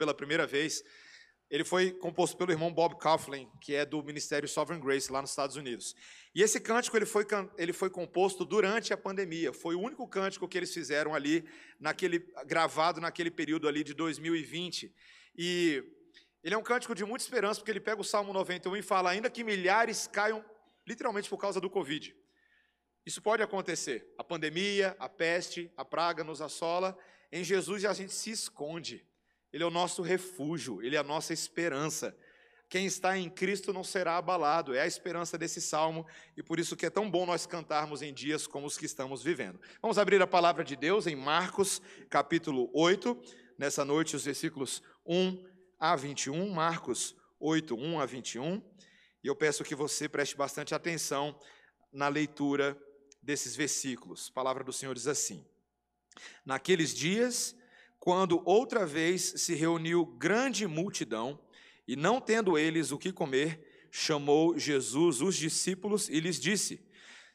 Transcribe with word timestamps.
pela 0.00 0.14
primeira 0.14 0.46
vez, 0.46 0.82
ele 1.50 1.62
foi 1.62 1.92
composto 1.92 2.34
pelo 2.34 2.50
irmão 2.50 2.72
Bob 2.72 2.98
Coughlin, 2.98 3.46
que 3.60 3.74
é 3.74 3.84
do 3.84 4.02
Ministério 4.02 4.48
Sovereign 4.48 4.82
Grace 4.82 5.12
lá 5.12 5.20
nos 5.20 5.28
Estados 5.28 5.56
Unidos. 5.56 5.94
E 6.34 6.42
esse 6.42 6.58
cântico 6.58 6.96
ele 6.96 7.04
foi, 7.04 7.26
ele 7.58 7.74
foi 7.74 7.90
composto 7.90 8.42
durante 8.46 8.94
a 8.94 8.96
pandemia. 8.96 9.52
Foi 9.52 9.74
o 9.74 9.80
único 9.80 10.08
cântico 10.08 10.48
que 10.48 10.56
eles 10.56 10.72
fizeram 10.72 11.14
ali, 11.14 11.44
naquele, 11.78 12.20
gravado 12.46 12.98
naquele 12.98 13.30
período 13.30 13.68
ali 13.68 13.84
de 13.84 13.92
2020. 13.92 14.90
E 15.36 15.84
ele 16.42 16.54
é 16.54 16.58
um 16.58 16.62
cântico 16.62 16.94
de 16.94 17.04
muita 17.04 17.24
esperança, 17.24 17.60
porque 17.60 17.70
ele 17.70 17.80
pega 17.80 18.00
o 18.00 18.04
Salmo 18.04 18.32
91 18.32 18.76
e 18.76 18.82
fala: 18.82 19.10
ainda 19.10 19.28
que 19.28 19.44
milhares 19.44 20.06
caiam, 20.06 20.42
literalmente 20.86 21.28
por 21.28 21.36
causa 21.36 21.60
do 21.60 21.68
Covid. 21.68 22.16
Isso 23.04 23.20
pode 23.20 23.42
acontecer. 23.42 24.10
A 24.16 24.24
pandemia, 24.24 24.96
a 24.98 25.10
peste, 25.10 25.70
a 25.76 25.84
praga 25.84 26.24
nos 26.24 26.40
assola. 26.40 26.96
Em 27.30 27.44
Jesus 27.44 27.84
a 27.84 27.92
gente 27.92 28.14
se 28.14 28.30
esconde. 28.30 29.04
Ele 29.52 29.62
é 29.62 29.66
o 29.66 29.70
nosso 29.70 30.02
refúgio, 30.02 30.82
ele 30.82 30.96
é 30.96 30.98
a 30.98 31.04
nossa 31.04 31.32
esperança. 31.32 32.16
Quem 32.68 32.86
está 32.86 33.18
em 33.18 33.28
Cristo 33.28 33.72
não 33.72 33.82
será 33.82 34.16
abalado, 34.16 34.72
é 34.72 34.80
a 34.80 34.86
esperança 34.86 35.36
desse 35.36 35.60
salmo 35.60 36.06
e 36.36 36.42
por 36.42 36.60
isso 36.60 36.76
que 36.76 36.86
é 36.86 36.90
tão 36.90 37.10
bom 37.10 37.26
nós 37.26 37.44
cantarmos 37.44 38.00
em 38.00 38.14
dias 38.14 38.46
como 38.46 38.64
os 38.66 38.78
que 38.78 38.86
estamos 38.86 39.24
vivendo. 39.24 39.60
Vamos 39.82 39.98
abrir 39.98 40.22
a 40.22 40.26
palavra 40.26 40.62
de 40.62 40.76
Deus 40.76 41.08
em 41.08 41.16
Marcos, 41.16 41.82
capítulo 42.08 42.70
8, 42.72 43.20
nessa 43.58 43.84
noite 43.84 44.14
os 44.14 44.24
versículos 44.24 44.84
1 45.04 45.44
a 45.80 45.96
21, 45.96 46.48
Marcos 46.50 47.16
8, 47.40 47.74
1 47.74 48.00
a 48.00 48.06
21. 48.06 48.62
E 49.24 49.26
eu 49.26 49.34
peço 49.34 49.64
que 49.64 49.74
você 49.74 50.08
preste 50.08 50.36
bastante 50.36 50.72
atenção 50.72 51.36
na 51.92 52.06
leitura 52.06 52.80
desses 53.20 53.56
versículos. 53.56 54.28
A 54.30 54.34
palavra 54.34 54.62
do 54.62 54.72
Senhor 54.72 54.94
diz 54.94 55.08
assim: 55.08 55.44
Naqueles 56.44 56.94
dias, 56.94 57.56
quando 58.00 58.42
outra 58.46 58.86
vez 58.86 59.34
se 59.36 59.54
reuniu 59.54 60.06
grande 60.06 60.66
multidão, 60.66 61.38
e 61.86 61.94
não 61.94 62.20
tendo 62.20 62.56
eles 62.56 62.90
o 62.90 62.98
que 62.98 63.12
comer, 63.12 63.88
chamou 63.90 64.58
Jesus 64.58 65.20
os 65.20 65.36
discípulos 65.36 66.08
e 66.08 66.18
lhes 66.18 66.40
disse: 66.40 66.82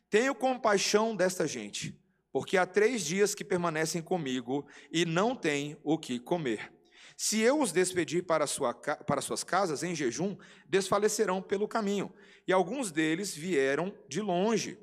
Tenho 0.09 0.33
compaixão 0.33 1.15
desta 1.15 1.47
gente, 1.47 1.95
porque 2.31 2.57
há 2.57 2.65
três 2.65 3.05
dias 3.05 3.35
que 3.35 3.43
permanecem 3.43 4.01
comigo 4.01 4.65
e 4.91 5.05
não 5.05 5.35
têm 5.35 5.77
o 5.83 5.97
que 5.97 6.19
comer. 6.19 6.73
Se 7.17 7.39
eu 7.39 7.61
os 7.61 7.71
despedir 7.71 8.23
para, 8.23 8.47
sua, 8.47 8.73
para 8.73 9.21
suas 9.21 9.43
casas 9.43 9.83
em 9.83 9.95
jejum, 9.95 10.35
desfalecerão 10.67 11.41
pelo 11.41 11.67
caminho. 11.67 12.11
E 12.47 12.51
alguns 12.51 12.91
deles 12.91 13.33
vieram 13.33 13.93
de 14.07 14.19
longe. 14.19 14.77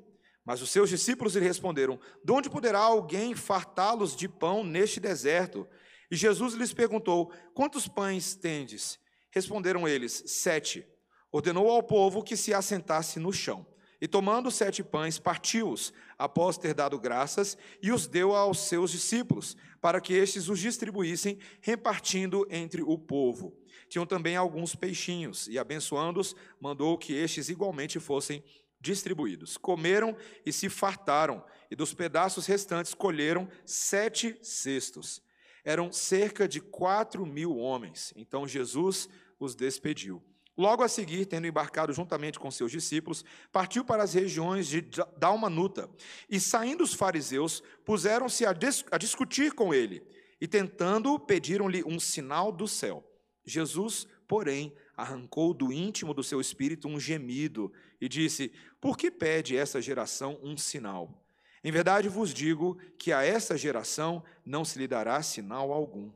Mas 0.45 0.61
os 0.61 0.71
seus 0.71 0.89
discípulos 0.89 1.35
lhe 1.35 1.45
responderam: 1.45 1.99
De 2.23 2.31
onde 2.31 2.49
poderá 2.49 2.79
alguém 2.79 3.35
fartá-los 3.35 4.15
de 4.15 4.27
pão 4.27 4.63
neste 4.63 4.99
deserto? 4.99 5.67
E 6.13 6.15
Jesus 6.15 6.53
lhes 6.53 6.71
perguntou: 6.71 7.31
Quantos 7.55 7.87
pães 7.87 8.35
tendes? 8.35 8.99
Responderam 9.31 9.87
eles: 9.87 10.21
Sete. 10.27 10.85
Ordenou 11.31 11.67
ao 11.67 11.81
povo 11.81 12.21
que 12.21 12.37
se 12.37 12.53
assentasse 12.53 13.19
no 13.19 13.33
chão. 13.33 13.65
E 13.99 14.07
tomando 14.07 14.51
sete 14.51 14.83
pães, 14.83 15.17
partiu-os, 15.17 15.91
após 16.15 16.55
ter 16.55 16.75
dado 16.75 16.99
graças, 16.99 17.57
e 17.81 17.91
os 17.91 18.05
deu 18.05 18.35
aos 18.35 18.59
seus 18.59 18.91
discípulos, 18.91 19.57
para 19.81 19.99
que 19.99 20.13
estes 20.13 20.49
os 20.49 20.59
distribuíssem, 20.59 21.39
repartindo 21.59 22.45
entre 22.47 22.83
o 22.83 22.95
povo. 22.95 23.57
Tinham 23.89 24.05
também 24.05 24.35
alguns 24.35 24.75
peixinhos, 24.75 25.47
e 25.47 25.57
abençoando-os, 25.57 26.35
mandou 26.61 26.95
que 26.95 27.13
estes 27.13 27.49
igualmente 27.49 27.99
fossem 27.99 28.43
distribuídos. 28.79 29.57
Comeram 29.57 30.15
e 30.45 30.53
se 30.53 30.69
fartaram, 30.69 31.43
e 31.71 31.75
dos 31.75 31.91
pedaços 31.91 32.45
restantes 32.45 32.93
colheram 32.93 33.49
sete 33.65 34.37
cestos. 34.43 35.19
Eram 35.63 35.91
cerca 35.91 36.47
de 36.47 36.59
quatro 36.59 37.25
mil 37.25 37.57
homens. 37.57 38.13
Então 38.15 38.47
Jesus 38.47 39.07
os 39.39 39.55
despediu. 39.55 40.21
Logo 40.55 40.83
a 40.83 40.87
seguir, 40.87 41.25
tendo 41.25 41.47
embarcado 41.47 41.91
juntamente 41.93 42.37
com 42.37 42.51
seus 42.51 42.71
discípulos, 42.71 43.25
partiu 43.51 43.83
para 43.83 44.03
as 44.03 44.13
regiões 44.13 44.67
de 44.67 44.85
Dalmanuta. 45.17 45.89
E 46.29 46.39
saindo 46.39 46.83
os 46.83 46.93
fariseus, 46.93 47.63
puseram-se 47.83 48.45
a, 48.45 48.53
dis 48.53 48.85
a 48.91 48.97
discutir 48.99 49.53
com 49.53 49.73
ele, 49.73 50.03
e 50.39 50.47
tentando, 50.47 51.17
pediram-lhe 51.17 51.83
um 51.83 51.99
sinal 51.99 52.51
do 52.51 52.67
céu. 52.67 53.03
Jesus, 53.43 54.05
porém, 54.27 54.75
arrancou 54.95 55.53
do 55.53 55.73
íntimo 55.73 56.13
do 56.13 56.23
seu 56.23 56.39
espírito 56.39 56.87
um 56.87 56.99
gemido 56.99 57.73
e 57.99 58.07
disse: 58.07 58.53
Por 58.79 58.95
que 58.95 59.09
pede 59.09 59.57
essa 59.57 59.81
geração 59.81 60.39
um 60.43 60.55
sinal? 60.55 61.22
Em 61.63 61.71
verdade 61.71 62.09
vos 62.09 62.33
digo 62.33 62.77
que 62.97 63.13
a 63.13 63.23
essa 63.23 63.57
geração 63.57 64.23
não 64.45 64.65
se 64.65 64.77
lhe 64.77 64.87
dará 64.87 65.21
sinal 65.23 65.71
algum. 65.71 66.11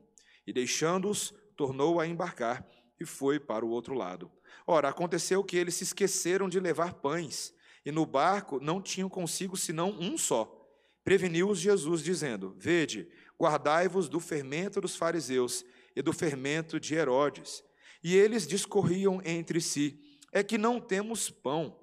E 0.46 0.52
deixando-os, 0.52 1.32
tornou 1.56 1.98
a 1.98 2.06
embarcar 2.06 2.66
e 3.00 3.04
foi 3.04 3.40
para 3.40 3.64
o 3.64 3.70
outro 3.70 3.94
lado. 3.94 4.30
Ora, 4.66 4.88
aconteceu 4.88 5.42
que 5.42 5.56
eles 5.56 5.74
se 5.74 5.84
esqueceram 5.84 6.48
de 6.48 6.60
levar 6.60 6.94
pães, 6.94 7.54
e 7.84 7.90
no 7.90 8.04
barco 8.04 8.60
não 8.60 8.82
tinham 8.82 9.08
consigo 9.08 9.56
senão 9.56 9.90
um 9.98 10.18
só. 10.18 10.54
Preveniu-os 11.02 11.58
Jesus, 11.58 12.02
dizendo: 12.02 12.54
Vede, 12.58 13.08
guardai-vos 13.40 14.08
do 14.08 14.20
fermento 14.20 14.80
dos 14.80 14.94
fariseus 14.94 15.64
e 15.96 16.02
do 16.02 16.12
fermento 16.12 16.78
de 16.78 16.94
Herodes. 16.94 17.64
E 18.04 18.14
eles 18.14 18.46
discorriam 18.46 19.22
entre 19.24 19.60
si: 19.60 19.98
É 20.30 20.42
que 20.42 20.58
não 20.58 20.78
temos 20.78 21.30
pão. 21.30 21.80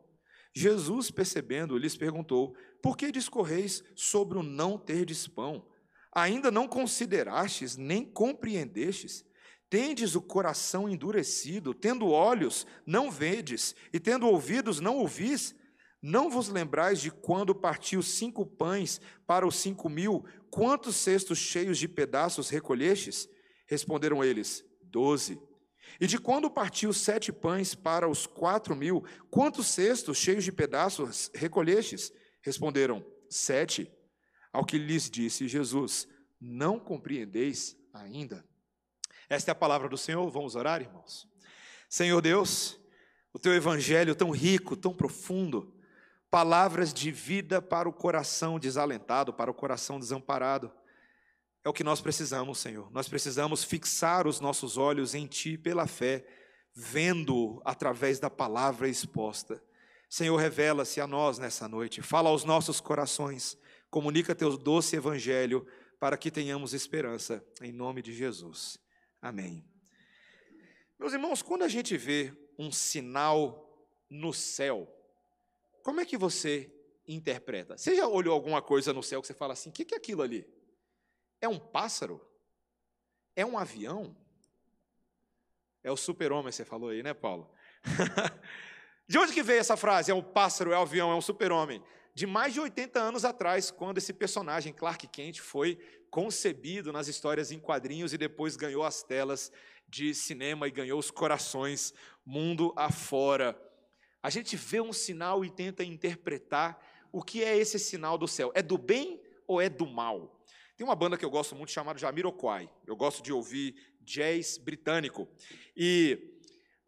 Jesus, 0.53 1.09
percebendo, 1.09 1.77
lhes 1.77 1.97
perguntou: 1.97 2.55
Por 2.85 2.95
que 2.95 3.11
discorreis 3.11 3.83
sobre 3.95 4.37
o 4.37 4.43
não 4.43 4.77
terdes 4.77 5.27
pão? 5.27 5.65
Ainda 6.11 6.51
não 6.51 6.67
considerastes, 6.67 7.75
nem 7.75 8.05
compreendestes? 8.05 9.25
Tendes 9.67 10.13
o 10.13 10.21
coração 10.21 10.87
endurecido, 10.87 11.73
tendo 11.73 12.09
olhos, 12.09 12.67
não 12.85 13.09
vedes, 13.09 13.75
e 13.91 13.99
tendo 13.99 14.27
ouvidos, 14.27 14.79
não 14.79 14.97
ouvis? 14.97 15.55
Não 15.99 16.29
vos 16.29 16.47
lembrais 16.47 17.01
de 17.01 17.09
quando 17.09 17.55
partiu 17.55 18.03
cinco 18.03 18.45
pães 18.45 19.01
para 19.25 19.47
os 19.47 19.55
cinco 19.55 19.89
mil, 19.89 20.23
quantos 20.51 20.95
cestos 20.95 21.39
cheios 21.39 21.79
de 21.79 21.87
pedaços 21.87 22.51
recolhestes? 22.51 23.27
Responderam 23.65 24.23
eles: 24.23 24.63
Doze. 24.83 25.41
E 25.99 26.05
de 26.05 26.19
quando 26.19 26.51
partiu 26.51 26.93
sete 26.93 27.31
pães 27.33 27.73
para 27.73 28.07
os 28.07 28.27
quatro 28.27 28.75
mil, 28.75 29.03
quantos 29.31 29.65
cestos 29.65 30.19
cheios 30.19 30.43
de 30.43 30.51
pedaços 30.51 31.31
recolhestes? 31.33 32.13
Responderam, 32.45 33.03
sete. 33.27 33.91
Ao 34.53 34.63
que 34.63 34.77
lhes 34.77 35.09
disse 35.09 35.47
Jesus, 35.47 36.07
não 36.39 36.79
compreendeis 36.79 37.75
ainda? 37.91 38.45
Esta 39.27 39.49
é 39.49 39.53
a 39.53 39.55
palavra 39.55 39.89
do 39.89 39.97
Senhor, 39.97 40.29
vamos 40.29 40.55
orar, 40.55 40.79
irmãos? 40.79 41.27
Senhor 41.89 42.21
Deus, 42.21 42.79
o 43.33 43.39
teu 43.39 43.51
evangelho 43.51 44.13
tão 44.13 44.29
rico, 44.29 44.77
tão 44.77 44.93
profundo, 44.93 45.75
palavras 46.29 46.93
de 46.93 47.11
vida 47.11 47.63
para 47.63 47.89
o 47.89 47.93
coração 47.93 48.59
desalentado, 48.59 49.33
para 49.33 49.49
o 49.49 49.53
coração 49.53 49.99
desamparado. 49.99 50.71
É 51.63 51.69
o 51.69 51.73
que 51.73 51.83
nós 51.83 51.99
precisamos, 51.99 52.59
Senhor. 52.59 52.91
Nós 52.91 53.09
precisamos 53.09 53.63
fixar 53.63 54.27
os 54.27 54.39
nossos 54.39 54.77
olhos 54.77 55.15
em 55.15 55.25
Ti 55.25 55.57
pela 55.57 55.87
fé, 55.87 56.23
vendo 56.75 57.59
através 57.65 58.19
da 58.19 58.29
palavra 58.29 58.87
exposta. 58.87 59.63
Senhor, 60.09 60.37
revela-se 60.37 61.01
a 61.01 61.07
nós 61.07 61.37
nessa 61.37 61.67
noite, 61.67 62.01
fala 62.01 62.29
aos 62.29 62.43
nossos 62.43 62.79
corações, 62.79 63.57
comunica 63.89 64.35
Teu 64.35 64.57
doce 64.57 64.95
evangelho 64.95 65.65
para 65.99 66.17
que 66.17 66.29
tenhamos 66.29 66.73
esperança, 66.73 67.45
em 67.61 67.71
nome 67.71 68.01
de 68.01 68.13
Jesus. 68.13 68.77
Amém. 69.21 69.67
Meus 70.99 71.13
irmãos, 71.13 71.41
quando 71.41 71.63
a 71.63 71.67
gente 71.67 71.97
vê 71.97 72.33
um 72.57 72.71
sinal 72.71 73.89
no 74.09 74.33
céu, 74.33 74.87
como 75.83 75.99
é 75.99 76.05
que 76.05 76.17
você 76.17 76.71
interpreta? 77.07 77.77
Você 77.77 77.95
já 77.95 78.07
olhou 78.07 78.33
alguma 78.33 78.61
coisa 78.61 78.93
no 78.93 79.03
céu 79.03 79.21
que 79.21 79.27
você 79.27 79.33
fala 79.33 79.53
assim: 79.53 79.69
o 79.69 79.73
que 79.73 79.93
é 79.93 79.97
aquilo 79.97 80.21
ali? 80.21 80.47
É 81.41 81.47
um 81.47 81.59
pássaro? 81.59 82.21
É 83.35 83.45
um 83.45 83.57
avião? 83.57 84.15
É 85.83 85.91
o 85.91 85.97
super-homem, 85.97 86.51
você 86.51 86.65
falou 86.65 86.89
aí, 86.89 87.03
né, 87.03 87.13
Paulo? 87.13 87.51
de 89.07 89.17
onde 89.17 89.33
que 89.33 89.43
veio 89.43 89.59
essa 89.59 89.77
frase? 89.77 90.11
É 90.11 90.13
um 90.13 90.21
pássaro, 90.21 90.71
é 90.71 90.79
um 90.79 90.81
avião, 90.81 91.11
é 91.11 91.15
um 91.15 91.21
super-homem? 91.21 91.81
De 92.13 92.25
mais 92.25 92.53
de 92.53 92.59
80 92.59 92.99
anos 92.99 93.25
atrás, 93.25 93.69
quando 93.69 93.97
esse 93.97 94.13
personagem, 94.13 94.73
Clark 94.73 95.07
Kent, 95.07 95.41
foi 95.41 95.77
concebido 96.09 96.93
nas 96.93 97.07
histórias 97.07 97.51
em 97.51 97.59
quadrinhos 97.59 98.13
e 98.13 98.17
depois 98.17 98.55
ganhou 98.55 98.83
as 98.83 99.03
telas 99.03 99.51
de 99.87 100.13
cinema 100.13 100.67
e 100.67 100.71
ganhou 100.71 100.97
os 100.97 101.11
corações 101.11 101.93
mundo 102.25 102.73
afora. 102.75 103.55
A 104.23 104.29
gente 104.29 104.55
vê 104.55 104.81
um 104.81 104.93
sinal 104.93 105.45
e 105.45 105.49
tenta 105.49 105.83
interpretar 105.83 106.79
o 107.11 107.21
que 107.21 107.43
é 107.43 107.55
esse 107.55 107.77
sinal 107.77 108.17
do 108.17 108.27
céu. 108.27 108.51
É 108.55 108.61
do 108.61 108.77
bem 108.77 109.21
ou 109.45 109.61
é 109.61 109.69
do 109.69 109.85
mal? 109.85 110.41
Tem 110.75 110.85
uma 110.85 110.95
banda 110.95 111.17
que 111.17 111.23
eu 111.23 111.29
gosto 111.29 111.55
muito 111.55 111.71
chamada 111.71 111.99
Jamiroquai. 111.99 112.69
Eu 112.87 112.95
gosto 112.95 113.21
de 113.21 113.31
ouvir 113.31 113.75
jazz 114.01 114.57
britânico. 114.57 115.27
E 115.75 116.34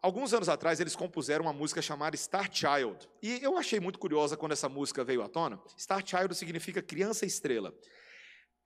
alguns 0.02 0.34
anos 0.34 0.50
atrás 0.50 0.80
eles 0.80 0.96
compuseram 0.96 1.46
uma 1.46 1.54
música 1.54 1.82
chamada 1.82 2.16
Star 2.16 2.50
Child. 2.52 3.10
E 3.22 3.40
eu 3.44 3.58
achei 3.58 3.80
muito 3.80 4.00
curiosa 4.00 4.38
quando 4.38 4.52
essa 4.52 4.70
música 4.70 5.04
veio 5.04 5.22
à 5.22 5.30
tona. 5.30 5.60
Star 5.78 6.06
Child 6.06 6.36
significa 6.36 6.82
criança 6.82 7.26
estrela. 7.26 7.74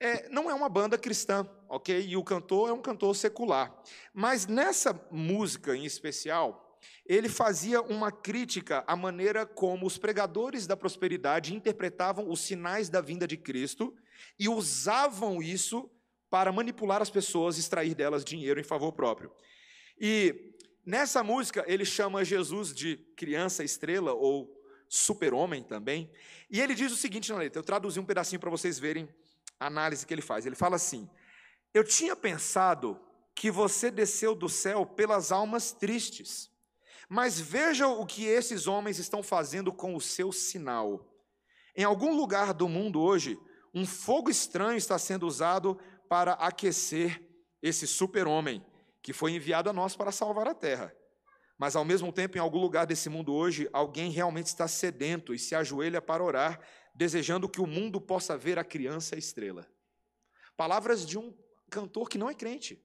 é, 0.02 0.28
não 0.30 0.50
é 0.50 0.54
uma 0.54 0.68
banda 0.68 0.98
cristã, 0.98 1.48
ok? 1.70 2.04
E 2.08 2.18
o 2.18 2.24
cantor 2.24 2.70
é 2.70 2.74
um 2.74 2.82
cantor 2.82 3.16
secular. 3.16 3.72
Mas 4.12 4.48
nessa 4.48 5.00
música 5.12 5.76
em 5.76 5.86
especial, 5.86 6.80
ele 7.06 7.30
fazia 7.30 7.82
uma 7.84 8.12
crítica 8.12 8.84
à 8.88 8.96
maneira 8.96 9.46
como 9.46 9.86
os 9.86 10.00
pregadores 10.00 10.66
da 10.66 10.76
prosperidade 10.76 11.54
interpretavam 11.54 12.30
os 12.32 12.42
sinais 12.42 12.90
da 12.90 13.00
vinda 13.00 13.28
de 13.28 13.38
Cristo 13.38 13.96
e 14.40 14.50
usavam 14.50 15.42
isso 15.42 15.88
para 16.32 16.52
manipular 16.52 17.02
as 17.02 17.10
pessoas, 17.12 17.60
extrair 17.60 17.94
delas 17.94 18.26
dinheiro 18.26 18.60
em 18.60 18.64
favor 18.64 18.94
próprio. 18.94 19.32
E 20.00 20.56
nessa 20.86 21.24
música 21.24 21.64
ele 21.68 21.86
chama 21.86 22.26
Jesus 22.26 22.74
de 22.74 22.98
criança 23.16 23.64
estrela 23.64 24.14
ou 24.14 24.50
super-homem 24.88 25.64
também. 25.64 26.12
E 26.50 26.60
ele 26.60 26.76
diz 26.76 26.92
o 26.92 26.98
seguinte 26.98 27.32
na 27.32 27.38
letra, 27.38 27.60
eu 27.60 27.64
traduzi 27.64 28.00
um 28.00 28.06
pedacinho 28.06 28.40
para 28.40 28.50
vocês 28.50 28.78
verem 28.78 29.08
a 29.60 29.68
análise 29.68 30.06
que 30.06 30.14
ele 30.14 30.22
faz. 30.22 30.46
Ele 30.46 30.56
fala 30.56 30.76
assim: 30.76 31.10
Eu 31.74 31.84
tinha 31.84 32.16
pensado 32.16 33.00
que 33.34 33.50
você 33.50 33.90
desceu 33.90 34.36
do 34.36 34.50
céu 34.50 34.86
pelas 34.86 35.32
almas 35.32 35.72
tristes. 35.72 36.52
Mas 37.08 37.40
veja 37.40 37.88
o 37.88 38.06
que 38.06 38.26
esses 38.26 38.68
homens 38.68 39.00
estão 39.00 39.22
fazendo 39.22 39.72
com 39.72 39.96
o 39.96 40.02
seu 40.02 40.32
sinal. 40.32 41.14
Em 41.76 41.84
algum 41.84 42.16
lugar 42.16 42.54
do 42.54 42.70
mundo 42.70 43.02
hoje, 43.02 43.40
um 43.74 43.86
fogo 43.86 44.30
estranho 44.30 44.78
está 44.78 44.98
sendo 44.98 45.26
usado 45.26 45.78
para 46.10 46.34
aquecer 46.34 47.22
esse 47.62 47.88
super-homem 47.88 48.64
que 49.02 49.14
foi 49.14 49.32
enviado 49.32 49.70
a 49.70 49.74
nós 49.74 49.96
para 49.96 50.12
salvar 50.12 50.48
a 50.48 50.54
terra. 50.54 50.96
Mas 51.58 51.76
ao 51.76 51.86
mesmo 51.86 52.12
tempo, 52.12 52.38
em 52.38 52.42
algum 52.42 52.60
lugar 52.60 52.86
desse 52.86 53.10
mundo 53.10 53.34
hoje, 53.34 53.70
alguém 53.72 54.10
realmente 54.10 54.48
está 54.48 54.68
sedento 54.68 55.34
e 55.34 55.40
se 55.40 55.54
ajoelha 55.54 56.02
para 56.02 56.24
orar, 56.24 56.60
desejando 56.94 57.48
que 57.48 57.62
o 57.62 57.68
mundo 57.68 58.02
possa 58.02 58.38
ver 58.38 58.58
a 58.58 58.64
criança 58.64 59.16
estrela. 59.16 59.68
Palavras 60.58 61.06
de 61.06 61.18
um 61.18 61.36
cantor 61.70 62.10
que 62.10 62.18
não 62.18 62.30
é 62.30 62.34
crente. 62.34 62.84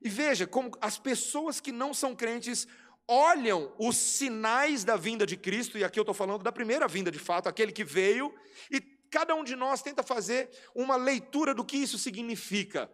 E 0.00 0.08
veja 0.08 0.46
como 0.46 0.70
as 0.80 0.98
pessoas 0.98 1.60
que 1.60 1.72
não 1.72 1.92
são 1.92 2.14
crentes 2.14 2.66
olham 3.06 3.74
os 3.78 3.96
sinais 3.96 4.84
da 4.84 4.96
vinda 4.96 5.26
de 5.26 5.36
Cristo, 5.36 5.76
e 5.76 5.82
aqui 5.82 5.98
eu 5.98 6.02
estou 6.02 6.14
falando 6.14 6.42
da 6.42 6.52
primeira 6.52 6.86
vinda 6.86 7.10
de 7.10 7.18
fato, 7.18 7.48
aquele 7.48 7.72
que 7.72 7.82
veio, 7.82 8.32
e 8.70 8.80
cada 9.10 9.34
um 9.34 9.42
de 9.42 9.56
nós 9.56 9.82
tenta 9.82 10.02
fazer 10.02 10.48
uma 10.74 10.96
leitura 10.96 11.52
do 11.52 11.64
que 11.64 11.76
isso 11.76 11.98
significa. 11.98 12.90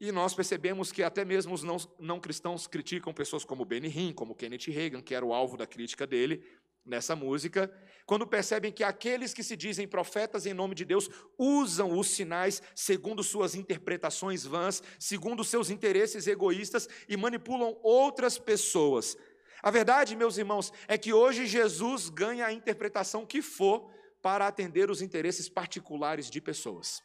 E 0.00 0.10
nós 0.10 0.34
percebemos 0.34 0.90
que 0.90 1.02
até 1.02 1.24
mesmo 1.24 1.54
os 1.54 1.62
não, 1.62 1.76
não 1.98 2.20
cristãos 2.20 2.66
criticam 2.66 3.12
pessoas 3.12 3.44
como 3.44 3.64
Benny 3.64 3.88
Hinn, 3.88 4.12
como 4.12 4.34
Kenneth 4.34 4.66
Reagan, 4.68 5.00
que 5.00 5.14
era 5.14 5.24
o 5.24 5.32
alvo 5.32 5.56
da 5.56 5.66
crítica 5.66 6.06
dele 6.06 6.44
nessa 6.84 7.16
música, 7.16 7.72
quando 8.04 8.26
percebem 8.26 8.70
que 8.70 8.84
aqueles 8.84 9.32
que 9.32 9.42
se 9.42 9.56
dizem 9.56 9.88
profetas 9.88 10.44
em 10.44 10.52
nome 10.52 10.74
de 10.74 10.84
Deus 10.84 11.08
usam 11.38 11.98
os 11.98 12.08
sinais 12.08 12.60
segundo 12.74 13.22
suas 13.22 13.54
interpretações 13.54 14.44
vãs, 14.44 14.82
segundo 14.98 15.42
seus 15.42 15.70
interesses 15.70 16.26
egoístas 16.26 16.88
e 17.08 17.16
manipulam 17.16 17.78
outras 17.82 18.38
pessoas. 18.38 19.16
A 19.62 19.70
verdade, 19.70 20.14
meus 20.14 20.36
irmãos, 20.36 20.70
é 20.86 20.98
que 20.98 21.14
hoje 21.14 21.46
Jesus 21.46 22.10
ganha 22.10 22.44
a 22.44 22.52
interpretação 22.52 23.24
que 23.24 23.40
for 23.40 23.90
para 24.20 24.46
atender 24.46 24.90
os 24.90 25.00
interesses 25.00 25.48
particulares 25.48 26.28
de 26.28 26.40
pessoas. 26.40 27.02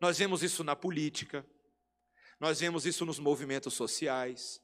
Nós 0.00 0.18
vemos 0.18 0.42
isso 0.42 0.64
na 0.64 0.74
política, 0.74 1.46
nós 2.40 2.60
vemos 2.60 2.86
isso 2.86 3.04
nos 3.04 3.18
movimentos 3.18 3.74
sociais, 3.74 4.60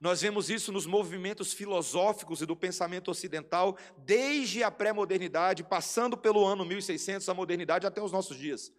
nós 0.00 0.20
vemos 0.20 0.50
isso 0.50 0.70
nos 0.72 0.86
movimentos 0.86 1.52
filosóficos 1.52 2.42
e 2.42 2.46
do 2.46 2.54
pensamento 2.54 3.10
ocidental, 3.10 3.76
desde 3.98 4.62
a 4.62 4.70
pré-modernidade, 4.70 5.64
passando 5.64 6.16
pelo 6.16 6.44
ano 6.44 6.64
1600, 6.64 7.28
a 7.28 7.34
modernidade 7.34 7.86
até 7.86 8.02
os 8.02 8.12
nossos 8.12 8.36
dias. 8.36 8.72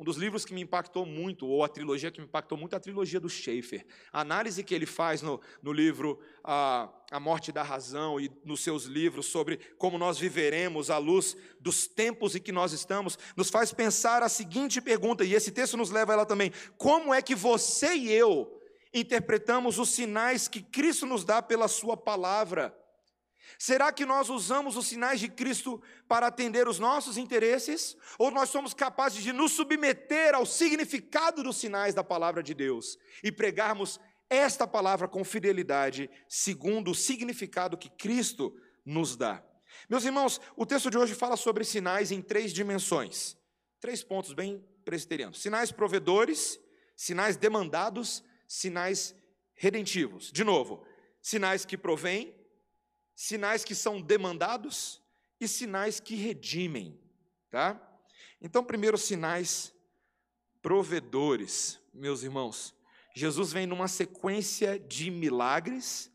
Um 0.00 0.04
dos 0.04 0.16
livros 0.16 0.46
que 0.46 0.54
me 0.54 0.62
impactou 0.62 1.04
muito, 1.04 1.46
ou 1.46 1.62
a 1.62 1.68
trilogia 1.68 2.10
que 2.10 2.22
me 2.22 2.26
impactou 2.26 2.56
muito, 2.56 2.72
é 2.72 2.76
a 2.78 2.80
trilogia 2.80 3.20
do 3.20 3.28
Schaeffer. 3.28 3.84
A 4.10 4.22
análise 4.22 4.64
que 4.64 4.74
ele 4.74 4.86
faz 4.86 5.20
no, 5.20 5.38
no 5.62 5.74
livro 5.74 6.18
a, 6.42 6.88
a 7.10 7.20
Morte 7.20 7.52
da 7.52 7.62
Razão 7.62 8.18
e 8.18 8.32
nos 8.42 8.60
seus 8.60 8.84
livros 8.84 9.26
sobre 9.26 9.58
como 9.76 9.98
nós 9.98 10.18
viveremos 10.18 10.88
à 10.88 10.96
luz 10.96 11.36
dos 11.60 11.86
tempos 11.86 12.34
em 12.34 12.40
que 12.40 12.50
nós 12.50 12.72
estamos, 12.72 13.18
nos 13.36 13.50
faz 13.50 13.74
pensar 13.74 14.22
a 14.22 14.30
seguinte 14.30 14.80
pergunta, 14.80 15.22
e 15.22 15.34
esse 15.34 15.50
texto 15.50 15.76
nos 15.76 15.90
leva 15.90 16.12
a 16.12 16.14
ela 16.14 16.26
também: 16.26 16.50
como 16.78 17.12
é 17.12 17.20
que 17.20 17.34
você 17.34 17.94
e 17.94 18.10
eu 18.10 18.58
interpretamos 18.94 19.78
os 19.78 19.90
sinais 19.90 20.48
que 20.48 20.62
Cristo 20.62 21.04
nos 21.04 21.26
dá 21.26 21.42
pela 21.42 21.68
Sua 21.68 21.94
palavra? 21.94 22.74
Será 23.58 23.92
que 23.92 24.06
nós 24.06 24.28
usamos 24.28 24.76
os 24.76 24.86
sinais 24.86 25.20
de 25.20 25.28
Cristo 25.28 25.82
para 26.08 26.26
atender 26.26 26.68
os 26.68 26.78
nossos 26.78 27.16
interesses? 27.16 27.96
Ou 28.18 28.30
nós 28.30 28.50
somos 28.50 28.74
capazes 28.74 29.22
de 29.22 29.32
nos 29.32 29.52
submeter 29.52 30.34
ao 30.34 30.46
significado 30.46 31.42
dos 31.42 31.56
sinais 31.56 31.94
da 31.94 32.04
palavra 32.04 32.42
de 32.42 32.54
Deus 32.54 32.98
e 33.22 33.32
pregarmos 33.32 34.00
esta 34.28 34.66
palavra 34.66 35.08
com 35.08 35.24
fidelidade, 35.24 36.08
segundo 36.28 36.92
o 36.92 36.94
significado 36.94 37.76
que 37.76 37.90
Cristo 37.90 38.56
nos 38.84 39.16
dá? 39.16 39.44
Meus 39.88 40.04
irmãos, 40.04 40.40
o 40.56 40.64
texto 40.64 40.90
de 40.90 40.98
hoje 40.98 41.14
fala 41.14 41.36
sobre 41.36 41.64
sinais 41.64 42.10
em 42.12 42.22
três 42.22 42.52
dimensões. 42.52 43.36
Três 43.80 44.02
pontos 44.02 44.32
bem 44.32 44.64
presbiterianos: 44.84 45.40
sinais 45.40 45.72
provedores, 45.72 46.60
sinais 46.96 47.36
demandados 47.36 48.22
sinais 48.50 49.14
redentivos. 49.54 50.32
De 50.32 50.42
novo, 50.42 50.84
sinais 51.22 51.64
que 51.64 51.78
provêm, 51.78 52.34
sinais 53.20 53.62
que 53.62 53.74
são 53.74 54.00
demandados 54.00 54.98
e 55.38 55.46
sinais 55.46 56.00
que 56.00 56.14
redimem, 56.14 56.98
tá? 57.50 57.78
Então, 58.40 58.64
primeiro, 58.64 58.96
sinais 58.96 59.74
provedores, 60.62 61.78
meus 61.92 62.22
irmãos. 62.22 62.74
Jesus 63.14 63.52
vem 63.52 63.66
numa 63.66 63.88
sequência 63.88 64.78
de 64.78 65.10
milagres. 65.10 66.10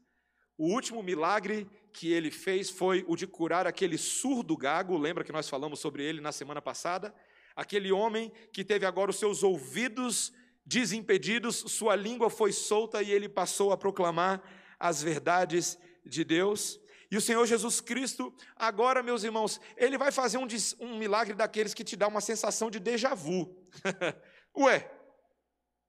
O 0.57 0.73
último 0.73 1.03
milagre 1.03 1.69
que 1.93 2.11
ele 2.11 2.31
fez 2.31 2.71
foi 2.71 3.05
o 3.07 3.15
de 3.15 3.27
curar 3.27 3.67
aquele 3.67 3.99
surdo 3.99 4.57
gago, 4.57 4.97
lembra 4.97 5.23
que 5.23 5.31
nós 5.31 5.47
falamos 5.47 5.79
sobre 5.79 6.03
ele 6.03 6.19
na 6.19 6.31
semana 6.31 6.59
passada? 6.59 7.13
Aquele 7.55 7.91
homem 7.91 8.31
que 8.51 8.65
teve 8.65 8.83
agora 8.83 9.11
os 9.11 9.19
seus 9.19 9.43
ouvidos 9.43 10.33
desimpedidos, 10.65 11.57
sua 11.67 11.95
língua 11.95 12.31
foi 12.31 12.51
solta 12.51 13.03
e 13.03 13.11
ele 13.11 13.29
passou 13.29 13.71
a 13.71 13.77
proclamar 13.77 14.41
as 14.79 15.03
verdades 15.03 15.77
de 16.03 16.23
Deus. 16.23 16.79
E 17.15 17.17
o 17.17 17.21
Senhor 17.21 17.45
Jesus 17.45 17.79
Cristo, 17.79 18.35
agora, 18.57 19.01
meus 19.01 19.23
irmãos, 19.23 19.61
ele 19.77 19.97
vai 19.97 20.11
fazer 20.11 20.37
um, 20.37 20.45
um 20.81 20.97
milagre 20.97 21.33
daqueles 21.33 21.73
que 21.73 21.81
te 21.81 21.95
dá 21.95 22.09
uma 22.09 22.19
sensação 22.19 22.69
de 22.69 22.77
déjà 22.77 23.15
vu. 23.15 23.55
Ué, 24.57 24.91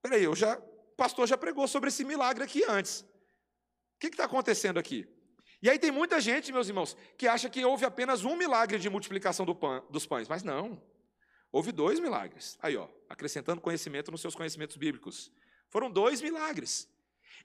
peraí, 0.01 0.23
eu 0.23 0.33
já, 0.33 0.57
o 0.57 0.95
pastor 0.95 1.27
já 1.27 1.37
pregou 1.37 1.67
sobre 1.67 1.89
esse 1.89 2.05
milagre 2.05 2.45
aqui 2.45 2.63
antes. 2.63 3.01
O 3.01 3.07
que 3.99 4.07
está 4.07 4.23
acontecendo 4.23 4.79
aqui? 4.79 5.05
E 5.61 5.69
aí 5.69 5.77
tem 5.77 5.91
muita 5.91 6.21
gente, 6.21 6.53
meus 6.53 6.69
irmãos, 6.69 6.95
que 7.17 7.27
acha 7.27 7.49
que 7.49 7.65
houve 7.65 7.83
apenas 7.83 8.23
um 8.23 8.37
milagre 8.37 8.79
de 8.79 8.89
multiplicação 8.89 9.45
do 9.45 9.53
pão, 9.53 9.85
dos 9.89 10.05
pães, 10.05 10.29
mas 10.29 10.43
não. 10.43 10.81
Houve 11.51 11.73
dois 11.73 11.99
milagres. 11.99 12.57
Aí, 12.61 12.77
ó, 12.77 12.87
acrescentando 13.09 13.59
conhecimento 13.59 14.11
nos 14.11 14.21
seus 14.21 14.33
conhecimentos 14.33 14.77
bíblicos. 14.77 15.29
Foram 15.67 15.91
dois 15.91 16.21
milagres. 16.21 16.89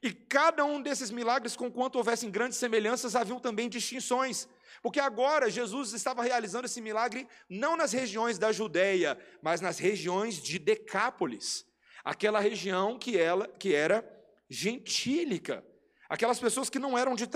E 0.03 0.13
cada 0.13 0.65
um 0.65 0.83
desses 0.83 1.11
milagres, 1.11 1.55
conquanto 1.55 1.97
houvessem 1.97 2.31
grandes 2.31 2.59
semelhanças, 2.59 3.15
haviam 3.15 3.39
também 3.39 3.69
distinções. 3.69 4.49
Porque 4.83 4.99
agora 4.99 5.49
Jesus 5.49 5.93
estava 5.93 6.23
realizando 6.23 6.67
esse 6.67 6.81
milagre 6.81 7.29
não 7.49 7.77
nas 7.77 7.93
regiões 7.93 8.37
da 8.37 8.51
Judéia, 8.51 9.17
mas 9.41 9.61
nas 9.61 9.79
regiões 9.79 10.43
de 10.43 10.59
Decápolis, 10.59 11.65
aquela 12.05 12.41
região 12.41 12.99
que, 12.99 13.17
ela, 13.17 13.47
que 13.47 13.75
era 13.75 14.05
gentílica, 14.51 15.65
aquelas 16.09 16.41
pessoas 16.41 16.69
que 16.69 16.81
não 16.81 16.99
eram 16.99 17.15
de, 17.15 17.29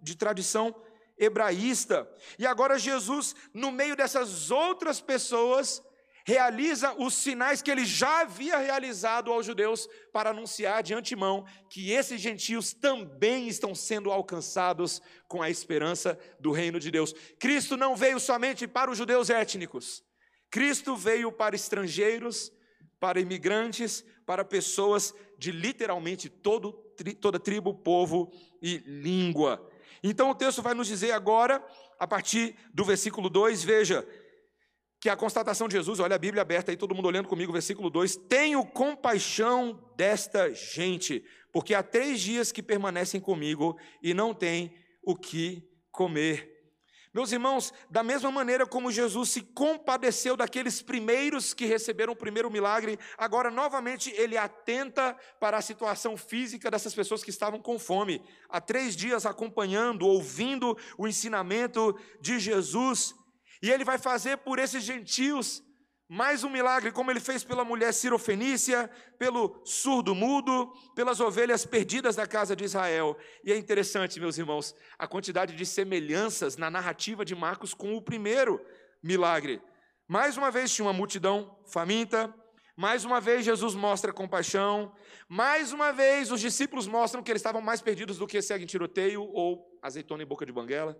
de 0.00 0.16
tradição 0.16 0.72
hebraísta. 1.18 2.08
E 2.38 2.46
agora 2.46 2.78
Jesus, 2.78 3.34
no 3.52 3.72
meio 3.72 3.96
dessas 3.96 4.52
outras 4.52 5.00
pessoas, 5.00 5.82
realiza 6.24 6.94
os 6.94 7.14
sinais 7.14 7.60
que 7.60 7.70
ele 7.70 7.84
já 7.84 8.22
havia 8.22 8.56
realizado 8.58 9.30
aos 9.30 9.44
judeus 9.44 9.86
para 10.12 10.30
anunciar 10.30 10.82
de 10.82 10.94
antemão 10.94 11.44
que 11.68 11.90
esses 11.90 12.20
gentios 12.20 12.72
também 12.72 13.46
estão 13.46 13.74
sendo 13.74 14.10
alcançados 14.10 15.02
com 15.28 15.42
a 15.42 15.50
esperança 15.50 16.18
do 16.40 16.50
reino 16.50 16.80
de 16.80 16.90
Deus. 16.90 17.14
Cristo 17.38 17.76
não 17.76 17.94
veio 17.94 18.18
somente 18.18 18.66
para 18.66 18.90
os 18.90 18.96
judeus 18.96 19.28
étnicos, 19.28 20.02
Cristo 20.50 20.96
veio 20.96 21.32
para 21.32 21.56
estrangeiros, 21.56 22.52
para 23.00 23.20
imigrantes, 23.20 24.04
para 24.24 24.44
pessoas 24.44 25.12
de 25.36 25.50
literalmente 25.50 26.28
todo, 26.28 26.72
toda 27.20 27.40
tribo, 27.40 27.74
povo 27.74 28.32
e 28.62 28.78
língua. 28.86 29.68
Então 30.02 30.30
o 30.30 30.34
texto 30.34 30.62
vai 30.62 30.72
nos 30.72 30.86
dizer 30.86 31.12
agora, 31.12 31.62
a 31.98 32.06
partir 32.06 32.54
do 32.72 32.84
versículo 32.84 33.28
2, 33.28 33.64
veja 33.64 34.06
que 35.04 35.10
a 35.10 35.16
constatação 35.16 35.68
de 35.68 35.76
Jesus, 35.76 36.00
olha 36.00 36.16
a 36.16 36.18
Bíblia 36.18 36.40
aberta 36.40 36.72
aí, 36.72 36.78
todo 36.78 36.94
mundo 36.94 37.08
olhando 37.08 37.28
comigo, 37.28 37.52
versículo 37.52 37.90
2: 37.90 38.16
Tenho 38.26 38.64
compaixão 38.64 39.78
desta 39.94 40.50
gente, 40.54 41.22
porque 41.52 41.74
há 41.74 41.82
três 41.82 42.18
dias 42.22 42.50
que 42.50 42.62
permanecem 42.62 43.20
comigo 43.20 43.78
e 44.02 44.14
não 44.14 44.32
têm 44.32 44.74
o 45.02 45.14
que 45.14 45.68
comer. 45.92 46.72
Meus 47.12 47.32
irmãos, 47.32 47.70
da 47.90 48.02
mesma 48.02 48.30
maneira 48.32 48.66
como 48.66 48.90
Jesus 48.90 49.28
se 49.28 49.42
compadeceu 49.42 50.38
daqueles 50.38 50.80
primeiros 50.80 51.52
que 51.52 51.66
receberam 51.66 52.14
o 52.14 52.16
primeiro 52.16 52.50
milagre, 52.50 52.98
agora 53.18 53.50
novamente 53.50 54.10
ele 54.16 54.38
atenta 54.38 55.14
para 55.38 55.58
a 55.58 55.62
situação 55.62 56.16
física 56.16 56.70
dessas 56.70 56.94
pessoas 56.94 57.22
que 57.22 57.28
estavam 57.28 57.60
com 57.60 57.78
fome. 57.78 58.22
Há 58.48 58.58
três 58.58 58.96
dias 58.96 59.26
acompanhando, 59.26 60.06
ouvindo 60.06 60.74
o 60.96 61.06
ensinamento 61.06 61.94
de 62.22 62.38
Jesus, 62.38 63.14
e 63.64 63.70
ele 63.70 63.82
vai 63.82 63.96
fazer 63.96 64.36
por 64.36 64.58
esses 64.58 64.84
gentios 64.84 65.64
mais 66.06 66.44
um 66.44 66.50
milagre, 66.50 66.92
como 66.92 67.10
ele 67.10 67.18
fez 67.18 67.42
pela 67.42 67.64
mulher 67.64 67.94
cirofenícia, 67.94 68.90
pelo 69.18 69.58
surdo 69.64 70.14
mudo, 70.14 70.70
pelas 70.94 71.18
ovelhas 71.18 71.64
perdidas 71.64 72.14
da 72.14 72.26
casa 72.26 72.54
de 72.54 72.62
Israel. 72.62 73.16
E 73.42 73.50
é 73.50 73.56
interessante, 73.56 74.20
meus 74.20 74.36
irmãos, 74.36 74.76
a 74.98 75.06
quantidade 75.06 75.56
de 75.56 75.64
semelhanças 75.64 76.58
na 76.58 76.70
narrativa 76.70 77.24
de 77.24 77.34
Marcos 77.34 77.72
com 77.72 77.96
o 77.96 78.02
primeiro 78.02 78.60
milagre. 79.02 79.62
Mais 80.06 80.36
uma 80.36 80.50
vez 80.50 80.70
tinha 80.70 80.84
uma 80.84 80.92
multidão 80.92 81.58
faminta, 81.66 82.34
mais 82.76 83.06
uma 83.06 83.18
vez 83.18 83.46
Jesus 83.46 83.74
mostra 83.74 84.12
compaixão, 84.12 84.94
mais 85.26 85.72
uma 85.72 85.90
vez 85.90 86.30
os 86.30 86.42
discípulos 86.42 86.86
mostram 86.86 87.22
que 87.22 87.32
eles 87.32 87.40
estavam 87.40 87.62
mais 87.62 87.80
perdidos 87.80 88.18
do 88.18 88.26
que 88.26 88.42
segue 88.42 88.64
em 88.64 88.66
tiroteio 88.66 89.22
ou 89.22 89.66
azeitona 89.80 90.22
em 90.22 90.26
boca 90.26 90.44
de 90.44 90.52
banguela. 90.52 90.94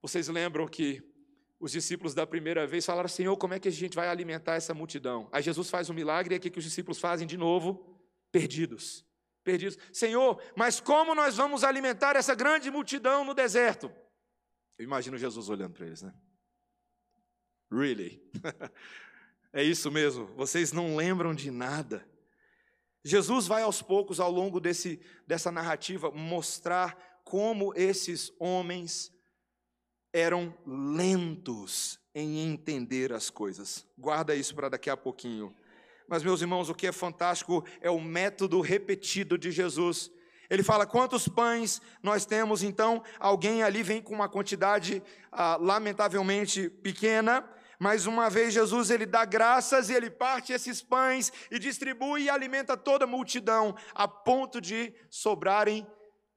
Vocês 0.00 0.28
lembram 0.28 0.68
que 0.68 1.11
os 1.62 1.70
discípulos 1.70 2.12
da 2.12 2.26
primeira 2.26 2.66
vez 2.66 2.84
falaram: 2.84 3.08
Senhor, 3.08 3.36
como 3.36 3.54
é 3.54 3.60
que 3.60 3.68
a 3.68 3.70
gente 3.70 3.94
vai 3.94 4.08
alimentar 4.08 4.56
essa 4.56 4.74
multidão? 4.74 5.28
Aí 5.30 5.40
Jesus 5.40 5.70
faz 5.70 5.88
um 5.88 5.94
milagre 5.94 6.34
e 6.34 6.38
o 6.38 6.40
que 6.40 6.58
os 6.58 6.64
discípulos 6.64 6.98
fazem 6.98 7.24
de 7.24 7.36
novo? 7.36 7.96
Perdidos. 8.32 9.06
Perdidos. 9.44 9.78
Senhor, 9.92 10.42
mas 10.56 10.80
como 10.80 11.14
nós 11.14 11.36
vamos 11.36 11.62
alimentar 11.62 12.16
essa 12.16 12.34
grande 12.34 12.68
multidão 12.68 13.24
no 13.24 13.32
deserto? 13.32 13.92
Eu 14.76 14.84
imagino 14.84 15.16
Jesus 15.16 15.48
olhando 15.48 15.74
para 15.74 15.86
eles, 15.86 16.02
né? 16.02 16.12
Really? 17.70 18.20
é 19.52 19.62
isso 19.62 19.88
mesmo, 19.88 20.26
vocês 20.34 20.72
não 20.72 20.96
lembram 20.96 21.32
de 21.32 21.48
nada. 21.48 22.04
Jesus 23.04 23.46
vai 23.46 23.62
aos 23.62 23.80
poucos, 23.80 24.18
ao 24.18 24.32
longo 24.32 24.58
desse, 24.58 25.00
dessa 25.28 25.52
narrativa, 25.52 26.10
mostrar 26.10 27.20
como 27.22 27.72
esses 27.76 28.32
homens 28.40 29.12
eram 30.12 30.54
lentos 30.66 31.98
em 32.14 32.40
entender 32.40 33.12
as 33.12 33.30
coisas. 33.30 33.86
Guarda 33.96 34.34
isso 34.34 34.54
para 34.54 34.68
daqui 34.68 34.90
a 34.90 34.96
pouquinho. 34.96 35.54
Mas, 36.06 36.22
meus 36.22 36.42
irmãos, 36.42 36.68
o 36.68 36.74
que 36.74 36.86
é 36.86 36.92
fantástico 36.92 37.64
é 37.80 37.90
o 37.90 38.00
método 38.00 38.60
repetido 38.60 39.38
de 39.38 39.50
Jesus. 39.50 40.10
Ele 40.50 40.62
fala: 40.62 40.84
quantos 40.84 41.26
pães 41.26 41.80
nós 42.02 42.26
temos? 42.26 42.62
Então, 42.62 43.02
alguém 43.18 43.62
ali 43.62 43.82
vem 43.82 44.02
com 44.02 44.14
uma 44.14 44.28
quantidade 44.28 45.02
ah, 45.30 45.56
lamentavelmente 45.56 46.68
pequena. 46.68 47.48
Mais 47.78 48.06
uma 48.06 48.28
vez, 48.28 48.54
Jesus 48.54 48.90
ele 48.90 49.06
dá 49.06 49.24
graças 49.24 49.88
e 49.88 49.94
ele 49.94 50.10
parte 50.10 50.52
esses 50.52 50.80
pães 50.82 51.32
e 51.50 51.58
distribui 51.58 52.24
e 52.24 52.30
alimenta 52.30 52.76
toda 52.76 53.06
a 53.06 53.08
multidão, 53.08 53.74
a 53.94 54.06
ponto 54.06 54.60
de 54.60 54.94
sobrarem 55.10 55.84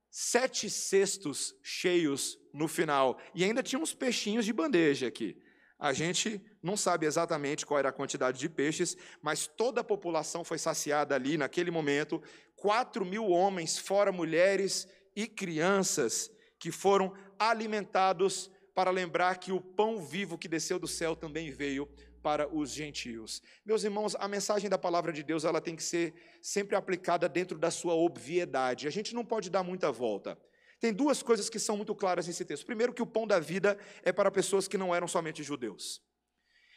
sete 0.10 0.70
cestos 0.70 1.53
cheios 1.62 2.39
no 2.55 2.67
final. 2.67 3.19
E 3.33 3.43
ainda 3.43 3.62
tinha 3.62 3.79
uns 3.79 3.93
peixinhos 3.93 4.45
de 4.45 4.53
bandeja 4.53 5.07
aqui. 5.07 5.38
A 5.77 5.91
gente 5.91 6.41
não 6.63 6.77
sabe 6.77 7.05
exatamente 7.05 7.65
qual 7.65 7.77
era 7.77 7.89
a 7.89 7.93
quantidade 7.93 8.39
de 8.39 8.47
peixes, 8.47 8.95
mas 9.21 9.45
toda 9.45 9.81
a 9.81 9.83
população 9.83 10.43
foi 10.43 10.57
saciada 10.57 11.13
ali 11.13 11.38
naquele 11.38 11.69
momento. 11.69 12.24
Quatro 12.55 13.05
mil 13.05 13.27
homens, 13.27 13.77
fora 13.77 14.12
mulheres 14.12 14.88
e 15.15 15.27
crianças, 15.27 16.31
que 16.57 16.71
foram 16.71 17.13
alimentados 17.38 18.50
para 18.74 18.89
lembrar 18.89 19.38
que 19.38 19.51
o 19.51 19.59
pão 19.59 20.01
vivo 20.01 20.38
que 20.38 20.47
desceu 20.47 20.79
do 20.79 20.88
céu 20.88 21.15
também 21.15 21.51
veio 21.51 21.88
para 22.24 22.47
os 22.47 22.71
gentios. 22.71 23.41
Meus 23.65 23.83
irmãos, 23.83 24.15
a 24.15 24.27
mensagem 24.27 24.69
da 24.69 24.77
palavra 24.77 25.13
de 25.13 25.21
Deus 25.21 25.43
ela 25.43 25.62
tem 25.62 25.75
que 25.75 25.83
ser 25.83 26.13
sempre 26.41 26.75
aplicada 26.75 27.29
dentro 27.29 27.57
da 27.57 27.69
sua 27.69 27.93
obviedade. 27.93 28.88
A 28.88 28.91
gente 28.91 29.13
não 29.13 29.24
pode 29.24 29.50
dar 29.50 29.62
muita 29.62 29.91
volta. 29.91 30.38
Tem 30.79 30.94
duas 30.94 31.24
coisas 31.24 31.50
que 31.50 31.60
são 31.60 31.77
muito 31.77 31.96
claras 31.96 32.27
nesse 32.27 32.44
texto. 32.46 32.65
Primeiro, 32.65 32.94
que 32.94 33.01
o 33.01 33.08
pão 33.08 33.25
da 33.25 33.39
vida 33.39 33.77
é 34.03 34.12
para 34.12 34.29
pessoas 34.29 34.67
que 34.67 34.77
não 34.77 34.94
eram 34.94 35.08
somente 35.08 35.41
judeus. 35.44 36.01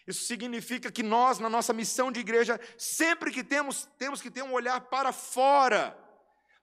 Isso 0.06 0.24
significa 0.24 0.90
que 0.90 1.02
nós, 1.02 1.38
na 1.38 1.50
nossa 1.50 1.72
missão 1.72 2.10
de 2.10 2.20
igreja, 2.20 2.58
sempre 2.78 3.30
que 3.30 3.44
temos, 3.44 3.86
temos 3.98 4.22
que 4.22 4.30
ter 4.30 4.42
um 4.42 4.52
olhar 4.52 4.80
para 4.82 5.12
fora, 5.12 5.98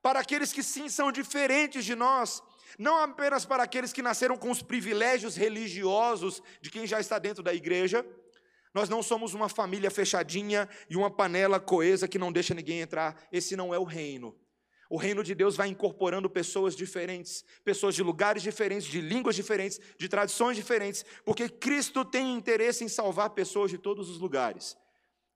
para 0.02 0.20
aqueles 0.20 0.52
que 0.52 0.64
sim 0.64 0.90
são 0.90 1.12
diferentes 1.12 1.86
de 1.86 1.94
nós, 1.94 2.42
não 2.80 2.98
apenas 2.98 3.46
para 3.46 3.64
aqueles 3.64 3.94
que 3.94 4.02
nasceram 4.02 4.36
com 4.36 4.50
os 4.50 4.64
privilégios 4.64 5.36
religiosos 5.36 6.42
de 6.60 6.72
quem 6.72 6.88
já 6.88 7.00
está 7.00 7.20
dentro 7.20 7.44
da 7.44 7.54
igreja, 7.54 8.06
nós 8.74 8.90
não 8.90 9.02
somos 9.02 9.34
uma 9.34 9.48
família 9.48 9.90
fechadinha 9.90 10.68
e 10.90 10.98
uma 10.98 11.10
panela 11.10 11.62
coesa 11.62 12.10
que 12.10 12.20
não 12.20 12.30
deixa 12.30 12.54
ninguém 12.54 12.82
entrar. 12.82 13.26
Esse 13.32 13.56
não 13.56 13.74
é 13.74 13.80
o 13.80 13.86
reino. 13.86 14.36
O 14.90 14.98
reino 14.98 15.24
de 15.24 15.34
Deus 15.34 15.56
vai 15.56 15.68
incorporando 15.68 16.30
pessoas 16.30 16.76
diferentes, 16.76 17.44
pessoas 17.64 17.96
de 17.96 18.04
lugares 18.04 18.44
diferentes, 18.44 18.88
de 18.88 19.02
línguas 19.02 19.36
diferentes, 19.36 19.80
de 19.98 20.08
tradições 20.08 20.56
diferentes, 20.56 21.04
porque 21.24 21.50
Cristo 21.50 22.06
tem 22.06 22.34
interesse 22.34 22.84
em 22.84 22.88
salvar 22.88 23.32
pessoas 23.32 23.72
de 23.72 23.78
todos 23.78 24.10
os 24.10 24.20
lugares. 24.20 24.78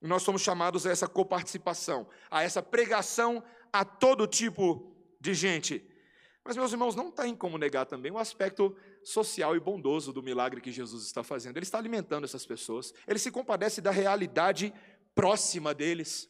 E 0.02 0.08
nós 0.08 0.24
somos 0.24 0.42
chamados 0.42 0.86
a 0.86 0.92
essa 0.92 1.08
coparticipação, 1.08 2.08
a 2.30 2.44
essa 2.44 2.62
pregação 2.62 3.44
a 3.74 3.84
todo 3.84 4.28
tipo 4.28 4.96
de 5.20 5.34
gente. 5.34 5.86
Mas, 6.44 6.56
meus 6.56 6.72
irmãos, 6.72 6.96
não 6.96 7.12
tem 7.12 7.36
como 7.36 7.58
negar 7.58 7.86
também 7.86 8.12
o 8.12 8.18
aspecto 8.18 8.76
social 9.04 9.56
e 9.56 9.60
bondoso 9.60 10.14
do 10.14 10.24
milagre 10.24 10.62
que 10.62 10.72
Jesus 10.72 11.04
está 11.06 11.24
fazendo. 11.24 11.58
Ele 11.58 11.66
está 11.66 11.78
alimentando 11.78 12.24
essas 12.24 12.46
pessoas, 12.46 12.94
ele 13.08 13.20
se 13.20 13.30
compadece 13.30 13.82
da 13.82 13.92
realidade 13.92 14.74
próxima 15.14 15.74
deles. 15.74 16.29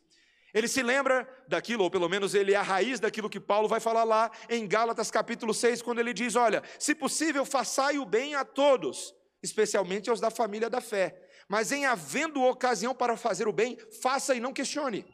Ele 0.53 0.67
se 0.67 0.81
lembra 0.81 1.27
daquilo, 1.47 1.83
ou 1.83 1.91
pelo 1.91 2.09
menos 2.09 2.33
ele 2.33 2.53
é 2.53 2.55
a 2.55 2.61
raiz 2.61 2.99
daquilo 2.99 3.29
que 3.29 3.39
Paulo 3.39 3.67
vai 3.67 3.79
falar 3.79 4.03
lá 4.03 4.31
em 4.49 4.67
Gálatas 4.67 5.11
capítulo 5.11 5.53
6, 5.53 5.81
quando 5.81 5.99
ele 5.99 6.13
diz: 6.13 6.35
Olha, 6.35 6.63
se 6.79 6.95
possível, 6.95 7.45
façai 7.45 7.99
o 7.99 8.05
bem 8.05 8.35
a 8.35 8.43
todos, 8.43 9.13
especialmente 9.43 10.09
aos 10.09 10.19
da 10.19 10.31
família 10.31 10.69
da 10.69 10.81
fé. 10.81 11.21
Mas 11.47 11.71
em 11.71 11.85
havendo 11.85 12.43
ocasião 12.43 12.93
para 12.93 13.17
fazer 13.17 13.47
o 13.47 13.53
bem, 13.53 13.77
faça 14.01 14.35
e 14.35 14.39
não 14.39 14.53
questione. 14.53 15.05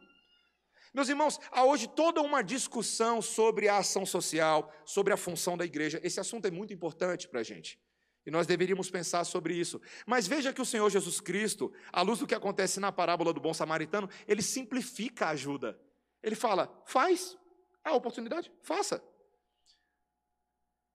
Meus 0.94 1.10
irmãos, 1.10 1.40
há 1.52 1.66
hoje 1.66 1.90
toda 1.90 2.22
uma 2.22 2.42
discussão 2.42 3.22
sobre 3.22 3.68
a 3.68 3.78
ação 3.78 4.06
social, 4.06 4.72
sobre 4.86 5.14
a 5.14 5.18
função 5.18 5.58
da 5.58 5.66
igreja. 5.66 6.00
Esse 6.02 6.22
assunto 6.22 6.46
é 6.46 6.52
muito 6.52 6.74
importante 6.74 7.28
para 7.28 7.42
a 7.42 7.44
gente. 7.44 7.78
E 8.26 8.32
nós 8.32 8.48
deveríamos 8.48 8.90
pensar 8.90 9.24
sobre 9.24 9.54
isso. 9.54 9.80
Mas 10.06 10.28
veja 10.28 10.52
que 10.52 10.62
o 10.62 10.66
Senhor 10.66 10.90
Jesus 10.90 11.22
Cristo, 11.22 11.72
à 11.92 12.02
luz 12.02 12.20
do 12.20 12.28
que 12.28 12.34
acontece 12.34 12.80
na 12.80 12.92
parábola 12.92 13.32
do 13.32 13.40
bom 13.40 13.54
samaritano, 13.54 14.10
ele 14.28 14.42
simplifica 14.42 15.28
a 15.28 15.30
ajuda. 15.30 15.80
Ele 16.24 16.36
fala: 16.36 16.84
faz, 16.88 17.38
a 17.84 17.94
oportunidade, 17.94 18.52
faça. 18.64 19.04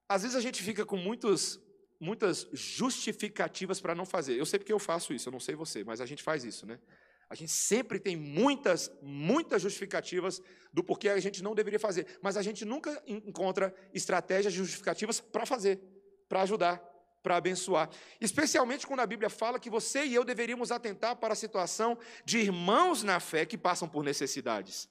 Às 0.09 0.23
vezes 0.23 0.37
a 0.37 0.41
gente 0.41 0.61
fica 0.61 0.85
com 0.85 0.97
muitos, 0.97 1.61
muitas 2.01 2.49
justificativas 2.53 3.81
para 3.81 3.95
não 3.95 4.05
fazer. 4.05 4.37
Eu 4.37 4.45
sei 4.45 4.59
porque 4.59 4.73
eu 4.73 4.79
faço 4.81 5.13
isso, 5.15 5.29
eu 5.29 5.33
não 5.33 5.39
sei 5.39 5.55
você, 5.55 5.85
mas 5.85 6.01
a 6.01 6.07
gente 6.07 6.25
faz 6.25 6.43
isso, 6.43 6.67
né? 6.67 6.81
A 7.29 7.37
gente 7.37 7.53
sempre 7.53 8.01
tem 8.01 8.17
muitas, 8.17 8.91
muitas 9.01 9.63
justificativas 9.63 10.43
do 10.73 10.83
porquê 10.83 11.11
a 11.11 11.21
gente 11.21 11.45
não 11.45 11.55
deveria 11.55 11.79
fazer, 11.79 12.19
mas 12.21 12.37
a 12.37 12.43
gente 12.43 12.65
nunca 12.65 13.01
encontra 13.07 13.73
estratégias 13.95 14.53
justificativas 14.53 15.21
para 15.21 15.47
fazer, 15.47 15.81
para 16.29 16.43
ajudar, 16.43 16.83
para 17.23 17.37
abençoar. 17.37 17.91
Especialmente 18.21 18.87
quando 18.87 19.00
a 19.00 19.07
Bíblia 19.07 19.31
fala 19.31 19.59
que 19.59 19.71
você 19.71 20.05
e 20.05 20.15
eu 20.15 20.25
deveríamos 20.25 20.71
atentar 20.71 21.17
para 21.17 21.33
a 21.33 21.37
situação 21.37 21.99
de 22.25 22.39
irmãos 22.39 23.03
na 23.03 23.21
fé 23.21 23.45
que 23.45 23.59
passam 23.59 23.89
por 23.89 24.03
necessidades. 24.03 24.89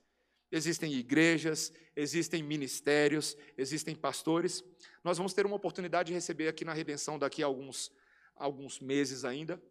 Existem 0.51 0.93
igrejas, 0.93 1.71
existem 1.95 2.41
ministérios, 2.41 3.37
existem 3.57 3.95
pastores. 3.95 4.63
Nós 5.03 5.17
vamos 5.17 5.33
ter 5.33 5.45
uma 5.45 5.55
oportunidade 5.55 6.07
de 6.07 6.13
receber 6.13 6.47
aqui 6.47 6.65
na 6.65 6.73
Redenção 6.73 7.19
daqui 7.19 7.43
a 7.43 7.45
alguns, 7.45 7.91
alguns 8.35 8.79
meses 8.79 9.25
ainda 9.25 9.61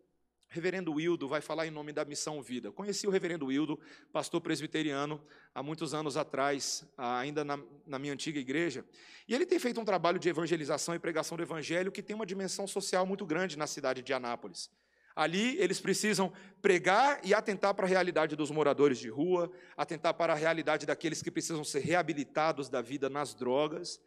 Reverendo 0.50 0.94
Wildo 0.94 1.28
vai 1.28 1.42
falar 1.42 1.66
em 1.66 1.70
nome 1.70 1.92
da 1.92 2.06
Missão 2.06 2.40
Vida. 2.40 2.72
Conheci 2.72 3.06
o 3.06 3.10
Reverendo 3.10 3.46
Wildo, 3.46 3.78
pastor 4.10 4.40
presbiteriano, 4.40 5.22
há 5.54 5.62
muitos 5.62 5.92
anos 5.92 6.16
atrás, 6.16 6.86
ainda 6.96 7.44
na, 7.44 7.58
na, 7.86 7.98
minha 7.98 8.14
antiga 8.14 8.40
igreja. 8.40 8.82
E 9.28 9.34
ele 9.34 9.44
tem 9.44 9.58
feito 9.58 9.78
um 9.78 9.84
trabalho 9.84 10.18
de 10.18 10.26
evangelização 10.26 10.94
e 10.94 10.98
pregação 10.98 11.36
do 11.36 11.42
Evangelho 11.42 11.92
que 11.92 12.02
tem 12.02 12.16
uma 12.16 12.24
dimensão 12.24 12.66
social 12.66 13.04
muito 13.04 13.26
grande 13.26 13.58
na 13.58 13.66
cidade 13.66 14.00
de 14.02 14.12
Anápolis. 14.14 14.70
Ali 15.14 15.58
eles 15.58 15.80
precisam 15.80 16.32
pregar 16.62 17.20
e 17.22 17.34
atentar 17.34 17.74
para 17.74 17.84
a 17.84 17.88
realidade 17.88 18.34
dos 18.34 18.50
moradores 18.50 18.98
de 18.98 19.10
rua, 19.10 19.52
atentar 19.76 20.14
para 20.14 20.32
a 20.32 20.36
realidade 20.36 20.86
daqueles 20.86 21.20
que 21.20 21.30
precisam 21.30 21.62
ser 21.62 21.80
reabilitados 21.80 22.70
da 22.70 22.80
vida 22.80 23.10
nas 23.10 23.34
drogas. 23.34 24.00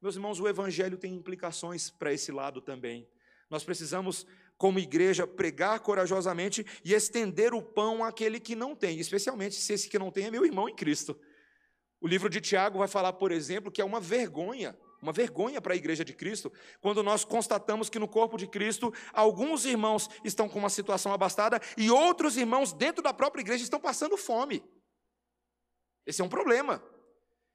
Meus 0.00 0.14
irmãos, 0.14 0.38
o 0.38 0.46
Evangelho 0.46 0.96
tem 0.96 1.12
implicações 1.12 1.90
para 1.90 2.12
esse 2.12 2.30
lado 2.30 2.60
também. 2.60 3.08
Nós 3.50 3.64
precisamos 3.64 4.26
como 4.56 4.78
igreja, 4.78 5.26
pregar 5.26 5.80
corajosamente 5.80 6.66
e 6.84 6.92
estender 6.92 7.54
o 7.54 7.62
pão 7.62 8.04
àquele 8.04 8.40
que 8.40 8.56
não 8.56 8.74
tem, 8.74 8.98
especialmente 8.98 9.54
se 9.54 9.72
esse 9.72 9.88
que 9.88 9.98
não 9.98 10.10
tem 10.10 10.26
é 10.26 10.30
meu 10.30 10.44
irmão 10.44 10.68
em 10.68 10.74
Cristo. 10.74 11.18
O 12.00 12.06
livro 12.06 12.28
de 12.28 12.40
Tiago 12.40 12.78
vai 12.78 12.88
falar, 12.88 13.12
por 13.14 13.32
exemplo, 13.32 13.70
que 13.70 13.80
é 13.80 13.84
uma 13.84 14.00
vergonha 14.00 14.76
uma 15.00 15.12
vergonha 15.12 15.60
para 15.60 15.74
a 15.74 15.76
igreja 15.76 16.04
de 16.04 16.12
Cristo, 16.12 16.52
quando 16.80 17.02
nós 17.02 17.24
constatamos 17.24 17.88
que 17.88 17.98
no 17.98 18.08
corpo 18.08 18.36
de 18.36 18.46
Cristo 18.46 18.92
alguns 19.12 19.64
irmãos 19.64 20.08
estão 20.24 20.48
com 20.48 20.58
uma 20.58 20.68
situação 20.68 21.12
abastada 21.12 21.60
e 21.76 21.90
outros 21.90 22.36
irmãos 22.36 22.72
dentro 22.72 23.02
da 23.02 23.14
própria 23.14 23.40
igreja 23.40 23.62
estão 23.62 23.80
passando 23.80 24.16
fome. 24.16 24.62
Esse 26.04 26.20
é 26.20 26.24
um 26.24 26.28
problema. 26.28 26.82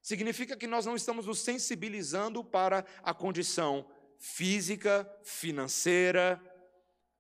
Significa 0.02 0.56
que 0.56 0.68
nós 0.68 0.86
não 0.86 0.96
estamos 0.96 1.26
nos 1.26 1.40
sensibilizando 1.40 2.44
para 2.44 2.86
a 3.02 3.14
condição 3.14 3.90
física, 4.24 5.06
financeira, 5.22 6.42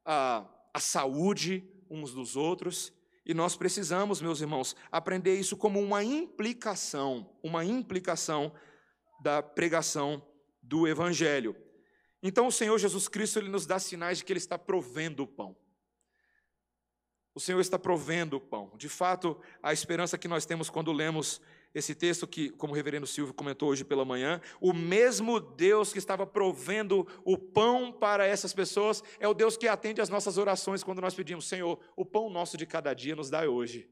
a, 0.06 0.50
a 0.74 0.80
saúde 0.80 1.70
uns 1.90 2.14
dos 2.14 2.38
outros. 2.38 2.94
E 3.26 3.34
nós 3.34 3.58
precisamos, 3.58 4.22
meus 4.22 4.40
irmãos, 4.40 4.74
aprender 4.90 5.38
isso 5.38 5.58
como 5.58 5.82
uma 5.82 6.02
implicação, 6.02 7.30
uma 7.44 7.66
implicação 7.66 8.54
da 9.22 9.44
pregação 9.44 10.26
do 10.62 10.88
Evangelho. 10.88 11.56
Então, 12.22 12.48
o 12.48 12.52
Senhor 12.52 12.78
Jesus 12.80 13.10
Cristo 13.10 13.38
ele 13.38 13.50
nos 13.50 13.66
dá 13.66 13.80
sinais 13.80 14.20
de 14.20 14.24
que 14.24 14.32
Ele 14.32 14.40
está 14.40 14.58
provendo 14.58 15.24
o 15.24 15.28
pão. 15.28 15.58
O 17.36 17.40
Senhor 17.40 17.60
está 17.60 17.78
provendo 17.78 18.38
o 18.38 18.42
pão. 18.42 18.72
De 18.78 18.88
fato, 18.88 19.38
a 19.62 19.74
esperança 19.74 20.18
que 20.18 20.28
nós 20.28 20.46
temos 20.46 20.70
quando 20.70 20.94
lemos 20.94 21.42
esse 21.74 21.96
texto, 21.96 22.28
que, 22.28 22.50
como 22.52 22.74
o 22.74 22.76
reverendo 22.76 23.08
Silvio 23.08 23.34
comentou 23.34 23.70
hoje 23.70 23.84
pela 23.84 24.06
manhã, 24.06 24.40
o 24.62 24.74
mesmo 24.74 25.40
Deus 25.40 25.92
que 25.92 25.98
estava 25.98 26.26
provendo 26.26 27.08
o 27.26 27.38
pão 27.38 27.92
para 27.92 28.26
essas 28.26 28.54
pessoas 28.54 29.04
é 29.20 29.28
o 29.28 29.34
Deus 29.34 29.58
que 29.58 29.68
atende 29.68 30.00
às 30.00 30.10
nossas 30.10 30.38
orações 30.38 30.84
quando 30.84 31.02
nós 31.02 31.16
pedimos: 31.16 31.48
Senhor, 31.48 31.80
o 31.96 32.06
pão 32.06 32.30
nosso 32.30 32.58
de 32.58 32.66
cada 32.66 32.94
dia 32.94 33.16
nos 33.16 33.30
dá 33.30 33.50
hoje. 33.50 33.90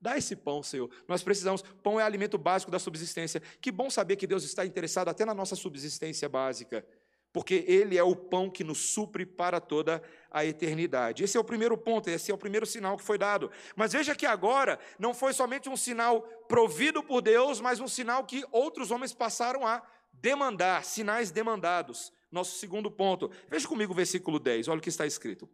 Dá 0.00 0.18
esse 0.18 0.36
pão, 0.36 0.62
Senhor. 0.62 0.90
Nós 1.08 1.22
precisamos. 1.22 1.62
Pão 1.82 1.98
é 1.98 2.02
alimento 2.02 2.36
básico 2.36 2.70
da 2.70 2.78
subsistência. 2.78 3.40
Que 3.60 3.72
bom 3.72 3.88
saber 3.88 4.16
que 4.16 4.26
Deus 4.26 4.44
está 4.44 4.64
interessado 4.66 5.08
até 5.08 5.24
na 5.24 5.32
nossa 5.32 5.56
subsistência 5.56 6.28
básica, 6.28 6.86
porque 7.34 7.64
Ele 7.66 7.98
é 7.98 8.02
o 8.04 8.14
pão 8.14 8.48
que 8.48 8.62
nos 8.62 8.78
supre 8.78 9.26
para 9.26 9.60
toda 9.60 10.00
a 10.30 10.44
eternidade. 10.44 11.24
Esse 11.24 11.36
é 11.36 11.40
o 11.40 11.44
primeiro 11.44 11.76
ponto, 11.76 12.08
esse 12.08 12.30
é 12.30 12.34
o 12.34 12.38
primeiro 12.38 12.64
sinal 12.64 12.96
que 12.96 13.02
foi 13.02 13.18
dado. 13.18 13.50
Mas 13.74 13.92
veja 13.92 14.14
que 14.14 14.24
agora 14.24 14.78
não 15.00 15.12
foi 15.12 15.32
somente 15.32 15.68
um 15.68 15.76
sinal 15.76 16.22
provido 16.48 17.02
por 17.02 17.20
Deus, 17.20 17.60
mas 17.60 17.80
um 17.80 17.88
sinal 17.88 18.24
que 18.24 18.44
outros 18.52 18.92
homens 18.92 19.12
passaram 19.12 19.66
a 19.66 19.82
demandar, 20.12 20.84
sinais 20.84 21.32
demandados. 21.32 22.12
Nosso 22.30 22.56
segundo 22.56 22.88
ponto. 22.88 23.28
Veja 23.50 23.66
comigo 23.66 23.92
o 23.92 23.96
versículo 23.96 24.38
10, 24.38 24.68
olha 24.68 24.78
o 24.78 24.80
que 24.80 24.88
está 24.88 25.04
escrito. 25.04 25.48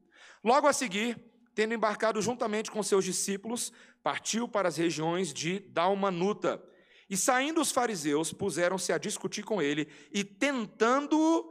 Logo 0.45 0.67
a 0.67 0.75
seguir, 0.75 1.19
tendo 1.55 1.73
embarcado 1.73 2.21
juntamente 2.21 2.71
com 2.71 2.83
seus 2.83 3.07
discípulos, 3.07 3.73
partiu 4.03 4.47
para 4.47 4.69
as 4.69 4.77
regiões 4.77 5.33
de 5.33 5.61
Dalmanuta. 5.61 6.63
E 7.09 7.17
saindo 7.17 7.61
os 7.61 7.73
fariseus, 7.73 8.33
puseram-se 8.33 8.93
a 8.93 8.99
discutir 8.99 9.43
com 9.43 9.61
ele 9.61 9.89
e, 10.13 10.23
tentando, 10.23 11.51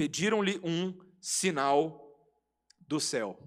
pediram-lhe 0.00 0.58
um 0.64 0.98
sinal 1.20 2.18
do 2.88 2.98
céu. 2.98 3.38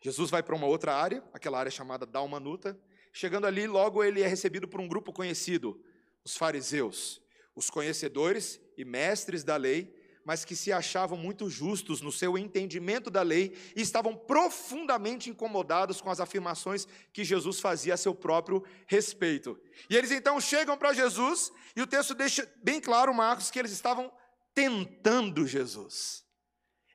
Jesus 0.00 0.30
vai 0.30 0.44
para 0.44 0.54
uma 0.54 0.68
outra 0.68 0.94
área, 0.94 1.24
aquela 1.32 1.58
área 1.58 1.72
chamada 1.72 2.06
Dalmanuta. 2.06 2.78
Chegando 3.12 3.48
ali, 3.48 3.66
logo 3.66 4.04
ele 4.04 4.22
é 4.22 4.28
recebido 4.28 4.68
por 4.68 4.80
um 4.80 4.86
grupo 4.86 5.12
conhecido, 5.12 5.82
os 6.24 6.36
fariseus, 6.36 7.20
os 7.52 7.68
conhecedores 7.68 8.60
e 8.76 8.84
mestres 8.84 9.42
da 9.42 9.56
lei, 9.56 9.92
mas 10.24 10.44
que 10.44 10.54
se 10.54 10.70
achavam 10.70 11.18
muito 11.18 11.50
justos 11.50 12.00
no 12.00 12.12
seu 12.12 12.38
entendimento 12.38 13.10
da 13.10 13.22
lei 13.22 13.56
e 13.74 13.82
estavam 13.82 14.14
profundamente 14.14 15.28
incomodados 15.28 16.00
com 16.00 16.10
as 16.10 16.20
afirmações 16.20 16.86
que 17.12 17.24
Jesus 17.24 17.58
fazia 17.58 17.94
a 17.94 17.96
seu 17.96 18.14
próprio 18.14 18.62
respeito. 18.86 19.60
E 19.90 19.96
eles 19.96 20.12
então 20.12 20.40
chegam 20.40 20.78
para 20.78 20.92
Jesus, 20.92 21.50
e 21.74 21.82
o 21.82 21.88
texto 21.88 22.14
deixa 22.14 22.48
bem 22.62 22.80
claro, 22.80 23.12
Marcos, 23.12 23.50
que 23.50 23.58
eles 23.58 23.72
estavam 23.72 24.12
tentando 24.58 25.46
Jesus. 25.46 26.26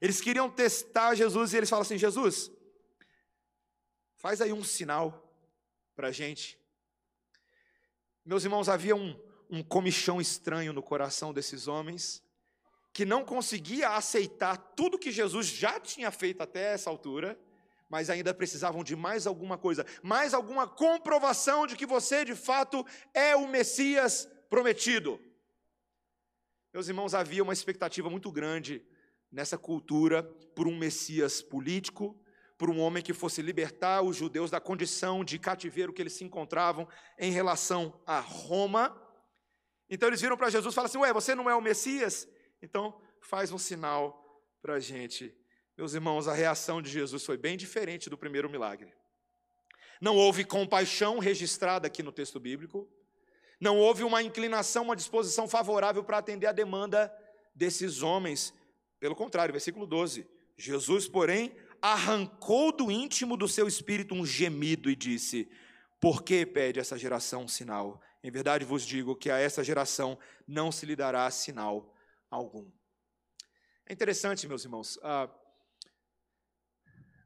Eles 0.02 0.20
queriam 0.20 0.50
testar 0.50 1.16
Jesus 1.16 1.54
e 1.54 1.58
eles 1.58 1.70
falam 1.70 1.84
assim: 1.84 1.98
Jesus, 1.98 2.52
faz 4.18 4.42
aí 4.42 4.52
um 4.52 4.66
sinal 4.66 5.34
para 5.96 6.12
gente. 6.12 6.60
Meus 8.26 8.44
irmãos, 8.44 8.68
havia 8.68 8.98
um, 8.98 9.18
um 9.50 9.64
comichão 9.64 10.20
estranho 10.20 10.74
no 10.74 10.84
coração 10.84 11.34
desses 11.34 11.66
homens 11.66 12.22
que 12.92 13.06
não 13.06 13.24
conseguia 13.24 13.92
aceitar 13.92 14.58
tudo 14.76 15.00
que 15.00 15.10
Jesus 15.10 15.48
já 15.48 15.80
tinha 15.80 16.12
feito 16.12 16.44
até 16.44 16.74
essa 16.74 16.90
altura, 16.90 17.40
mas 17.90 18.10
ainda 18.10 18.34
precisavam 18.34 18.84
de 18.84 18.94
mais 18.94 19.26
alguma 19.26 19.58
coisa, 19.58 19.86
mais 20.04 20.34
alguma 20.34 20.68
comprovação 20.68 21.66
de 21.66 21.78
que 21.78 21.86
você 21.86 22.26
de 22.26 22.36
fato 22.36 22.86
é 23.14 23.38
o 23.38 23.48
Messias 23.48 24.28
prometido. 24.50 25.18
Meus 26.74 26.88
irmãos, 26.88 27.14
havia 27.14 27.44
uma 27.44 27.54
expectativa 27.54 28.10
muito 28.10 28.32
grande 28.32 28.84
nessa 29.32 29.60
cultura 29.60 30.24
por 30.56 30.68
um 30.68 30.76
Messias 30.76 31.40
político, 31.40 32.20
por 32.58 32.68
um 32.68 32.80
homem 32.80 33.04
que 33.04 33.14
fosse 33.14 33.44
libertar 33.44 34.02
os 34.02 34.18
judeus 34.18 34.50
da 34.50 34.60
condição 34.60 35.24
de 35.24 35.38
cativeiro 35.38 35.94
que 35.94 36.02
eles 36.02 36.14
se 36.14 36.24
encontravam 36.24 36.88
em 37.20 37.32
relação 37.32 38.02
a 38.08 38.20
Roma. 38.20 39.00
Então 39.88 40.10
eles 40.10 40.20
viram 40.20 40.36
para 40.36 40.50
Jesus 40.50 40.74
e 40.74 40.76
falaram 40.76 40.90
assim: 40.90 40.98
Ué, 40.98 41.14
você 41.14 41.36
não 41.36 41.48
é 41.48 41.54
o 41.54 41.62
Messias? 41.62 42.28
Então, 42.60 43.00
faz 43.22 43.52
um 43.52 43.58
sinal 43.60 44.42
para 44.60 44.74
a 44.74 44.80
gente. 44.80 45.32
Meus 45.78 45.94
irmãos, 45.94 46.28
a 46.28 46.34
reação 46.34 46.82
de 46.82 46.90
Jesus 46.90 47.24
foi 47.24 47.38
bem 47.38 47.56
diferente 47.56 48.10
do 48.10 48.18
primeiro 48.18 48.50
milagre. 48.50 48.92
Não 50.02 50.16
houve 50.16 50.44
compaixão 50.44 51.20
registrada 51.20 51.86
aqui 51.86 52.02
no 52.02 52.12
texto 52.12 52.40
bíblico. 52.40 52.90
Não 53.60 53.78
houve 53.78 54.04
uma 54.04 54.22
inclinação, 54.22 54.84
uma 54.84 54.96
disposição 54.96 55.48
favorável 55.48 56.04
para 56.04 56.18
atender 56.18 56.48
a 56.48 56.52
demanda 56.52 57.14
desses 57.56 58.02
homens. 58.02 58.54
Pelo 59.00 59.16
contrário, 59.16 59.52
versículo 59.52 59.86
12: 59.86 60.28
Jesus, 60.58 61.08
porém, 61.08 61.56
arrancou 61.82 62.72
do 62.72 62.92
íntimo 62.92 63.36
do 63.36 63.48
seu 63.48 63.68
espírito 63.68 64.16
um 64.16 64.26
gemido 64.26 64.90
e 64.90 64.96
disse: 64.96 65.50
Por 66.00 66.24
que 66.24 66.46
pede 66.46 66.80
essa 66.80 66.98
geração 66.98 67.44
um 67.44 67.48
sinal? 67.48 68.02
Em 68.24 68.32
verdade 68.32 68.64
vos 68.64 68.86
digo 68.86 69.16
que 69.16 69.30
a 69.30 69.38
essa 69.38 69.64
geração 69.64 70.18
não 70.48 70.72
se 70.72 70.86
lhe 70.86 70.96
dará 70.96 71.30
sinal 71.30 71.94
algum. 72.30 72.70
É 73.86 73.92
interessante, 73.92 74.48
meus 74.48 74.64
irmãos, 74.64 74.98
ah, 75.04 75.30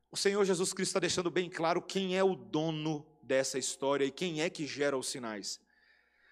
o 0.09 0.17
Senhor 0.17 0.43
Jesus 0.43 0.73
Cristo 0.73 0.89
está 0.89 0.99
deixando 0.99 1.29
bem 1.29 1.49
claro 1.49 1.81
quem 1.81 2.17
é 2.17 2.23
o 2.23 2.35
dono 2.35 3.05
dessa 3.21 3.59
história 3.59 4.05
e 4.05 4.11
quem 4.11 4.41
é 4.41 4.49
que 4.49 4.65
gera 4.65 4.97
os 4.97 5.07
sinais. 5.07 5.59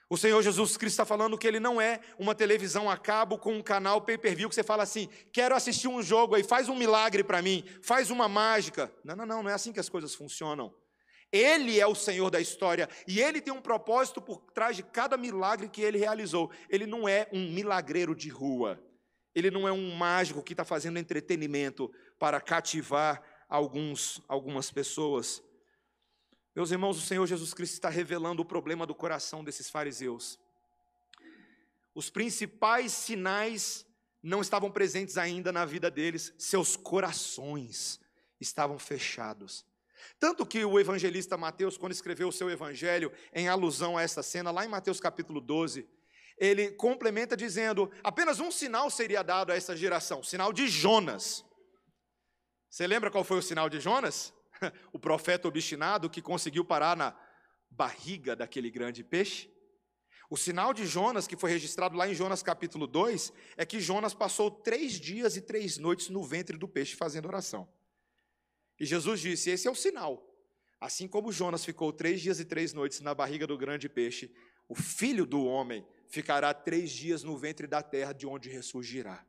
O 0.08 0.18
Senhor 0.18 0.42
Jesus 0.44 0.78
Cristo 0.78 0.94
está 0.94 1.06
falando 1.06 1.38
que 1.38 1.48
ele 1.48 1.60
não 1.60 1.82
é 1.82 2.00
uma 2.20 2.36
televisão 2.36 2.90
a 2.90 2.96
cabo 2.96 3.40
com 3.40 3.54
um 3.54 3.64
canal 3.64 4.02
pay-per-view 4.02 4.48
que 4.48 4.54
você 4.54 4.64
fala 4.64 4.84
assim: 4.84 5.10
quero 5.32 5.56
assistir 5.56 5.88
um 5.88 6.02
jogo 6.02 6.36
aí, 6.36 6.44
faz 6.44 6.70
um 6.70 6.76
milagre 6.76 7.24
para 7.24 7.42
mim, 7.42 7.64
faz 7.82 8.12
uma 8.12 8.28
mágica. 8.30 8.92
Não, 9.04 9.16
não, 9.16 9.26
não, 9.26 9.44
não 9.44 9.50
é 9.50 9.54
assim 9.54 9.74
que 9.74 9.80
as 9.80 9.90
coisas 9.90 10.14
funcionam. 10.14 10.74
Ele 11.32 11.80
é 11.80 11.88
o 11.88 11.96
Senhor 11.96 12.30
da 12.30 12.40
história 12.40 12.88
e 13.08 13.20
ele 13.20 13.42
tem 13.42 13.54
um 13.54 13.62
propósito 13.62 14.22
por 14.22 14.42
trás 14.54 14.76
de 14.76 14.84
cada 14.84 15.18
milagre 15.18 15.68
que 15.68 15.82
ele 15.82 15.98
realizou. 15.98 16.52
Ele 16.70 16.86
não 16.86 17.10
é 17.10 17.28
um 17.34 17.50
milagreiro 17.52 18.16
de 18.16 18.30
rua. 18.30 18.80
Ele 19.34 19.52
não 19.52 19.68
é 19.68 19.72
um 19.72 19.96
mágico 19.96 20.42
que 20.42 20.54
está 20.54 20.64
fazendo 20.64 20.98
entretenimento 20.98 21.92
para 22.18 22.40
cativar 22.40 23.22
alguns, 23.50 24.22
algumas 24.30 24.72
pessoas. 24.72 25.44
Meus 26.56 26.72
irmãos, 26.72 26.98
o 26.98 27.02
Senhor 27.02 27.28
Jesus 27.28 27.54
Cristo 27.54 27.74
está 27.74 27.90
revelando 27.90 28.42
o 28.42 28.46
problema 28.46 28.86
do 28.86 28.96
coração 28.96 29.44
desses 29.44 29.70
fariseus. 29.70 30.40
Os 31.94 32.10
principais 32.10 32.94
sinais 32.94 33.86
não 34.24 34.40
estavam 34.40 34.72
presentes 34.72 35.18
ainda 35.18 35.52
na 35.52 35.66
vida 35.66 35.92
deles, 35.92 36.34
seus 36.38 36.78
corações 36.78 38.00
estavam 38.40 38.80
fechados. 38.80 39.66
Tanto 40.18 40.46
que 40.46 40.64
o 40.64 40.80
evangelista 40.80 41.36
Mateus, 41.36 41.78
quando 41.78 41.92
escreveu 41.92 42.30
o 42.30 42.34
seu 42.34 42.50
evangelho 42.50 43.12
em 43.34 43.50
alusão 43.50 43.98
a 43.98 44.02
essa 44.02 44.24
cena, 44.24 44.50
lá 44.50 44.64
em 44.64 44.70
Mateus 44.70 45.02
capítulo 45.02 45.42
12, 45.42 45.86
ele 46.38 46.72
complementa 46.72 47.36
dizendo: 47.36 47.92
apenas 48.02 48.40
um 48.40 48.50
sinal 48.50 48.90
seria 48.90 49.24
dado 49.24 49.52
a 49.52 49.56
essa 49.58 49.76
geração, 49.76 50.22
o 50.22 50.24
sinal 50.24 50.54
de 50.54 50.70
Jonas. 50.70 51.44
Você 52.70 52.88
lembra 52.88 53.12
qual 53.12 53.26
foi 53.26 53.40
o 53.40 53.42
sinal 53.42 53.70
de 53.70 53.82
Jonas? 53.82 54.34
O 54.94 55.00
profeta 55.00 55.48
obstinado 55.48 56.10
que 56.10 56.22
conseguiu 56.22 56.64
parar 56.64 56.96
na 56.96 57.16
barriga 57.70 58.36
daquele 58.36 58.70
grande 58.70 59.04
peixe. 59.04 59.50
O 60.30 60.38
sinal 60.38 60.74
de 60.74 60.86
Jonas, 60.86 61.28
que 61.28 61.38
foi 61.38 61.52
registrado 61.52 61.96
lá 61.96 62.08
em 62.08 62.16
Jonas 62.16 62.42
capítulo 62.42 62.88
2, 62.88 63.32
é 63.58 63.66
que 63.66 63.80
Jonas 63.80 64.14
passou 64.14 64.50
três 64.50 64.94
dias 64.94 65.38
e 65.38 65.42
três 65.42 65.78
noites 65.78 66.10
no 66.10 66.24
ventre 66.24 66.58
do 66.58 66.68
peixe 66.68 66.96
fazendo 66.96 67.28
oração. 67.28 67.68
E 68.80 68.86
Jesus 68.86 69.20
disse: 69.20 69.52
Esse 69.52 69.68
é 69.68 69.72
o 69.72 69.76
sinal. 69.76 70.32
Assim 70.80 71.08
como 71.08 71.32
Jonas 71.32 71.64
ficou 71.64 71.94
três 71.94 72.22
dias 72.22 72.40
e 72.40 72.46
três 72.46 72.74
noites 72.74 73.00
na 73.00 73.14
barriga 73.14 73.48
do 73.48 73.58
grande 73.58 73.88
peixe, 73.88 74.34
o 74.68 74.76
filho 74.76 75.26
do 75.26 75.46
homem 75.46 75.86
ficará 76.08 76.54
três 76.54 76.92
dias 76.92 77.24
no 77.24 77.38
ventre 77.38 77.68
da 77.68 77.82
terra, 77.82 78.14
de 78.14 78.26
onde 78.28 78.50
ressurgirá. 78.50 79.26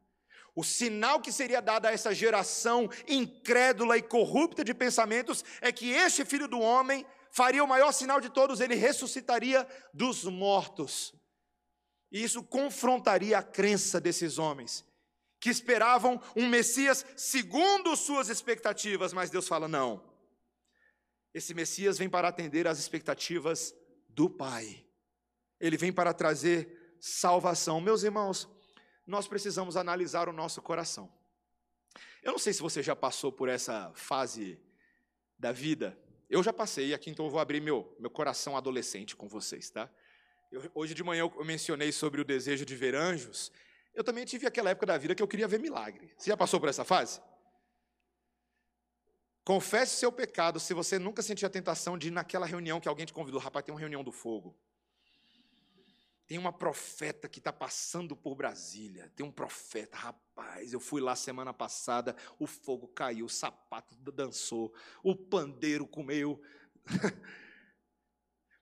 O 0.57 0.65
sinal 0.65 1.21
que 1.21 1.31
seria 1.31 1.61
dado 1.61 1.85
a 1.85 1.93
essa 1.93 2.15
geração 2.15 2.89
incrédula 3.07 3.99
e 3.99 4.03
corrupta 4.03 4.65
de 4.65 4.73
pensamentos 4.73 5.45
é 5.61 5.71
que 5.71 5.91
este 5.91 6.25
filho 6.25 6.49
do 6.49 6.59
homem 6.59 7.05
faria 7.31 7.63
o 7.63 7.69
maior 7.69 7.93
sinal 7.93 8.23
de 8.23 8.31
todos, 8.31 8.59
ele 8.59 8.75
ressuscitaria 8.75 9.69
dos 9.93 10.25
mortos. 10.25 11.15
E 12.11 12.25
isso 12.25 12.43
confrontaria 12.43 13.37
a 13.37 13.43
crença 13.43 14.01
desses 14.01 14.39
homens, 14.39 14.83
que 15.39 15.51
esperavam 15.51 16.19
um 16.35 16.49
Messias 16.49 17.05
segundo 17.15 17.95
suas 17.95 18.31
expectativas, 18.31 19.13
mas 19.13 19.29
Deus 19.29 19.47
fala: 19.47 19.69
não. 19.69 20.03
Esse 21.35 21.53
Messias 21.53 21.99
vem 21.99 22.09
para 22.09 22.29
atender 22.29 22.67
às 22.67 22.79
expectativas 22.79 23.75
do 24.09 24.31
Pai. 24.31 24.87
Ele 25.61 25.77
vem 25.77 25.93
para 25.93 26.15
trazer 26.15 26.97
salvação. 26.99 27.79
Meus 27.79 28.03
irmãos, 28.03 28.49
nós 29.07 29.29
precisamos 29.29 29.77
analisar 29.77 30.29
o 30.29 30.33
nosso 30.33 30.61
coração. 30.61 31.13
Eu 32.23 32.33
não 32.33 32.39
sei 32.39 32.53
se 32.53 32.61
você 32.61 32.83
já 32.83 32.97
passou 32.97 33.31
por 33.31 33.49
essa 33.49 33.93
fase 33.95 34.59
da 35.39 35.53
vida. 35.53 35.97
Eu 36.29 36.43
já 36.43 36.53
passei 36.53 36.93
aqui, 36.93 37.09
então 37.09 37.27
eu 37.27 37.31
vou 37.31 37.39
abrir 37.39 37.61
meu, 37.61 37.95
meu 38.01 38.11
coração 38.11 38.57
adolescente 38.57 39.15
com 39.15 39.29
vocês, 39.29 39.71
tá? 39.71 39.89
Eu, 40.51 40.69
hoje 40.75 40.93
de 40.93 41.05
manhã 41.05 41.21
eu 41.21 41.45
mencionei 41.45 41.93
sobre 41.93 42.21
o 42.21 42.25
desejo 42.25 42.65
de 42.65 42.75
ver 42.75 42.95
anjos. 42.95 43.53
Eu 43.95 44.03
também 44.03 44.25
tive 44.25 44.47
aquela 44.47 44.71
época 44.71 44.87
da 44.87 44.99
vida 44.99 45.15
que 45.15 45.23
eu 45.23 45.29
queria 45.29 45.47
ver 45.47 45.61
milagre. 45.61 46.13
Você 46.19 46.31
já 46.31 46.37
passou 46.37 46.59
por 46.59 46.69
essa 46.69 46.85
fase? 46.85 47.21
Confesse 49.45 49.97
seu 49.97 50.11
pecado 50.11 50.59
se 50.59 50.75
você 50.75 50.99
nunca 50.99 51.23
sentiu 51.23 51.47
a 51.47 51.51
tentação 51.51 51.97
de 51.97 52.09
ir 52.09 52.11
naquela 52.11 52.45
reunião 52.45 52.81
que 52.81 52.89
alguém 52.89 53.07
te 53.07 53.13
convidou. 53.13 53.41
Rapaz, 53.41 53.65
tem 53.65 53.73
uma 53.73 53.81
reunião 53.81 54.03
do 54.03 54.11
fogo. 54.11 54.59
Tem 56.27 56.39
uma 56.39 56.53
profeta 56.53 57.29
que 57.29 57.39
está 57.39 57.53
passando 57.53 58.17
por 58.17 58.35
Brasília. 58.35 59.13
Tem 59.15 59.25
um 59.25 59.31
profeta, 59.31 59.97
rapaz. 59.97 60.73
Eu 60.73 60.81
fui 60.81 61.01
lá 61.01 61.15
semana 61.15 61.55
passada, 61.55 62.17
o 62.39 62.47
fogo 62.47 62.89
caiu, 62.89 63.27
o 63.27 63.31
sapato 63.31 63.95
dançou, 63.97 64.75
o 65.05 65.15
pandeiro 65.15 65.87
comeu. 65.87 66.43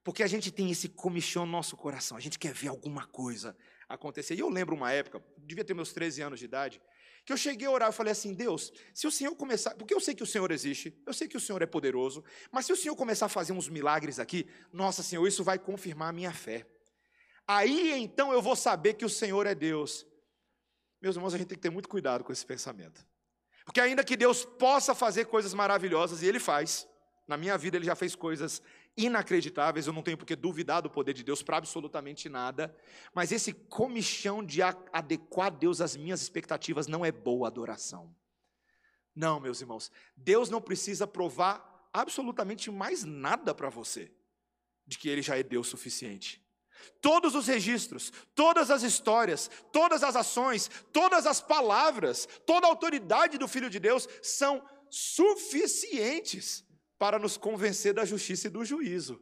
Porque 0.05 0.23
a 0.23 0.27
gente 0.27 0.53
tem 0.53 0.71
esse 0.71 0.91
comichão 0.91 1.47
no 1.47 1.53
nosso 1.53 1.75
coração, 1.79 2.15
a 2.15 2.21
gente 2.21 2.39
quer 2.39 2.53
ver 2.53 2.69
alguma 2.69 3.07
coisa 3.07 3.57
acontecer. 3.89 4.35
E 4.35 4.41
eu 4.41 4.51
lembro 4.51 4.77
uma 4.77 4.93
época, 4.93 5.25
devia 5.39 5.65
ter 5.65 5.73
meus 5.73 5.95
13 5.95 6.21
anos 6.21 6.39
de 6.39 6.45
idade, 6.45 6.83
que 7.25 7.33
eu 7.33 7.37
cheguei 7.39 7.67
a 7.67 7.71
orar 7.71 7.89
e 7.89 7.93
falei 7.93 8.13
assim: 8.13 8.35
Deus, 8.35 8.71
se 8.93 9.07
o 9.07 9.11
Senhor 9.11 9.35
começar. 9.35 9.75
Porque 9.75 9.95
eu 9.95 10.01
sei 10.01 10.15
que 10.15 10.23
o 10.23 10.27
Senhor 10.27 10.51
existe, 10.51 11.03
eu 11.07 11.15
sei 11.15 11.27
que 11.27 11.39
o 11.39 11.41
Senhor 11.41 11.63
é 11.63 11.67
poderoso, 11.67 12.23
mas 12.53 12.67
se 12.67 12.73
o 12.75 12.77
Senhor 12.77 12.95
começar 12.95 13.27
a 13.27 13.31
fazer 13.31 13.55
uns 13.55 13.71
milagres 13.71 14.19
aqui, 14.19 14.47
nossa 14.71 15.03
Senhor, 15.03 15.27
isso 15.27 15.43
vai 15.43 15.59
confirmar 15.59 16.11
a 16.11 16.13
minha 16.13 16.33
fé. 16.33 16.67
Aí 17.47 17.93
então 18.03 18.33
eu 18.33 18.41
vou 18.41 18.57
saber 18.57 18.95
que 18.95 19.05
o 19.05 19.11
Senhor 19.11 19.47
é 19.47 19.55
Deus. 19.55 20.07
Meus 21.01 21.17
irmãos, 21.17 21.35
a 21.35 21.39
gente 21.39 21.49
tem 21.49 21.59
que 21.59 21.63
ter 21.63 21.71
muito 21.71 21.89
cuidado 21.89 22.25
com 22.25 22.33
esse 22.33 22.45
pensamento. 22.45 23.07
Porque 23.65 23.81
ainda 23.81 24.05
que 24.05 24.17
Deus 24.17 24.45
possa 24.45 24.95
fazer 24.95 25.27
coisas 25.27 25.55
maravilhosas, 25.55 26.23
e 26.23 26.27
Ele 26.27 26.39
faz, 26.39 26.89
na 27.27 27.37
minha 27.37 27.57
vida 27.57 27.77
Ele 27.77 27.87
já 27.87 27.95
fez 27.95 28.15
coisas 28.15 28.63
inacreditáveis, 28.97 29.87
eu 29.87 29.93
não 29.93 30.03
tenho 30.03 30.17
por 30.17 30.25
que 30.25 30.37
duvidar 30.37 30.83
do 30.83 30.91
poder 30.91 31.13
de 31.13 31.25
Deus 31.25 31.43
para 31.43 31.57
absolutamente 31.57 32.29
nada, 32.29 32.75
mas 33.13 33.33
esse 33.33 33.53
comichão 33.53 34.45
de 34.45 34.63
adequar 34.63 35.51
Deus 35.51 35.81
às 35.81 35.97
minhas 35.97 36.23
expectativas 36.23 36.87
não 36.87 37.05
é 37.05 37.11
boa 37.11 37.49
adoração. 37.49 38.15
Não, 39.15 39.41
meus 39.41 39.61
irmãos, 39.61 39.91
Deus 40.17 40.51
não 40.51 40.61
precisa 40.61 41.07
provar 41.07 41.89
absolutamente 41.93 42.71
mais 42.71 43.05
nada 43.05 43.55
para 43.55 43.71
você 43.71 44.13
de 44.87 44.99
que 44.99 45.09
Ele 45.09 45.23
já 45.23 45.39
é 45.39 45.43
Deus 45.43 45.69
suficiente. 45.69 46.44
Todos 47.01 47.35
os 47.35 47.47
registros, 47.47 48.13
todas 48.35 48.71
as 48.71 48.83
histórias, 48.83 49.51
todas 49.73 50.03
as 50.03 50.17
ações, 50.17 50.71
todas 50.93 51.27
as 51.27 51.41
palavras, 51.41 52.29
toda 52.47 52.67
a 52.67 52.71
autoridade 52.71 53.39
do 53.39 53.49
Filho 53.49 53.71
de 53.71 53.79
Deus 53.79 54.09
são 54.23 54.63
suficientes 54.91 56.65
para 56.99 57.19
nos 57.19 57.37
convencer 57.37 57.93
da 57.93 58.05
justiça 58.05 58.47
e 58.47 58.51
do 58.51 58.65
juízo. 58.65 59.21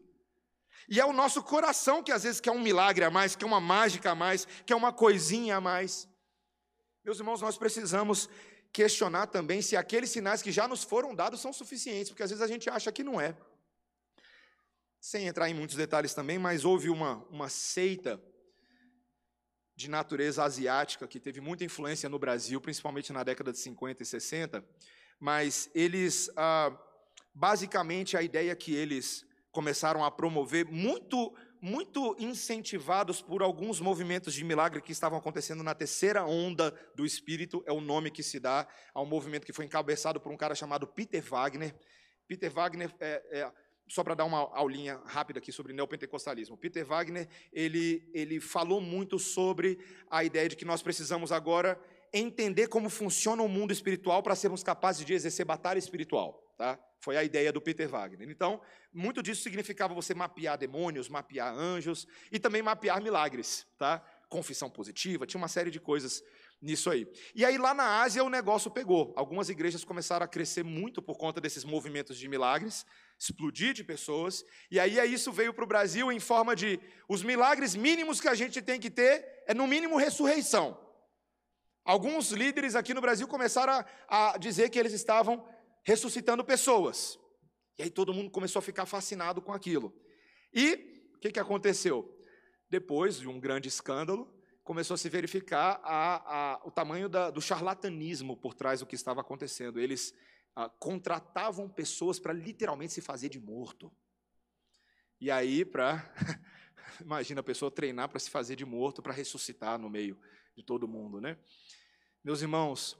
E 0.89 1.01
é 1.01 1.05
o 1.05 1.13
nosso 1.13 1.43
coração 1.43 2.03
que 2.03 2.13
às 2.13 2.23
vezes 2.25 2.41
quer 2.41 2.51
um 2.51 2.61
milagre 2.61 3.05
a 3.05 3.11
mais, 3.11 3.37
quer 3.37 3.47
uma 3.47 3.61
mágica 3.61 4.11
a 4.11 4.15
mais, 4.15 4.47
quer 4.67 4.75
uma 4.75 4.93
coisinha 4.93 5.57
a 5.57 5.61
mais. 5.61 6.09
Meus 7.05 7.19
irmãos, 7.19 7.41
nós 7.41 7.57
precisamos 7.57 8.29
questionar 8.73 9.27
também 9.27 9.61
se 9.61 9.77
aqueles 9.77 10.11
sinais 10.11 10.43
que 10.43 10.53
já 10.53 10.67
nos 10.67 10.83
foram 10.83 11.15
dados 11.15 11.41
são 11.41 11.53
suficientes, 11.53 12.11
porque 12.11 12.23
às 12.23 12.31
vezes 12.31 12.43
a 12.43 12.47
gente 12.47 12.69
acha 12.71 12.91
que 12.91 13.05
não 13.05 13.21
é 13.21 13.37
sem 15.03 15.27
entrar 15.27 15.51
em 15.51 15.55
muitos 15.55 15.75
detalhes 15.75 16.15
também, 16.15 16.39
mas 16.39 16.65
houve 16.65 16.89
uma, 16.89 17.17
uma 17.29 17.49
seita 17.49 18.23
de 19.75 19.91
natureza 19.91 20.45
asiática 20.45 21.09
que 21.09 21.19
teve 21.19 21.41
muita 21.41 21.65
influência 21.65 22.09
no 22.09 22.21
Brasil, 22.21 22.61
principalmente 22.61 23.13
na 23.13 23.25
década 23.25 23.51
de 23.51 23.59
50 23.59 24.01
e 24.01 24.07
60, 24.07 24.65
mas 25.19 25.69
eles, 25.75 26.31
ah, 26.37 26.71
basicamente, 27.35 28.17
a 28.17 28.23
ideia 28.23 28.55
que 28.55 28.73
eles 28.77 29.27
começaram 29.51 30.05
a 30.05 30.11
promover, 30.11 30.67
muito, 30.67 31.37
muito 31.61 32.15
incentivados 32.17 33.21
por 33.21 33.43
alguns 33.43 33.81
movimentos 33.81 34.33
de 34.33 34.45
milagre 34.45 34.81
que 34.81 34.93
estavam 34.93 35.19
acontecendo 35.19 35.65
na 35.65 35.75
terceira 35.75 36.25
onda 36.25 36.71
do 36.95 37.05
Espírito, 37.05 37.61
é 37.67 37.73
o 37.73 37.81
nome 37.81 38.09
que 38.09 38.23
se 38.23 38.39
dá 38.39 38.69
a 38.95 39.03
um 39.03 39.07
movimento 39.07 39.47
que 39.47 39.53
foi 39.53 39.65
encabeçado 39.65 40.21
por 40.21 40.31
um 40.31 40.37
cara 40.37 40.55
chamado 40.55 40.87
Peter 40.87 41.25
Wagner. 41.25 41.75
Peter 42.29 42.53
Wagner 42.53 42.95
é, 43.01 43.41
é 43.41 43.53
só 43.89 44.03
para 44.03 44.15
dar 44.15 44.25
uma 44.25 44.39
aulinha 44.57 45.01
rápida 45.05 45.39
aqui 45.39 45.53
sobre 45.53 45.73
neopentecostalismo. 45.73 46.57
Peter 46.57 46.85
Wagner, 46.85 47.29
ele, 47.53 48.09
ele 48.15 48.41
falou 48.41 48.81
muito 48.81 49.19
sobre 49.19 49.79
a 50.11 50.25
ideia 50.25 50.49
de 50.49 50.57
que 50.57 50.65
nós 50.65 50.83
precisamos 50.83 51.31
agora 51.33 51.79
entender 52.13 52.69
como 52.69 52.91
funciona 52.91 53.43
o 53.43 53.49
mundo 53.49 53.73
espiritual 53.73 54.23
para 54.23 54.35
sermos 54.35 54.63
capazes 54.63 55.05
de 55.05 55.15
exercer 55.15 55.47
batalha 55.47 55.79
espiritual. 55.79 56.43
Tá? 56.57 56.79
Foi 57.01 57.17
a 57.17 57.25
ideia 57.25 57.53
do 57.53 57.61
Peter 57.61 57.89
Wagner. 57.89 58.29
Então, 58.31 58.61
muito 58.93 59.23
disso 59.23 59.43
significava 59.43 59.95
você 59.95 60.15
mapear 60.15 60.59
demônios, 60.59 61.09
mapear 61.09 61.53
anjos 61.53 62.07
e 62.31 62.39
também 62.39 62.63
mapear 62.63 63.03
milagres. 63.03 63.67
Tá? 63.79 63.99
Confissão 64.29 64.71
positiva, 64.71 65.27
tinha 65.27 65.41
uma 65.41 65.49
série 65.49 65.71
de 65.71 65.81
coisas 65.81 66.23
nisso 66.63 66.89
aí. 66.89 67.07
E 67.35 67.45
aí 67.45 67.59
lá 67.59 67.75
na 67.75 68.03
Ásia 68.03 68.23
o 68.23 68.31
negócio 68.31 68.71
pegou. 68.71 69.13
Algumas 69.17 69.49
igrejas 69.49 69.83
começaram 69.85 70.25
a 70.25 70.29
crescer 70.29 70.63
muito 70.63 71.03
por 71.03 71.19
conta 71.19 71.41
desses 71.41 71.65
movimentos 71.65 72.17
de 72.17 72.29
milagres, 72.29 72.87
explodir 73.19 73.73
de 73.73 73.85
pessoas. 73.85 74.45
E 74.71 74.79
aí 74.81 74.99
isso 75.13 75.33
veio 75.33 75.55
para 75.55 75.65
o 75.65 75.67
Brasil 75.67 76.11
em 76.11 76.21
forma 76.21 76.55
de 76.57 76.81
os 77.09 77.23
milagres 77.23 77.75
mínimos 77.75 78.21
que 78.21 78.29
a 78.29 78.35
gente 78.35 78.61
tem 78.61 78.81
que 78.81 78.91
ter 78.91 79.45
é 79.47 79.55
no 79.55 79.67
mínimo 79.67 79.97
ressurreição. 79.97 80.79
Alguns 81.85 82.31
líderes 82.31 82.77
aqui 82.77 82.95
no 82.95 83.01
Brasil 83.01 83.27
começaram 83.27 83.85
a, 84.09 84.35
a 84.35 84.39
dizer 84.39 84.71
que 84.71 84.79
eles 84.79 84.93
estavam 84.93 85.47
ressuscitando 85.85 86.45
pessoas. 86.45 87.19
E 87.79 87.83
aí 87.83 87.91
todo 87.91 88.15
mundo 88.15 88.31
começou 88.31 88.61
a 88.61 88.63
ficar 88.63 88.87
fascinado 88.87 89.43
com 89.43 89.53
aquilo. 89.53 89.93
E 90.53 91.13
o 91.17 91.19
que, 91.19 91.33
que 91.33 91.41
aconteceu? 91.41 92.09
Depois 92.71 93.19
de 93.19 93.29
um 93.29 93.41
grande 93.41 93.69
escândalo, 93.69 94.33
começou 94.63 94.95
a 94.95 94.99
se 94.99 95.09
verificar 95.09 95.81
a, 95.83 96.53
a, 96.53 96.61
o 96.65 96.71
tamanho 96.71 97.09
da, 97.09 97.31
do 97.31 97.41
charlatanismo 97.41 98.37
por 98.37 98.55
trás 98.55 98.81
do 98.81 98.87
que 98.87 98.95
estava 98.95 99.21
acontecendo. 99.21 99.81
Eles 99.81 100.15
ah, 100.55 100.69
contratavam 100.69 101.69
pessoas 101.69 102.19
para 102.19 102.33
literalmente 102.33 102.93
se 102.93 103.01
fazer 103.01 103.29
de 103.29 103.41
morto. 103.41 103.93
E 105.21 105.31
aí, 105.31 105.65
para. 105.65 106.13
Imagina 107.01 107.41
a 107.41 107.45
pessoa 107.45 107.71
treinar 107.71 108.09
para 108.09 108.19
se 108.19 108.29
fazer 108.29 108.57
de 108.57 108.65
morto, 108.65 109.03
para 109.03 109.13
ressuscitar 109.13 109.79
no 109.79 109.89
meio 109.89 110.19
de 110.55 110.63
todo 110.63 110.87
mundo, 110.87 111.21
né? 111.21 111.39
Meus 112.23 112.43
irmãos, 112.43 112.99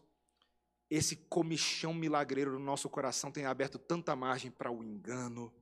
esse 0.89 1.17
comichão 1.17 1.93
milagreiro 1.93 2.53
no 2.53 2.59
nosso 2.59 2.89
coração 2.89 3.31
tem 3.31 3.45
aberto 3.45 3.79
tanta 3.79 4.17
margem 4.17 4.51
para 4.51 4.71
o 4.71 4.83
engano, 4.83 5.53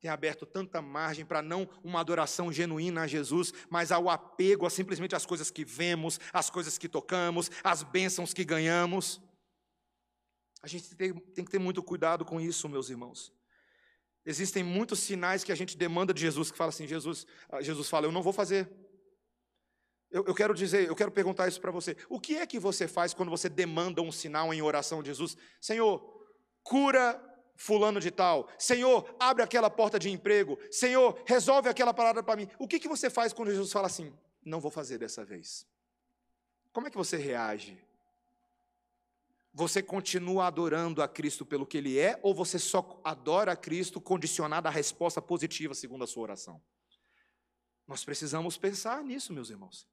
tem 0.00 0.10
aberto 0.10 0.46
tanta 0.46 0.80
margem 0.80 1.24
para 1.24 1.42
não 1.42 1.68
uma 1.82 2.00
adoração 2.00 2.52
genuína 2.52 3.02
a 3.02 3.06
Jesus, 3.06 3.52
mas 3.68 3.90
ao 3.90 4.08
apego 4.08 4.66
a 4.66 4.70
simplesmente 4.70 5.16
as 5.16 5.26
coisas 5.26 5.50
que 5.50 5.64
vemos, 5.64 6.20
as 6.32 6.48
coisas 6.50 6.78
que 6.78 6.88
tocamos, 6.88 7.50
as 7.64 7.82
bênçãos 7.82 8.32
que 8.32 8.44
ganhamos. 8.44 9.20
A 10.62 10.66
gente 10.66 10.94
tem, 10.94 11.12
tem 11.14 11.44
que 11.44 11.50
ter 11.50 11.58
muito 11.58 11.82
cuidado 11.82 12.24
com 12.24 12.40
isso, 12.40 12.68
meus 12.68 12.90
irmãos. 12.90 13.32
Existem 14.24 14.62
muitos 14.62 14.98
sinais 14.98 15.42
que 15.42 15.52
a 15.52 15.54
gente 15.54 15.76
demanda 15.76 16.12
de 16.12 16.20
Jesus, 16.20 16.50
que 16.50 16.58
fala 16.58 16.70
assim, 16.70 16.86
Jesus, 16.86 17.26
ah, 17.48 17.62
Jesus 17.62 17.88
fala, 17.88 18.06
eu 18.06 18.12
não 18.12 18.22
vou 18.22 18.32
fazer. 18.32 18.68
Eu, 20.10 20.24
eu 20.26 20.34
quero 20.34 20.54
dizer, 20.54 20.88
eu 20.88 20.96
quero 20.96 21.10
perguntar 21.10 21.48
isso 21.48 21.60
para 21.60 21.70
você. 21.70 21.96
O 22.08 22.20
que 22.20 22.36
é 22.36 22.46
que 22.46 22.58
você 22.58 22.88
faz 22.88 23.14
quando 23.14 23.30
você 23.30 23.48
demanda 23.48 24.02
um 24.02 24.12
sinal 24.12 24.52
em 24.52 24.60
oração 24.60 25.02
de 25.02 25.08
Jesus? 25.08 25.36
Senhor, 25.60 26.02
cura 26.62 27.22
fulano 27.56 28.00
de 28.00 28.10
tal. 28.10 28.48
Senhor, 28.58 29.14
abre 29.18 29.42
aquela 29.42 29.70
porta 29.70 29.98
de 29.98 30.10
emprego. 30.10 30.58
Senhor, 30.70 31.20
resolve 31.26 31.68
aquela 31.68 31.92
parada 31.94 32.22
para 32.22 32.36
mim. 32.36 32.48
O 32.58 32.68
que, 32.68 32.78
que 32.78 32.88
você 32.88 33.10
faz 33.10 33.32
quando 33.32 33.50
Jesus 33.50 33.72
fala 33.72 33.86
assim? 33.86 34.12
Não 34.44 34.60
vou 34.60 34.70
fazer 34.70 34.98
dessa 34.98 35.24
vez. 35.24 35.66
Como 36.72 36.86
é 36.86 36.90
que 36.90 36.96
você 36.96 37.16
reage? 37.16 37.82
Você 39.58 39.82
continua 39.82 40.46
adorando 40.46 41.02
a 41.02 41.08
Cristo 41.08 41.44
pelo 41.44 41.66
que 41.66 41.78
Ele 41.78 41.98
é, 41.98 42.16
ou 42.22 42.32
você 42.32 42.60
só 42.60 43.00
adora 43.02 43.50
a 43.50 43.56
Cristo 43.56 44.00
condicionado 44.00 44.68
à 44.68 44.70
resposta 44.70 45.20
positiva 45.20 45.74
segundo 45.74 46.04
a 46.04 46.06
sua 46.06 46.22
oração? 46.22 46.62
Nós 47.84 48.04
precisamos 48.04 48.56
pensar 48.56 49.02
nisso, 49.02 49.32
meus 49.32 49.50
irmãos. 49.50 49.84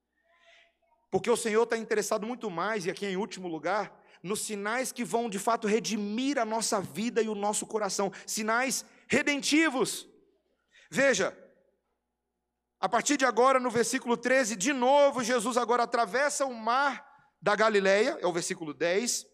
Porque 1.10 1.32
o 1.32 1.36
Senhor 1.36 1.64
está 1.64 1.76
interessado 1.76 2.28
muito 2.28 2.48
mais, 2.48 2.86
e 2.86 2.92
aqui 2.92 3.08
em 3.08 3.18
último 3.18 3.48
lugar, 3.48 4.00
nos 4.22 4.42
sinais 4.42 4.92
que 4.92 5.04
vão 5.04 5.28
de 5.28 5.40
fato 5.40 5.68
redimir 5.68 6.38
a 6.38 6.46
nossa 6.46 6.80
vida 6.80 7.20
e 7.20 7.28
o 7.28 7.34
nosso 7.34 7.66
coração, 7.66 8.12
sinais 8.28 8.86
redentivos. 9.08 10.08
Veja, 10.92 11.36
A 12.80 12.88
partir 12.88 13.18
de 13.18 13.26
agora, 13.26 13.60
no 13.60 13.72
versículo 13.72 14.16
13, 14.16 14.56
de 14.56 14.72
novo, 14.72 15.24
Jesus 15.24 15.58
agora 15.58 15.82
atravessa 15.82 16.46
o 16.46 16.54
mar 16.54 17.04
da 17.42 17.56
Galileia, 17.56 18.16
é 18.22 18.28
o 18.28 18.34
versículo 18.34 18.76
10. 18.76 19.34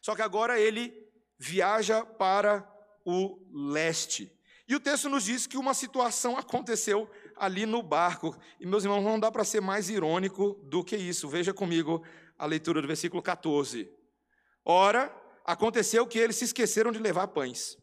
Só 0.00 0.14
que 0.14 0.22
agora 0.22 0.58
ele 0.58 1.08
viaja 1.38 2.04
para 2.04 2.68
o 3.04 3.38
leste. 3.72 4.32
E 4.66 4.74
o 4.74 4.80
texto 4.80 5.08
nos 5.08 5.24
diz 5.24 5.46
que 5.46 5.56
uma 5.56 5.72
situação 5.72 6.36
aconteceu 6.36 7.10
ali 7.36 7.64
no 7.64 7.82
barco. 7.82 8.36
E, 8.60 8.66
meus 8.66 8.84
irmãos, 8.84 9.02
não 9.02 9.18
dá 9.18 9.32
para 9.32 9.44
ser 9.44 9.62
mais 9.62 9.88
irônico 9.88 10.54
do 10.64 10.84
que 10.84 10.96
isso. 10.96 11.28
Veja 11.28 11.54
comigo 11.54 12.04
a 12.36 12.44
leitura 12.44 12.82
do 12.82 12.86
versículo 12.86 13.22
14. 13.22 13.90
Ora, 14.64 15.14
aconteceu 15.44 16.06
que 16.06 16.18
eles 16.18 16.36
se 16.36 16.44
esqueceram 16.44 16.92
de 16.92 16.98
levar 16.98 17.28
pães. 17.28 17.78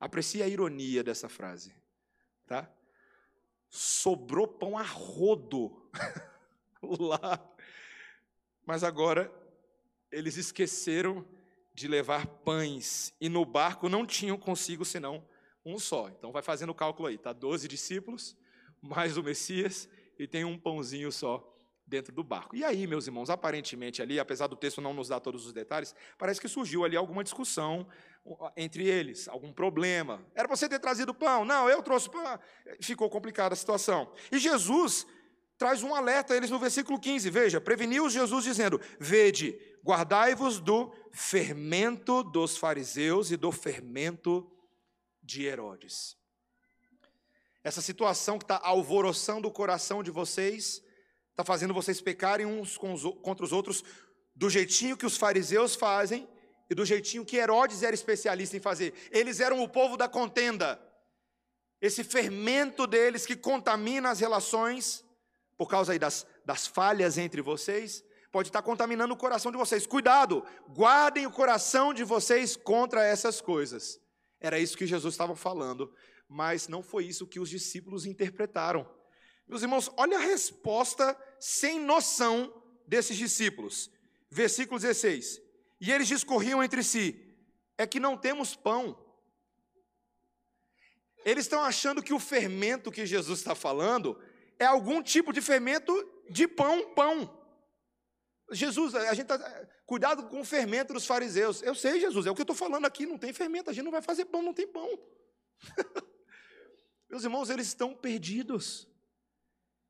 Aprecie 0.00 0.42
a 0.42 0.48
ironia 0.48 1.04
dessa 1.04 1.28
frase, 1.28 1.72
tá? 2.46 2.68
Sobrou 3.68 4.48
pão 4.48 4.76
a 4.76 4.82
rodo 4.82 5.88
lá. 6.82 7.38
Mas 8.66 8.82
agora 8.82 9.32
eles 10.10 10.36
esqueceram 10.36 11.24
de 11.72 11.88
levar 11.88 12.26
pães 12.26 13.14
e 13.20 13.28
no 13.28 13.44
barco 13.44 13.88
não 13.88 14.06
tinham 14.06 14.36
consigo 14.36 14.84
senão 14.84 15.24
um 15.64 15.78
só. 15.78 16.08
Então 16.08 16.32
vai 16.32 16.42
fazendo 16.42 16.70
o 16.70 16.74
cálculo 16.74 17.08
aí, 17.08 17.18
tá? 17.18 17.32
Doze 17.32 17.68
discípulos, 17.68 18.36
mais 18.80 19.16
o 19.16 19.22
Messias 19.22 19.88
e 20.18 20.26
tem 20.26 20.44
um 20.44 20.58
pãozinho 20.58 21.10
só 21.10 21.46
dentro 21.86 22.14
do 22.14 22.22
barco. 22.22 22.54
E 22.54 22.64
aí, 22.64 22.86
meus 22.86 23.06
irmãos, 23.06 23.30
aparentemente 23.30 24.00
ali, 24.00 24.20
apesar 24.20 24.46
do 24.46 24.54
texto 24.54 24.80
não 24.80 24.94
nos 24.94 25.08
dar 25.08 25.18
todos 25.20 25.44
os 25.46 25.52
detalhes, 25.52 25.94
parece 26.16 26.40
que 26.40 26.48
surgiu 26.48 26.84
ali 26.84 26.96
alguma 26.96 27.24
discussão 27.24 27.86
entre 28.56 28.86
eles, 28.86 29.28
algum 29.28 29.52
problema. 29.52 30.24
Era 30.34 30.46
você 30.46 30.68
ter 30.68 30.78
trazido 30.78 31.12
pão? 31.12 31.44
Não, 31.44 31.68
eu 31.68 31.82
trouxe 31.82 32.08
pão. 32.08 32.38
Ficou 32.80 33.10
complicada 33.10 33.54
a 33.54 33.56
situação. 33.56 34.12
E 34.30 34.38
Jesus 34.38 35.06
traz 35.58 35.82
um 35.82 35.94
alerta 35.94 36.32
a 36.32 36.36
eles 36.36 36.50
no 36.50 36.58
versículo 36.58 36.98
15. 36.98 37.28
Veja, 37.28 37.60
preveniu 37.60 38.08
Jesus 38.08 38.44
dizendo: 38.44 38.80
Vede, 38.98 39.58
guardai-vos 39.84 40.60
do 40.60 40.92
fermento 41.12 42.22
dos 42.22 42.56
fariseus 42.56 43.30
e 43.30 43.36
do 43.36 43.50
fermento 43.50 44.50
de 45.22 45.44
Herodes. 45.44 46.16
Essa 47.62 47.82
situação 47.82 48.38
que 48.38 48.44
está 48.44 48.60
alvoroçando 48.62 49.46
o 49.46 49.52
coração 49.52 50.02
de 50.02 50.10
vocês, 50.10 50.82
está 51.30 51.44
fazendo 51.44 51.74
vocês 51.74 52.00
pecarem 52.00 52.46
uns 52.46 52.76
contra 52.76 53.44
os 53.44 53.52
outros, 53.52 53.84
do 54.34 54.48
jeitinho 54.48 54.96
que 54.96 55.06
os 55.06 55.16
fariseus 55.16 55.74
fazem 55.74 56.28
e 56.70 56.74
do 56.74 56.84
jeitinho 56.84 57.24
que 57.24 57.36
Herodes 57.36 57.82
era 57.82 57.94
especialista 57.94 58.56
em 58.56 58.60
fazer. 58.60 58.94
Eles 59.10 59.40
eram 59.40 59.62
o 59.62 59.68
povo 59.68 59.96
da 59.96 60.08
contenda. 60.08 60.80
Esse 61.80 62.04
fermento 62.04 62.86
deles 62.86 63.26
que 63.26 63.36
contamina 63.36 64.10
as 64.10 64.20
relações, 64.20 65.04
por 65.56 65.68
causa 65.68 65.92
aí 65.92 65.98
das, 65.98 66.26
das 66.44 66.66
falhas 66.66 67.18
entre 67.18 67.42
vocês, 67.42 68.04
pode 68.30 68.48
estar 68.48 68.62
contaminando 68.62 69.14
o 69.14 69.16
coração 69.16 69.50
de 69.50 69.58
vocês. 69.58 69.86
Cuidado, 69.86 70.44
guardem 70.68 71.26
o 71.26 71.32
coração 71.32 71.92
de 71.92 72.04
vocês 72.04 72.56
contra 72.56 73.04
essas 73.04 73.40
coisas. 73.40 74.00
Era 74.40 74.58
isso 74.58 74.76
que 74.76 74.86
Jesus 74.86 75.14
estava 75.14 75.36
falando, 75.36 75.92
mas 76.28 76.68
não 76.68 76.82
foi 76.82 77.04
isso 77.04 77.26
que 77.26 77.40
os 77.40 77.50
discípulos 77.50 78.06
interpretaram. 78.06 78.88
Meus 79.46 79.62
irmãos, 79.62 79.90
olha 79.96 80.16
a 80.16 80.20
resposta 80.20 81.16
sem 81.38 81.80
noção 81.80 82.54
desses 82.86 83.16
discípulos. 83.16 83.90
Versículo 84.30 84.78
16. 84.78 85.40
E 85.80 85.90
eles 85.90 86.06
discorriam 86.06 86.62
entre 86.62 86.82
si: 86.82 87.36
é 87.76 87.86
que 87.86 87.98
não 87.98 88.16
temos 88.16 88.54
pão. 88.54 88.96
Eles 91.24 91.44
estão 91.44 91.62
achando 91.62 92.02
que 92.02 92.14
o 92.14 92.18
fermento 92.18 92.92
que 92.92 93.04
Jesus 93.04 93.40
está 93.40 93.54
falando 93.54 94.18
é 94.58 94.64
algum 94.64 95.02
tipo 95.02 95.32
de 95.32 95.40
fermento 95.40 95.92
de 96.30 96.46
pão, 96.46 96.94
pão. 96.94 97.39
Jesus, 98.52 98.94
a 98.94 99.14
gente 99.14 99.32
está. 99.32 99.66
Cuidado 99.86 100.24
com 100.28 100.40
o 100.40 100.44
fermento 100.44 100.92
dos 100.92 101.06
fariseus. 101.06 101.62
Eu 101.62 101.74
sei, 101.74 102.00
Jesus, 102.00 102.26
é 102.26 102.30
o 102.30 102.34
que 102.34 102.40
eu 102.40 102.44
estou 102.44 102.56
falando 102.56 102.84
aqui, 102.84 103.06
não 103.06 103.18
tem 103.18 103.32
fermento, 103.32 103.70
a 103.70 103.72
gente 103.72 103.84
não 103.84 103.92
vai 103.92 104.02
fazer 104.02 104.24
pão, 104.26 104.42
não 104.42 104.54
tem 104.54 104.66
pão. 104.66 104.88
Meus 107.08 107.24
irmãos, 107.24 107.50
eles 107.50 107.66
estão 107.66 107.94
perdidos. 107.94 108.88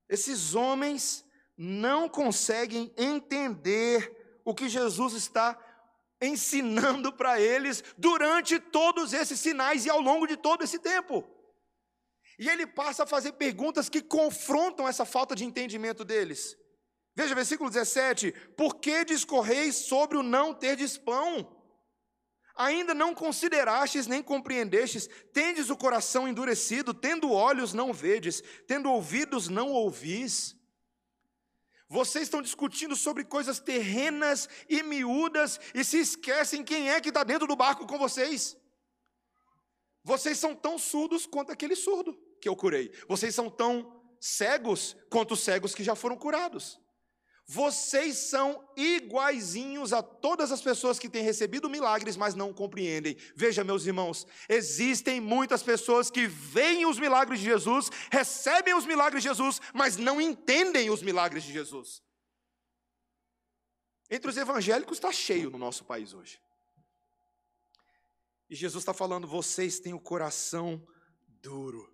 Esses 0.09 0.55
homens 0.55 1.25
não 1.57 2.09
conseguem 2.09 2.93
entender 2.97 4.41
o 4.45 4.55
que 4.55 4.69
Jesus 4.69 5.13
está 5.13 5.59
ensinando 6.21 7.13
para 7.13 7.41
eles 7.41 7.85
durante 7.97 8.59
todos 8.59 9.13
esses 9.13 9.39
sinais 9.39 9.87
e 9.87 9.91
ao 9.91 10.01
longo 10.01 10.27
de 10.27 10.37
todo 10.37 10.65
esse 10.65 10.79
tempo. 10.79 11.25
E 12.39 12.49
ele 12.49 12.67
passa 12.67 13.03
a 13.03 13.07
fazer 13.07 13.33
perguntas 13.33 13.89
que 13.89 14.01
confrontam 14.01 14.89
essa 14.89 15.05
falta 15.05 15.37
de 15.37 15.45
entendimento 15.45 16.05
deles. 16.05 16.57
Veja, 17.21 17.35
versículo 17.35 17.69
17: 17.69 18.33
Por 18.57 18.77
que 18.77 19.05
discorreis 19.05 19.77
sobre 19.77 20.17
o 20.17 20.23
não 20.23 20.55
terdes 20.55 20.97
pão? 20.97 21.55
Ainda 22.57 22.95
não 22.95 23.15
considerastes 23.15 24.07
nem 24.07 24.23
compreendestes, 24.23 25.07
tendes 25.31 25.69
o 25.69 25.77
coração 25.77 26.27
endurecido, 26.27 26.95
tendo 26.95 27.31
olhos 27.31 27.75
não 27.75 27.93
vedes, 27.93 28.43
tendo 28.67 28.91
ouvidos 28.91 29.49
não 29.49 29.69
ouvis. 29.69 30.57
Vocês 31.91 32.23
estão 32.23 32.41
discutindo 32.41 32.97
sobre 32.97 33.23
coisas 33.23 33.61
terrenas 33.61 34.49
e 34.67 34.83
miúdas 34.83 35.61
e 35.75 35.85
se 35.85 35.99
esquecem 35.99 36.65
quem 36.65 36.89
é 36.89 37.03
que 37.03 37.11
está 37.11 37.23
dentro 37.23 37.47
do 37.47 37.55
barco 37.55 37.87
com 37.87 37.99
vocês. 37.99 38.57
Vocês 40.03 40.39
são 40.39 40.55
tão 40.55 40.79
surdos 40.79 41.27
quanto 41.27 41.53
aquele 41.53 41.77
surdo 41.77 42.19
que 42.41 42.49
eu 42.49 42.57
curei. 42.57 42.91
Vocês 43.07 43.35
são 43.35 43.51
tão 43.51 44.03
cegos 44.19 44.97
quanto 45.11 45.35
os 45.35 45.41
cegos 45.41 45.75
que 45.75 45.85
já 45.85 45.95
foram 45.95 46.17
curados. 46.17 46.81
Vocês 47.53 48.17
são 48.17 48.65
iguaizinhos 48.77 49.93
a 49.93 50.05
todas 50.05 50.53
as 50.53 50.63
pessoas 50.63 51.01
que 51.01 51.09
têm 51.09 51.25
recebido 51.25 51.69
milagres, 51.69 52.17
mas 52.17 52.33
não 52.33 52.53
compreendem. 52.55 53.17
Veja, 53.35 53.65
meus 53.65 53.85
irmãos, 53.85 54.25
existem 54.49 55.21
muitas 55.21 55.61
pessoas 55.61 56.13
que 56.13 56.29
veem 56.29 56.87
os 56.87 56.97
milagres 56.97 57.41
de 57.41 57.47
Jesus, 57.47 57.91
recebem 58.09 58.73
os 58.73 58.87
milagres 58.87 59.25
de 59.25 59.31
Jesus, 59.31 59.61
mas 59.75 59.97
não 59.97 60.21
entendem 60.21 60.91
os 60.91 61.03
milagres 61.03 61.43
de 61.43 61.53
Jesus. 61.53 62.01
Entre 64.09 64.31
os 64.31 64.37
evangélicos 64.37 64.99
está 64.99 65.11
cheio 65.11 65.51
no 65.51 65.59
nosso 65.59 65.85
país 65.85 66.15
hoje. 66.15 66.41
E 68.49 68.55
Jesus 68.55 68.83
está 68.83 68.95
falando: 68.95 69.27
vocês 69.27 69.81
têm 69.81 69.93
o 69.93 69.99
coração 69.99 70.87
duro. 71.27 71.90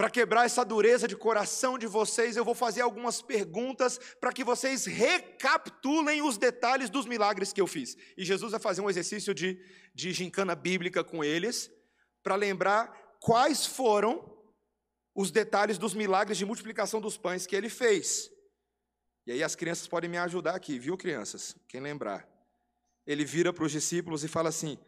Para 0.00 0.08
quebrar 0.08 0.46
essa 0.46 0.64
dureza 0.64 1.06
de 1.06 1.14
coração 1.14 1.76
de 1.76 1.86
vocês, 1.86 2.34
eu 2.34 2.42
vou 2.42 2.54
fazer 2.54 2.80
algumas 2.80 3.20
perguntas 3.20 4.00
para 4.18 4.32
que 4.32 4.42
vocês 4.42 4.86
recapitulem 4.86 6.22
os 6.22 6.38
detalhes 6.38 6.88
dos 6.88 7.04
milagres 7.04 7.52
que 7.52 7.60
eu 7.60 7.66
fiz. 7.66 7.98
E 8.16 8.24
Jesus 8.24 8.52
vai 8.52 8.60
fazer 8.62 8.80
um 8.80 8.88
exercício 8.88 9.34
de, 9.34 9.62
de 9.94 10.10
gincana 10.14 10.54
bíblica 10.54 11.04
com 11.04 11.22
eles, 11.22 11.70
para 12.22 12.34
lembrar 12.34 13.18
quais 13.20 13.66
foram 13.66 14.42
os 15.14 15.30
detalhes 15.30 15.76
dos 15.76 15.92
milagres 15.92 16.38
de 16.38 16.46
multiplicação 16.46 16.98
dos 16.98 17.18
pães 17.18 17.46
que 17.46 17.54
ele 17.54 17.68
fez. 17.68 18.30
E 19.26 19.32
aí 19.32 19.42
as 19.42 19.54
crianças 19.54 19.86
podem 19.86 20.08
me 20.08 20.16
ajudar 20.16 20.54
aqui, 20.54 20.78
viu, 20.78 20.96
crianças? 20.96 21.54
Quem 21.68 21.82
lembrar. 21.82 22.26
Ele 23.06 23.26
vira 23.26 23.52
para 23.52 23.64
os 23.64 23.72
discípulos 23.72 24.24
e 24.24 24.28
fala 24.28 24.48
assim: 24.48 24.78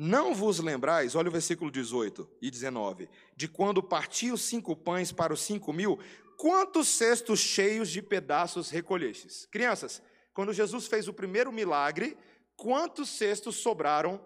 não 0.00 0.32
vos 0.32 0.60
lembrais, 0.60 1.16
olha 1.16 1.28
o 1.28 1.32
versículo 1.32 1.72
18 1.72 2.30
e 2.40 2.52
19, 2.52 3.10
de 3.34 3.48
quando 3.48 3.82
partiu 3.82 4.34
os 4.34 4.42
cinco 4.42 4.76
pães 4.76 5.10
para 5.10 5.32
os 5.34 5.40
cinco 5.40 5.72
mil, 5.72 5.98
quantos 6.36 6.86
cestos 6.86 7.40
cheios 7.40 7.90
de 7.90 8.00
pedaços 8.00 8.70
recolhestes? 8.70 9.46
Crianças, 9.46 10.00
quando 10.32 10.52
Jesus 10.52 10.86
fez 10.86 11.08
o 11.08 11.12
primeiro 11.12 11.50
milagre, 11.50 12.16
quantos 12.54 13.08
cestos 13.08 13.56
sobraram 13.56 14.24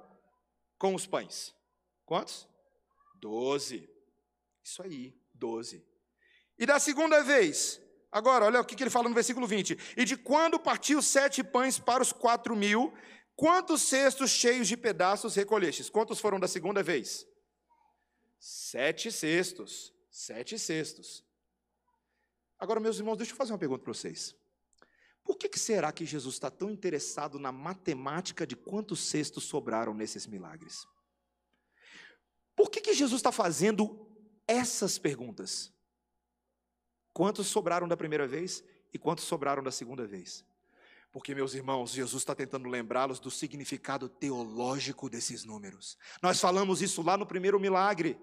com 0.76 0.94
os 0.94 1.06
pães? 1.06 1.54
Quantos? 2.04 2.46
Doze. 3.18 3.88
Isso 4.62 4.82
aí, 4.82 5.18
doze. 5.32 5.82
E 6.58 6.66
da 6.66 6.78
segunda 6.78 7.22
vez, 7.22 7.80
agora, 8.10 8.44
olha 8.44 8.60
o 8.60 8.64
que 8.66 8.82
ele 8.84 8.90
fala 8.90 9.08
no 9.08 9.14
versículo 9.14 9.46
20: 9.46 9.94
E 9.96 10.04
de 10.04 10.18
quando 10.18 10.60
partiu 10.60 11.00
sete 11.00 11.42
pães 11.42 11.78
para 11.78 12.02
os 12.02 12.12
quatro 12.12 12.54
mil, 12.54 12.92
Quantos 13.34 13.82
cestos 13.82 14.30
cheios 14.30 14.68
de 14.68 14.76
pedaços 14.76 15.34
recolhestes? 15.34 15.88
Quantos 15.88 16.20
foram 16.20 16.38
da 16.38 16.46
segunda 16.46 16.82
vez? 16.82 17.26
Sete 18.38 19.10
cestos. 19.10 19.92
Sete 20.10 20.58
cestos. 20.58 21.24
Agora, 22.58 22.78
meus 22.78 22.98
irmãos, 22.98 23.16
deixa 23.16 23.32
eu 23.32 23.36
fazer 23.36 23.52
uma 23.52 23.58
pergunta 23.58 23.82
para 23.82 23.92
vocês. 23.92 24.36
Por 25.24 25.36
que, 25.36 25.48
que 25.48 25.58
será 25.58 25.92
que 25.92 26.04
Jesus 26.04 26.34
está 26.34 26.50
tão 26.50 26.70
interessado 26.70 27.38
na 27.38 27.50
matemática 27.50 28.46
de 28.46 28.56
quantos 28.56 29.00
cestos 29.00 29.44
sobraram 29.44 29.94
nesses 29.94 30.26
milagres? 30.26 30.86
Por 32.54 32.70
que, 32.70 32.80
que 32.80 32.94
Jesus 32.94 33.20
está 33.20 33.32
fazendo 33.32 34.06
essas 34.46 34.98
perguntas? 34.98 35.72
Quantos 37.12 37.46
sobraram 37.46 37.88
da 37.88 37.96
primeira 37.96 38.26
vez 38.26 38.62
e 38.92 38.98
quantos 38.98 39.24
sobraram 39.24 39.62
da 39.62 39.70
segunda 39.70 40.06
vez? 40.06 40.44
Porque, 41.12 41.34
meus 41.34 41.52
irmãos, 41.52 41.90
Jesus 41.90 42.22
está 42.22 42.34
tentando 42.34 42.70
lembrá-los 42.70 43.20
do 43.20 43.30
significado 43.30 44.08
teológico 44.08 45.10
desses 45.10 45.44
números. 45.44 45.98
Nós 46.22 46.40
falamos 46.40 46.80
isso 46.80 47.02
lá 47.02 47.18
no 47.18 47.26
primeiro 47.26 47.60
milagre. 47.60 48.18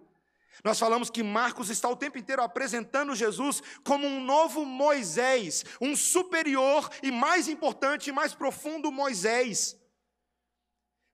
Nós 0.64 0.80
falamos 0.80 1.10
que 1.10 1.22
Marcos 1.22 1.70
está 1.70 1.88
o 1.88 1.96
tempo 1.96 2.18
inteiro 2.18 2.42
apresentando 2.42 3.16
Jesus 3.16 3.62
como 3.84 4.08
um 4.08 4.20
novo 4.20 4.66
Moisés, 4.66 5.64
um 5.80 5.96
superior 5.96 6.90
e 7.04 7.12
mais 7.12 7.48
importante 7.48 8.10
e 8.10 8.12
mais 8.12 8.34
profundo 8.34 8.92
Moisés. 8.92 9.78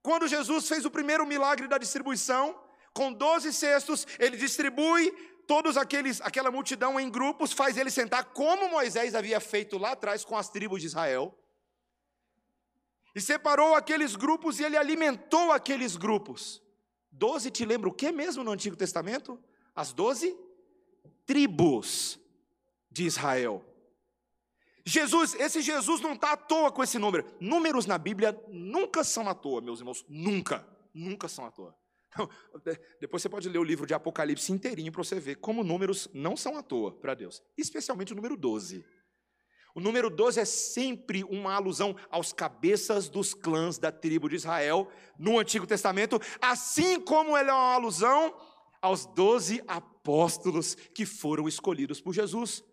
Quando 0.01 0.29
Jesus 0.29 0.69
fez 0.69 0.85
o 0.85 0.91
primeiro 0.91 1.25
milagre 1.25 1.67
da 1.67 1.77
distribuição, 1.77 2.57
com 2.93 3.11
doze 3.11 3.51
cestos, 3.51 4.07
ele 4.17 4.37
distribui 4.37 5.11
todos 5.45 5.75
aqueles, 5.75 6.21
aquela 6.21 6.49
multidão 6.49 6.97
em 6.97 7.09
grupos, 7.09 7.51
faz 7.51 7.75
ele 7.75 7.91
sentar 7.91 8.23
como 8.25 8.69
Moisés 8.69 9.13
havia 9.13 9.41
feito 9.41 9.77
lá 9.77 9.91
atrás 9.91 10.23
com 10.23 10.37
as 10.37 10.47
tribos 10.47 10.79
de 10.79 10.87
Israel. 10.87 11.37
E 13.15 13.21
separou 13.21 13.73
aqueles 13.73 14.15
grupos 14.15 14.59
e 14.59 14.63
ele 14.65 14.75
alimentou 14.75 15.53
aqueles 15.53 15.95
grupos. 15.95 16.61
Doze 17.09 17.49
te 17.49 17.65
lembra 17.65 17.87
o 17.87 17.93
que 17.93 18.11
mesmo 18.11 18.43
no 18.43 18.51
Antigo 18.51 18.75
Testamento? 18.75 19.41
As 19.73 19.93
doze 19.93 20.37
tribos 21.25 22.19
de 22.91 23.05
Israel. 23.05 23.63
Jesus, 24.85 25.33
esse 25.35 25.61
Jesus 25.61 26.01
não 26.01 26.13
está 26.13 26.33
à 26.33 26.37
toa 26.37 26.71
com 26.71 26.83
esse 26.83 26.99
número. 26.99 27.25
Números 27.39 27.85
na 27.85 27.97
Bíblia 27.97 28.39
nunca 28.49 29.03
são 29.03 29.27
à 29.27 29.33
toa, 29.33 29.61
meus 29.61 29.79
irmãos. 29.79 30.05
Nunca, 30.07 30.67
nunca 30.93 31.27
são 31.27 31.45
à 31.45 31.51
toa. 31.51 31.75
Depois 32.99 33.21
você 33.21 33.29
pode 33.29 33.49
ler 33.49 33.57
o 33.57 33.63
livro 33.63 33.87
de 33.87 33.93
Apocalipse 33.93 34.51
inteirinho 34.51 34.91
para 34.91 35.03
você 35.03 35.19
ver 35.19 35.35
como 35.35 35.63
números 35.63 36.07
não 36.13 36.37
são 36.37 36.57
à 36.57 36.61
toa 36.61 36.91
para 36.91 37.13
Deus. 37.13 37.41
Especialmente 37.57 38.13
o 38.13 38.15
número 38.15 38.37
12. 38.37 38.85
O 39.75 39.81
número 39.81 40.09
12 40.09 40.39
é 40.39 40.45
sempre 40.45 41.25
uma 41.25 41.53
alusão 41.53 41.97
aos 42.09 42.31
cabeças 42.31 43.09
dos 43.09 43.33
clãs 43.33 43.77
da 43.77 43.91
tribo 43.91 44.29
de 44.29 44.37
Israel 44.37 44.89
no 45.19 45.37
Antigo 45.37 45.67
Testamento, 45.67 46.17
assim 46.41 46.97
como 46.97 47.37
ele 47.37 47.49
é 47.49 47.53
uma 47.53 47.73
alusão 47.73 48.33
aos 48.81 49.05
doze 49.05 49.61
apóstolos 49.67 50.75
que 50.75 51.05
foram 51.05 51.45
escolhidos 51.45 51.99
por 51.99 52.13
Jesus. 52.13 52.63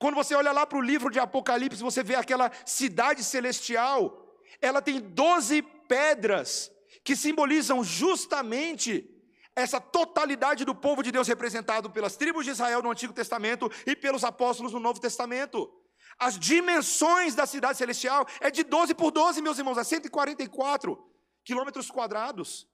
Quando 0.00 0.16
você 0.16 0.34
olha 0.34 0.50
lá 0.50 0.66
para 0.66 0.78
o 0.78 0.82
livro 0.82 1.12
de 1.12 1.20
Apocalipse, 1.20 1.80
você 1.80 2.02
vê 2.02 2.16
aquela 2.16 2.50
cidade 2.66 3.22
celestial, 3.22 4.36
ela 4.60 4.82
tem 4.82 4.98
doze 4.98 5.62
pedras 5.62 6.72
que 7.04 7.14
simbolizam 7.14 7.84
justamente 7.84 9.08
essa 9.54 9.80
totalidade 9.80 10.64
do 10.64 10.74
povo 10.74 11.04
de 11.04 11.12
Deus 11.12 11.28
representado 11.28 11.88
pelas 11.88 12.16
tribos 12.16 12.44
de 12.44 12.50
Israel 12.50 12.82
no 12.82 12.90
Antigo 12.90 13.12
Testamento 13.12 13.70
e 13.86 13.94
pelos 13.94 14.24
apóstolos 14.24 14.72
no 14.72 14.80
Novo 14.80 15.00
Testamento. 15.00 15.70
As 16.18 16.38
dimensões 16.38 17.34
da 17.34 17.46
cidade 17.46 17.78
celestial 17.78 18.26
é 18.40 18.50
de 18.50 18.64
12 18.64 18.94
por 18.94 19.10
12, 19.10 19.40
meus 19.40 19.58
irmãos, 19.58 19.78
é 19.78 19.84
144 19.84 20.98
quilômetros 21.44 21.90
quadrados. 21.90 22.68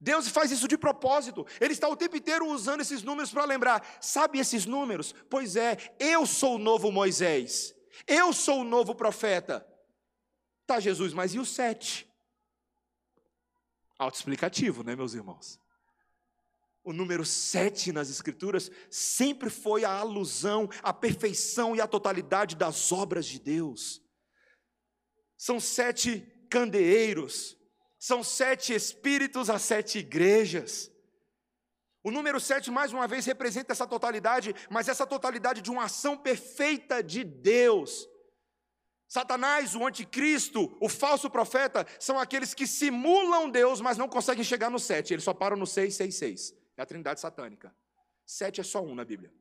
Deus 0.00 0.28
faz 0.28 0.50
isso 0.50 0.66
de 0.66 0.76
propósito. 0.76 1.46
Ele 1.60 1.72
está 1.72 1.88
o 1.88 1.96
tempo 1.96 2.16
inteiro 2.16 2.46
usando 2.46 2.80
esses 2.80 3.02
números 3.02 3.30
para 3.30 3.44
lembrar. 3.44 3.86
Sabe 4.00 4.38
esses 4.38 4.66
números? 4.66 5.14
Pois 5.30 5.54
é, 5.54 5.76
eu 5.98 6.26
sou 6.26 6.56
o 6.56 6.58
novo 6.58 6.90
Moisés. 6.90 7.74
Eu 8.06 8.32
sou 8.32 8.62
o 8.62 8.64
novo 8.64 8.94
profeta. 8.94 9.64
Tá, 10.66 10.80
Jesus, 10.80 11.12
mas 11.12 11.34
e 11.34 11.38
o 11.38 11.44
sete? 11.44 12.08
Autoexplicativo, 13.98 14.82
né, 14.82 14.96
meus 14.96 15.14
irmãos? 15.14 15.61
O 16.84 16.92
número 16.92 17.24
sete 17.24 17.92
nas 17.92 18.10
Escrituras 18.10 18.70
sempre 18.90 19.48
foi 19.48 19.84
a 19.84 19.90
alusão 19.90 20.68
à 20.82 20.92
perfeição 20.92 21.76
e 21.76 21.80
à 21.80 21.86
totalidade 21.86 22.56
das 22.56 22.90
obras 22.90 23.24
de 23.26 23.38
Deus. 23.38 24.02
São 25.36 25.60
sete 25.60 26.20
candeeiros, 26.50 27.56
são 27.98 28.22
sete 28.24 28.74
espíritos 28.74 29.48
as 29.48 29.62
sete 29.62 29.98
igrejas. 29.98 30.90
O 32.02 32.10
número 32.10 32.40
sete, 32.40 32.68
mais 32.68 32.92
uma 32.92 33.06
vez, 33.06 33.26
representa 33.26 33.72
essa 33.72 33.86
totalidade, 33.86 34.52
mas 34.68 34.88
essa 34.88 35.06
totalidade 35.06 35.62
de 35.62 35.70
uma 35.70 35.84
ação 35.84 36.16
perfeita 36.16 37.00
de 37.00 37.22
Deus. 37.22 38.08
Satanás, 39.06 39.76
o 39.76 39.86
anticristo, 39.86 40.76
o 40.80 40.88
falso 40.88 41.30
profeta, 41.30 41.86
são 42.00 42.18
aqueles 42.18 42.54
que 42.54 42.66
simulam 42.66 43.48
Deus, 43.48 43.80
mas 43.80 43.96
não 43.96 44.08
conseguem 44.08 44.42
chegar 44.42 44.68
no 44.68 44.80
sete, 44.80 45.12
eles 45.12 45.22
só 45.22 45.32
param 45.32 45.56
no 45.56 45.66
seis, 45.66 45.94
seis, 45.94 46.16
seis. 46.16 46.61
A 46.82 46.86
trindade 46.86 47.20
satânica. 47.20 47.72
Sete 48.26 48.60
é 48.60 48.64
só 48.64 48.82
um 48.82 48.92
na 48.92 49.04
Bíblia. 49.04 49.32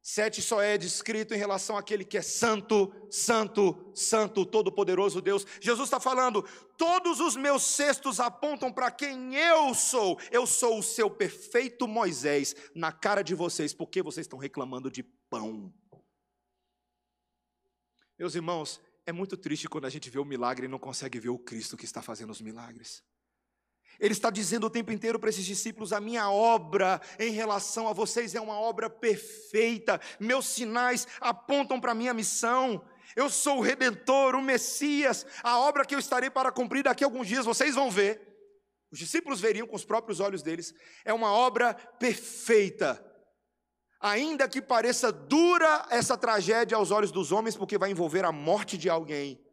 Sete 0.00 0.40
só 0.40 0.62
é 0.62 0.78
descrito 0.78 1.34
em 1.34 1.36
relação 1.36 1.76
àquele 1.76 2.02
que 2.02 2.16
é 2.16 2.22
santo, 2.22 2.90
santo, 3.10 3.92
santo, 3.94 4.46
todo-poderoso 4.46 5.20
Deus. 5.20 5.46
Jesus 5.60 5.86
está 5.86 6.00
falando: 6.00 6.42
todos 6.78 7.20
os 7.20 7.36
meus 7.36 7.62
cestos 7.62 8.20
apontam 8.20 8.72
para 8.72 8.90
quem 8.90 9.36
eu 9.36 9.74
sou. 9.74 10.18
Eu 10.30 10.46
sou 10.46 10.78
o 10.78 10.82
seu 10.82 11.10
perfeito 11.10 11.86
Moisés 11.86 12.56
na 12.74 12.90
cara 12.90 13.20
de 13.20 13.34
vocês, 13.34 13.74
porque 13.74 14.02
vocês 14.02 14.24
estão 14.24 14.38
reclamando 14.38 14.90
de 14.90 15.02
pão. 15.02 15.70
Meus 18.18 18.34
irmãos, 18.34 18.80
é 19.04 19.12
muito 19.12 19.36
triste 19.36 19.68
quando 19.68 19.84
a 19.84 19.90
gente 19.90 20.08
vê 20.08 20.18
o 20.18 20.24
milagre 20.24 20.64
e 20.64 20.70
não 20.70 20.78
consegue 20.78 21.20
ver 21.20 21.28
o 21.28 21.38
Cristo 21.38 21.76
que 21.76 21.84
está 21.84 22.00
fazendo 22.00 22.30
os 22.30 22.40
milagres. 22.40 23.04
Ele 24.00 24.14
está 24.14 24.30
dizendo 24.30 24.66
o 24.66 24.70
tempo 24.70 24.90
inteiro 24.90 25.18
para 25.18 25.28
esses 25.28 25.44
discípulos: 25.44 25.92
a 25.92 26.00
minha 26.00 26.30
obra 26.30 27.00
em 27.18 27.30
relação 27.30 27.86
a 27.86 27.92
vocês 27.92 28.34
é 28.34 28.40
uma 28.40 28.58
obra 28.58 28.88
perfeita, 28.88 30.00
meus 30.18 30.46
sinais 30.46 31.06
apontam 31.20 31.78
para 31.78 31.92
a 31.92 31.94
minha 31.94 32.14
missão. 32.14 32.82
Eu 33.14 33.28
sou 33.28 33.58
o 33.58 33.60
redentor, 33.60 34.34
o 34.36 34.42
Messias, 34.42 35.26
a 35.42 35.58
obra 35.58 35.84
que 35.84 35.94
eu 35.94 35.98
estarei 35.98 36.30
para 36.30 36.52
cumprir 36.52 36.84
daqui 36.84 37.04
a 37.04 37.06
alguns 37.06 37.26
dias, 37.26 37.44
vocês 37.44 37.74
vão 37.74 37.90
ver. 37.90 38.26
Os 38.90 38.98
discípulos 38.98 39.40
veriam 39.40 39.66
com 39.66 39.76
os 39.76 39.84
próprios 39.84 40.20
olhos 40.20 40.42
deles, 40.42 40.72
é 41.04 41.12
uma 41.12 41.32
obra 41.32 41.74
perfeita. 41.74 43.04
Ainda 44.00 44.48
que 44.48 44.62
pareça 44.62 45.12
dura 45.12 45.86
essa 45.90 46.16
tragédia 46.16 46.76
aos 46.76 46.90
olhos 46.90 47.12
dos 47.12 47.32
homens, 47.32 47.56
porque 47.56 47.76
vai 47.76 47.90
envolver 47.90 48.24
a 48.24 48.32
morte 48.32 48.78
de 48.78 48.88
alguém, 48.88 49.44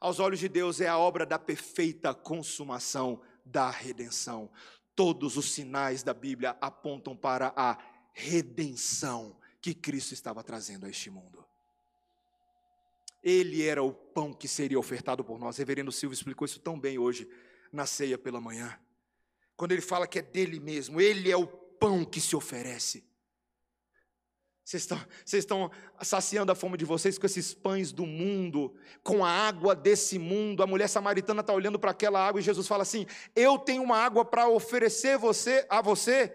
aos 0.00 0.18
olhos 0.18 0.40
de 0.40 0.48
Deus 0.48 0.80
é 0.80 0.88
a 0.88 0.98
obra 0.98 1.24
da 1.24 1.38
perfeita 1.38 2.12
consumação 2.12 3.22
da 3.44 3.70
redenção. 3.70 4.50
Todos 4.94 5.36
os 5.36 5.52
sinais 5.52 6.02
da 6.02 6.14
Bíblia 6.14 6.56
apontam 6.60 7.16
para 7.16 7.52
a 7.56 7.78
redenção 8.12 9.36
que 9.60 9.74
Cristo 9.74 10.12
estava 10.12 10.42
trazendo 10.42 10.86
a 10.86 10.90
este 10.90 11.10
mundo. 11.10 11.44
Ele 13.22 13.62
era 13.62 13.82
o 13.82 13.92
pão 13.92 14.32
que 14.32 14.46
seria 14.46 14.78
ofertado 14.78 15.24
por 15.24 15.38
nós. 15.38 15.56
Reverendo 15.56 15.90
Silvio 15.90 16.14
explicou 16.14 16.44
isso 16.44 16.60
tão 16.60 16.78
bem 16.78 16.98
hoje 16.98 17.28
na 17.72 17.86
ceia 17.86 18.18
pela 18.18 18.40
manhã. 18.40 18.78
Quando 19.56 19.72
ele 19.72 19.80
fala 19.80 20.06
que 20.06 20.18
é 20.18 20.22
dele 20.22 20.60
mesmo, 20.60 21.00
ele 21.00 21.30
é 21.30 21.36
o 21.36 21.46
pão 21.46 22.04
que 22.04 22.20
se 22.20 22.36
oferece. 22.36 23.04
Vocês 24.64 24.82
estão, 24.82 24.98
vocês 25.22 25.44
estão 25.44 25.70
saciando 26.00 26.50
a 26.50 26.54
fome 26.54 26.78
de 26.78 26.86
vocês 26.86 27.18
com 27.18 27.26
esses 27.26 27.52
pães 27.52 27.92
do 27.92 28.06
mundo, 28.06 28.74
com 29.02 29.22
a 29.22 29.30
água 29.30 29.74
desse 29.74 30.18
mundo. 30.18 30.62
A 30.62 30.66
mulher 30.66 30.88
samaritana 30.88 31.42
está 31.42 31.52
olhando 31.52 31.78
para 31.78 31.90
aquela 31.90 32.26
água 32.26 32.40
e 32.40 32.44
Jesus 32.44 32.66
fala 32.66 32.82
assim: 32.82 33.06
Eu 33.36 33.58
tenho 33.58 33.82
uma 33.82 33.98
água 33.98 34.24
para 34.24 34.48
oferecer 34.48 35.18
você 35.18 35.66
a 35.68 35.82
você, 35.82 36.34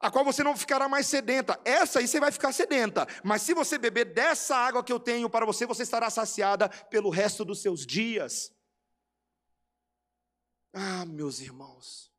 a 0.00 0.10
qual 0.10 0.24
você 0.24 0.42
não 0.42 0.56
ficará 0.56 0.88
mais 0.88 1.06
sedenta. 1.06 1.60
Essa 1.64 2.00
aí 2.00 2.08
você 2.08 2.18
vai 2.18 2.32
ficar 2.32 2.50
sedenta, 2.50 3.06
mas 3.22 3.42
se 3.42 3.54
você 3.54 3.78
beber 3.78 4.06
dessa 4.06 4.56
água 4.56 4.82
que 4.82 4.92
eu 4.92 4.98
tenho 4.98 5.30
para 5.30 5.46
você, 5.46 5.64
você 5.64 5.84
estará 5.84 6.10
saciada 6.10 6.68
pelo 6.68 7.08
resto 7.08 7.44
dos 7.44 7.62
seus 7.62 7.86
dias. 7.86 8.52
Ah, 10.72 11.04
meus 11.06 11.40
irmãos, 11.40 12.10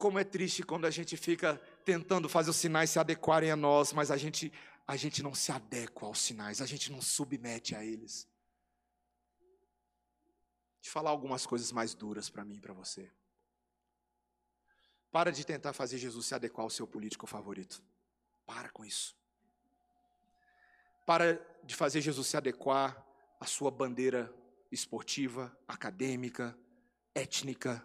como 0.00 0.18
é 0.18 0.24
triste 0.24 0.62
quando 0.62 0.86
a 0.86 0.90
gente 0.90 1.14
fica 1.14 1.60
tentando 1.90 2.28
fazer 2.28 2.50
os 2.50 2.56
sinais 2.56 2.88
se 2.88 3.00
adequarem 3.00 3.50
a 3.50 3.56
nós, 3.56 3.92
mas 3.92 4.12
a 4.12 4.16
gente, 4.16 4.52
a 4.86 4.94
gente 4.94 5.24
não 5.24 5.34
se 5.34 5.50
adequa 5.50 6.06
aos 6.06 6.20
sinais, 6.20 6.62
a 6.62 6.66
gente 6.66 6.92
não 6.92 7.02
submete 7.02 7.74
a 7.74 7.84
eles. 7.84 8.28
Eu 10.84 10.92
falar 10.92 11.10
algumas 11.10 11.44
coisas 11.44 11.72
mais 11.72 11.92
duras 11.92 12.30
para 12.30 12.44
mim 12.44 12.58
e 12.58 12.60
para 12.60 12.72
você. 12.72 13.10
Para 15.10 15.32
de 15.32 15.44
tentar 15.44 15.72
fazer 15.72 15.98
Jesus 15.98 16.26
se 16.26 16.34
adequar 16.34 16.62
ao 16.62 16.70
seu 16.70 16.86
político 16.86 17.26
favorito. 17.26 17.82
Para 18.46 18.70
com 18.70 18.84
isso. 18.84 19.16
Para 21.04 21.44
de 21.64 21.74
fazer 21.74 22.00
Jesus 22.00 22.28
se 22.28 22.36
adequar 22.36 23.04
à 23.40 23.46
sua 23.46 23.72
bandeira 23.72 24.32
esportiva, 24.70 25.56
acadêmica, 25.66 26.56
étnica, 27.12 27.84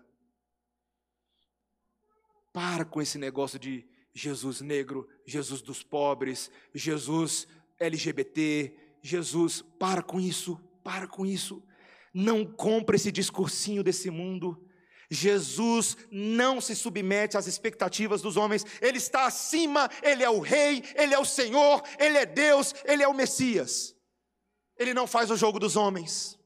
para 2.53 2.86
com 2.86 3.01
esse 3.01 3.18
negócio 3.18 3.58
de 3.58 3.95
Jesus 4.16 4.61
negro, 4.61 5.09
Jesus 5.26 5.61
dos 5.61 5.84
pobres, 5.84 6.49
Jesus 6.74 7.45
LGBT, 7.78 8.74
Jesus. 9.01 9.61
Para 9.78 10.01
com 10.01 10.22
isso, 10.22 10.57
para 10.82 11.05
com 11.05 11.26
isso. 11.26 11.61
Não 12.13 12.45
compre 12.45 12.95
esse 12.95 13.11
discursinho 13.11 13.84
desse 13.84 14.09
mundo. 14.09 14.66
Jesus 15.11 15.97
não 16.09 16.61
se 16.61 16.74
submete 16.76 17.38
às 17.38 17.45
expectativas 17.45 18.22
dos 18.22 18.38
homens, 18.38 18.66
ele 18.82 18.97
está 18.97 19.28
acima, 19.28 19.88
ele 20.01 20.24
é 20.24 20.30
o 20.30 20.39
Rei, 20.39 20.82
ele 20.95 21.13
é 21.13 21.20
o 21.20 21.26
Senhor, 21.26 21.84
ele 21.99 22.18
é 22.18 22.26
Deus, 22.26 22.74
ele 22.86 23.03
é 23.03 23.07
o 23.07 23.13
Messias. 23.13 23.95
Ele 24.80 24.93
não 24.93 25.05
faz 25.05 25.30
o 25.30 25.38
jogo 25.38 25.59
dos 25.59 25.76
homens. 25.76 26.39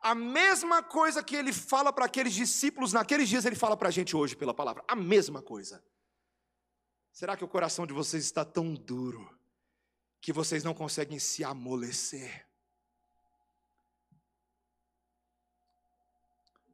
A 0.00 0.14
mesma 0.14 0.82
coisa 0.82 1.22
que 1.22 1.36
ele 1.36 1.52
fala 1.52 1.92
para 1.92 2.06
aqueles 2.06 2.32
discípulos 2.32 2.92
naqueles 2.92 3.28
dias, 3.28 3.44
ele 3.44 3.56
fala 3.56 3.76
para 3.76 3.88
a 3.88 3.92
gente 3.92 4.16
hoje 4.16 4.34
pela 4.34 4.54
palavra. 4.54 4.82
A 4.88 4.96
mesma 4.96 5.42
coisa. 5.42 5.84
Será 7.20 7.36
que 7.36 7.44
o 7.44 7.48
coração 7.48 7.86
de 7.86 7.92
vocês 7.92 8.24
está 8.24 8.46
tão 8.46 8.72
duro 8.72 9.38
que 10.22 10.32
vocês 10.32 10.64
não 10.64 10.72
conseguem 10.72 11.18
se 11.18 11.44
amolecer? 11.44 12.48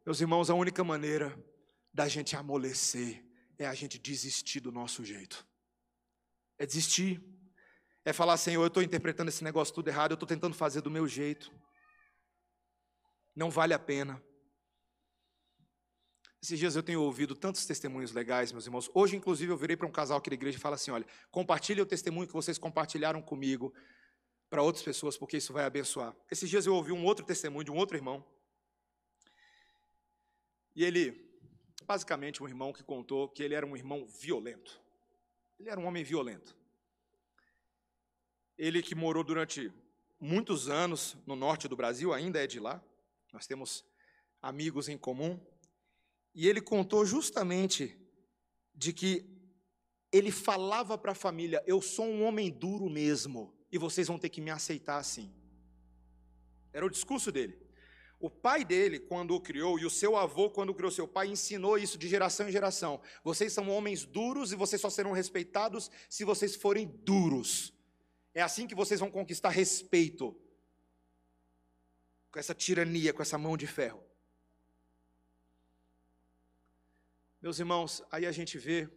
Meus 0.04 0.20
irmãos, 0.20 0.48
a 0.48 0.54
única 0.54 0.84
maneira 0.84 1.36
da 1.92 2.06
gente 2.06 2.36
amolecer 2.36 3.26
é 3.58 3.66
a 3.66 3.74
gente 3.74 3.98
desistir 3.98 4.60
do 4.60 4.70
nosso 4.70 5.04
jeito. 5.04 5.44
É 6.56 6.64
desistir. 6.64 7.20
É 8.04 8.12
falar, 8.12 8.36
Senhor, 8.36 8.62
eu 8.62 8.68
estou 8.68 8.84
interpretando 8.84 9.30
esse 9.30 9.42
negócio 9.42 9.74
tudo 9.74 9.88
errado, 9.88 10.12
eu 10.12 10.14
estou 10.14 10.28
tentando 10.28 10.54
fazer 10.54 10.80
do 10.80 10.92
meu 10.92 11.08
jeito. 11.08 11.52
Não 13.34 13.50
vale 13.50 13.74
a 13.74 13.80
pena. 13.80 14.22
Esses 16.42 16.58
dias 16.58 16.76
eu 16.76 16.82
tenho 16.82 17.00
ouvido 17.02 17.34
tantos 17.34 17.64
testemunhos 17.66 18.12
legais, 18.12 18.52
meus 18.52 18.66
irmãos. 18.66 18.90
Hoje, 18.94 19.16
inclusive, 19.16 19.50
eu 19.50 19.56
virei 19.56 19.76
para 19.76 19.86
um 19.86 19.90
casal 19.90 20.18
aqui 20.18 20.30
da 20.30 20.34
igreja 20.34 20.58
e 20.58 20.60
falo 20.60 20.74
assim: 20.74 20.90
olha, 20.90 21.06
compartilhe 21.30 21.80
o 21.80 21.86
testemunho 21.86 22.26
que 22.26 22.32
vocês 22.32 22.58
compartilharam 22.58 23.22
comigo 23.22 23.72
para 24.48 24.62
outras 24.62 24.84
pessoas, 24.84 25.16
porque 25.16 25.38
isso 25.38 25.52
vai 25.52 25.64
abençoar. 25.64 26.14
Esses 26.30 26.48
dias 26.48 26.66
eu 26.66 26.74
ouvi 26.74 26.92
um 26.92 27.04
outro 27.04 27.24
testemunho 27.24 27.64
de 27.64 27.70
um 27.70 27.76
outro 27.76 27.96
irmão. 27.96 28.24
E 30.74 30.84
ele, 30.84 31.26
basicamente, 31.84 32.42
um 32.42 32.48
irmão 32.48 32.72
que 32.72 32.84
contou 32.84 33.28
que 33.28 33.42
ele 33.42 33.54
era 33.54 33.66
um 33.66 33.76
irmão 33.76 34.06
violento. 34.06 34.80
Ele 35.58 35.70
era 35.70 35.80
um 35.80 35.86
homem 35.86 36.04
violento. 36.04 36.56
Ele 38.58 38.82
que 38.82 38.94
morou 38.94 39.24
durante 39.24 39.72
muitos 40.20 40.68
anos 40.68 41.16
no 41.26 41.34
norte 41.34 41.66
do 41.66 41.76
Brasil, 41.76 42.12
ainda 42.12 42.42
é 42.42 42.46
de 42.46 42.60
lá. 42.60 42.82
Nós 43.32 43.46
temos 43.46 43.84
amigos 44.40 44.88
em 44.88 44.96
comum. 44.96 45.40
E 46.36 46.46
ele 46.46 46.60
contou 46.60 47.06
justamente 47.06 47.98
de 48.74 48.92
que 48.92 49.24
ele 50.12 50.30
falava 50.30 50.98
para 50.98 51.12
a 51.12 51.14
família: 51.14 51.64
Eu 51.66 51.80
sou 51.80 52.04
um 52.04 52.22
homem 52.24 52.50
duro 52.50 52.90
mesmo, 52.90 53.56
e 53.72 53.78
vocês 53.78 54.06
vão 54.06 54.18
ter 54.18 54.28
que 54.28 54.42
me 54.42 54.50
aceitar 54.50 54.98
assim. 54.98 55.34
Era 56.74 56.84
o 56.84 56.90
discurso 56.90 57.32
dele. 57.32 57.58
O 58.20 58.28
pai 58.28 58.66
dele, 58.66 58.98
quando 58.98 59.34
o 59.34 59.40
criou, 59.40 59.78
e 59.78 59.86
o 59.86 59.90
seu 59.90 60.14
avô, 60.14 60.50
quando 60.50 60.74
criou 60.74 60.90
seu 60.90 61.08
pai, 61.08 61.28
ensinou 61.28 61.78
isso 61.78 61.96
de 61.96 62.06
geração 62.06 62.46
em 62.46 62.52
geração. 62.52 63.00
Vocês 63.24 63.54
são 63.54 63.70
homens 63.70 64.04
duros 64.04 64.52
e 64.52 64.56
vocês 64.56 64.80
só 64.80 64.90
serão 64.90 65.12
respeitados 65.12 65.90
se 66.08 66.22
vocês 66.22 66.54
forem 66.54 66.86
duros. 67.02 67.72
É 68.34 68.42
assim 68.42 68.66
que 68.66 68.74
vocês 68.74 69.00
vão 69.00 69.10
conquistar 69.10 69.48
respeito. 69.48 70.38
Com 72.30 72.38
essa 72.38 72.54
tirania, 72.54 73.14
com 73.14 73.22
essa 73.22 73.38
mão 73.38 73.56
de 73.56 73.66
ferro. 73.66 74.05
Meus 77.46 77.60
irmãos, 77.60 78.02
aí 78.10 78.26
a 78.26 78.32
gente 78.32 78.58
vê, 78.58 78.88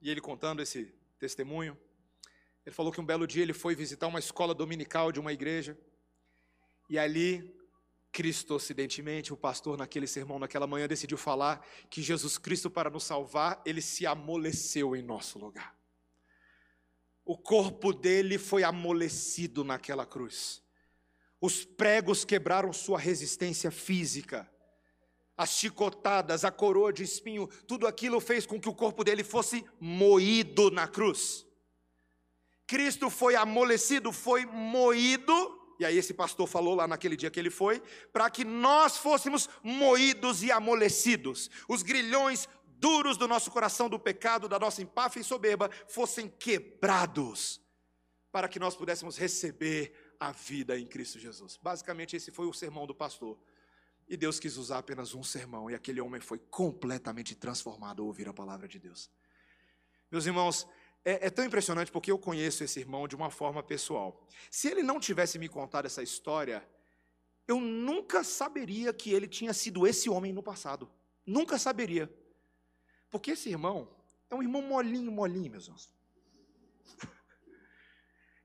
e 0.00 0.08
ele 0.08 0.20
contando 0.20 0.62
esse 0.62 0.94
testemunho, 1.18 1.76
ele 2.64 2.72
falou 2.72 2.92
que 2.92 3.00
um 3.00 3.04
belo 3.04 3.26
dia 3.26 3.42
ele 3.42 3.52
foi 3.52 3.74
visitar 3.74 4.06
uma 4.06 4.20
escola 4.20 4.54
dominical 4.54 5.10
de 5.10 5.18
uma 5.18 5.32
igreja, 5.32 5.76
e 6.88 7.00
ali, 7.00 7.52
Cristo, 8.12 8.54
ocidentemente, 8.54 9.32
o 9.32 9.36
pastor 9.36 9.76
naquele 9.76 10.06
sermão, 10.06 10.38
naquela 10.38 10.68
manhã, 10.68 10.86
decidiu 10.86 11.18
falar 11.18 11.66
que 11.90 12.00
Jesus 12.00 12.38
Cristo, 12.38 12.70
para 12.70 12.90
nos 12.90 13.02
salvar, 13.02 13.60
ele 13.66 13.82
se 13.82 14.06
amoleceu 14.06 14.94
em 14.94 15.02
nosso 15.02 15.40
lugar. 15.40 15.76
O 17.24 17.36
corpo 17.36 17.92
dele 17.92 18.38
foi 18.38 18.62
amolecido 18.62 19.64
naquela 19.64 20.06
cruz. 20.06 20.62
Os 21.40 21.64
pregos 21.64 22.24
quebraram 22.24 22.72
sua 22.72 23.00
resistência 23.00 23.72
física. 23.72 24.48
As 25.36 25.50
chicotadas, 25.50 26.44
a 26.44 26.50
coroa 26.50 26.92
de 26.92 27.02
espinho, 27.02 27.46
tudo 27.66 27.86
aquilo 27.86 28.20
fez 28.20 28.46
com 28.46 28.60
que 28.60 28.68
o 28.68 28.74
corpo 28.74 29.04
dele 29.04 29.22
fosse 29.22 29.64
moído 29.78 30.70
na 30.70 30.88
cruz. 30.88 31.46
Cristo 32.66 33.10
foi 33.10 33.36
amolecido, 33.36 34.12
foi 34.12 34.46
moído 34.46 35.56
e 35.78 35.84
aí 35.84 35.96
esse 35.96 36.14
pastor 36.14 36.46
falou 36.46 36.74
lá 36.74 36.88
naquele 36.88 37.16
dia 37.16 37.30
que 37.30 37.38
ele 37.38 37.50
foi, 37.50 37.82
para 38.12 38.30
que 38.30 38.44
nós 38.44 38.96
fôssemos 38.96 39.48
moídos 39.62 40.42
e 40.42 40.50
amolecidos, 40.50 41.50
os 41.68 41.82
grilhões 41.82 42.48
duros 42.78 43.16
do 43.16 43.28
nosso 43.28 43.50
coração 43.50 43.88
do 43.88 43.98
pecado, 43.98 44.48
da 44.48 44.58
nossa 44.58 44.82
empáfia 44.82 45.20
e 45.20 45.24
soberba, 45.24 45.70
fossem 45.88 46.28
quebrados, 46.28 47.60
para 48.30 48.48
que 48.48 48.58
nós 48.58 48.76
pudéssemos 48.76 49.16
receber 49.16 49.92
a 50.18 50.32
vida 50.32 50.78
em 50.78 50.86
Cristo 50.86 51.18
Jesus. 51.18 51.58
Basicamente, 51.60 52.16
esse 52.16 52.30
foi 52.30 52.46
o 52.46 52.52
sermão 52.52 52.86
do 52.86 52.94
pastor. 52.94 53.38
E 54.08 54.16
Deus 54.16 54.38
quis 54.38 54.56
usar 54.56 54.78
apenas 54.78 55.14
um 55.14 55.22
sermão, 55.22 55.70
e 55.70 55.74
aquele 55.74 56.00
homem 56.00 56.20
foi 56.20 56.38
completamente 56.38 57.34
transformado 57.34 58.02
ao 58.02 58.06
ouvir 58.06 58.28
a 58.28 58.32
palavra 58.32 58.68
de 58.68 58.78
Deus. 58.78 59.10
Meus 60.10 60.26
irmãos, 60.26 60.66
é, 61.04 61.26
é, 61.26 61.30
tão 61.30 61.44
impressionante 61.44 61.90
porque 61.90 62.10
eu 62.10 62.18
conheço 62.18 62.64
esse 62.64 62.80
irmão 62.80 63.06
de 63.06 63.16
uma 63.16 63.30
forma 63.30 63.62
pessoal. 63.62 64.26
Se 64.50 64.68
ele 64.68 64.82
não 64.82 65.00
tivesse 65.00 65.38
me 65.38 65.48
contado 65.48 65.86
essa 65.86 66.02
história, 66.02 66.68
eu 67.46 67.60
nunca 67.60 68.24
saberia 68.24 68.92
que 68.92 69.12
ele 69.12 69.28
tinha 69.28 69.52
sido 69.52 69.86
esse 69.86 70.10
homem 70.10 70.32
no 70.32 70.42
passado. 70.42 70.90
Nunca 71.24 71.58
saberia. 71.58 72.12
Porque 73.10 73.32
esse 73.32 73.48
irmão 73.48 73.88
é 74.30 74.34
um 74.34 74.42
irmão 74.42 74.62
molinho, 74.62 75.10
molinho, 75.12 75.50
meus 75.50 75.64
irmãos. 75.64 75.92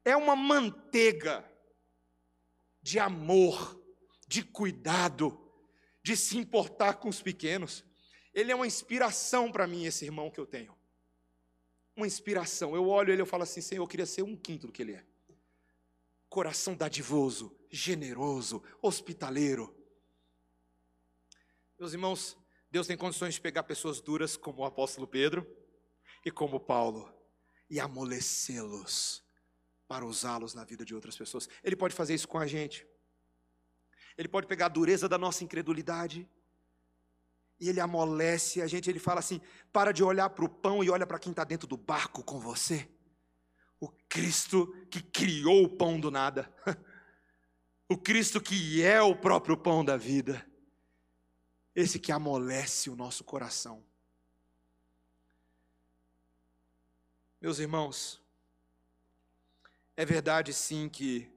É 0.04 0.16
uma 0.16 0.36
manteiga 0.36 1.48
de 2.82 2.98
amor, 2.98 3.80
de 4.28 4.42
cuidado, 4.42 5.51
de 6.04 6.16
se 6.18 6.38
importar 6.38 6.96
com 6.96 7.10
os 7.10 7.22
pequenos. 7.22 7.84
Ele 8.34 8.52
é 8.52 8.56
uma 8.56 8.68
inspiração 8.68 9.52
para 9.52 9.68
mim, 9.68 9.86
esse 9.86 10.06
irmão 10.06 10.30
que 10.30 10.40
eu 10.40 10.46
tenho 10.46 10.76
uma 11.96 12.08
inspiração. 12.08 12.76
Eu 12.76 12.88
olho 12.88 13.12
ele 13.12 13.22
e 13.22 13.26
falo 13.26 13.44
assim, 13.44 13.62
Senhor, 13.62 13.84
eu 13.84 13.88
queria 13.88 14.06
ser 14.06 14.24
um 14.24 14.36
quinto 14.36 14.68
do 14.68 14.74
que 14.74 14.82
ele 14.82 14.94
é. 14.94 15.06
Coração 16.30 16.76
dadivoso, 16.76 17.56
generoso, 17.70 18.64
hospitaleiro. 18.82 19.76
Meus 21.78 21.94
irmãos, 21.94 22.38
Deus 22.70 22.88
tem 22.88 22.96
condições 22.96 23.34
de 23.34 23.42
pegar 23.42 23.64
pessoas 23.64 24.00
duras 24.00 24.38
como 24.38 24.62
o 24.62 24.66
apóstolo 24.66 25.08
Pedro 25.08 25.46
e 26.26 26.32
como 26.32 26.60
Paulo 26.60 27.14
e 27.70 27.80
amolecê-los 27.80 29.24
para 29.88 30.06
usá-los 30.06 30.54
na 30.54 30.64
vida 30.64 30.86
de 30.86 30.96
outras 30.96 31.18
pessoas. 31.18 31.50
Ele 31.64 31.76
pode 31.76 31.94
fazer 31.94 32.14
isso 32.14 32.28
com 32.28 32.38
a 32.38 32.48
gente. 32.48 32.88
Ele 34.18 34.28
pode 34.28 34.48
pegar 34.48 34.68
a 34.68 34.70
dureza 34.70 35.08
da 35.08 35.18
nossa 35.18 35.44
incredulidade 35.44 36.28
e 37.62 37.70
ele 37.70 37.80
amolece 37.80 38.60
a 38.60 38.66
gente, 38.66 38.90
ele 38.90 38.98
fala 38.98 39.20
assim: 39.20 39.40
para 39.72 39.92
de 39.92 40.04
olhar 40.04 40.30
para 40.32 40.44
o 40.44 40.50
pão 40.50 40.84
e 40.84 40.90
olha 40.90 41.06
para 41.06 41.20
quem 41.20 41.30
está 41.32 41.44
dentro 41.44 41.68
do 41.68 41.78
barco 41.78 42.24
com 42.24 42.40
você. 42.40 42.90
O 43.80 43.88
Cristo 44.10 44.68
que 44.90 45.02
criou 45.02 45.64
o 45.64 45.70
pão 45.70 46.00
do 46.00 46.10
nada. 46.10 46.52
O 47.88 47.98
Cristo 47.98 48.40
que 48.40 48.82
é 48.82 49.02
o 49.02 49.14
próprio 49.14 49.58
pão 49.58 49.84
da 49.84 49.98
vida. 49.98 50.48
Esse 51.76 52.00
que 52.00 52.10
amolece 52.10 52.90
o 52.90 52.96
nosso 52.96 53.22
coração. 53.22 53.84
Meus 57.42 57.60
irmãos, 57.60 58.22
é 59.98 60.06
verdade 60.06 60.54
sim 60.54 60.88
que 60.88 61.30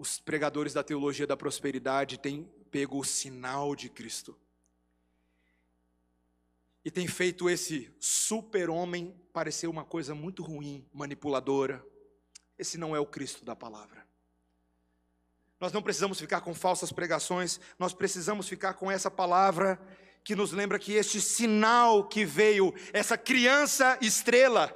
os 0.00 0.18
pregadores 0.18 0.72
da 0.72 0.82
teologia 0.82 1.26
da 1.26 1.36
prosperidade 1.36 2.18
têm 2.18 2.50
pego 2.70 2.98
o 2.98 3.04
sinal 3.04 3.76
de 3.76 3.90
Cristo 3.90 4.34
e 6.82 6.90
tem 6.90 7.06
feito 7.06 7.50
esse 7.50 7.94
super-homem 8.00 9.14
parecer 9.30 9.66
uma 9.66 9.84
coisa 9.84 10.14
muito 10.14 10.42
ruim, 10.42 10.88
manipuladora. 10.90 11.84
Esse 12.58 12.78
não 12.78 12.96
é 12.96 12.98
o 12.98 13.04
Cristo 13.04 13.44
da 13.44 13.54
palavra. 13.54 14.06
Nós 15.60 15.70
não 15.70 15.82
precisamos 15.82 16.18
ficar 16.18 16.40
com 16.40 16.54
falsas 16.54 16.90
pregações, 16.90 17.60
nós 17.78 17.92
precisamos 17.92 18.48
ficar 18.48 18.72
com 18.72 18.90
essa 18.90 19.10
palavra 19.10 19.78
que 20.24 20.34
nos 20.34 20.50
lembra 20.52 20.78
que 20.78 20.94
este 20.94 21.20
sinal 21.20 22.08
que 22.08 22.24
veio, 22.24 22.72
essa 22.94 23.18
criança 23.18 23.98
estrela, 24.00 24.74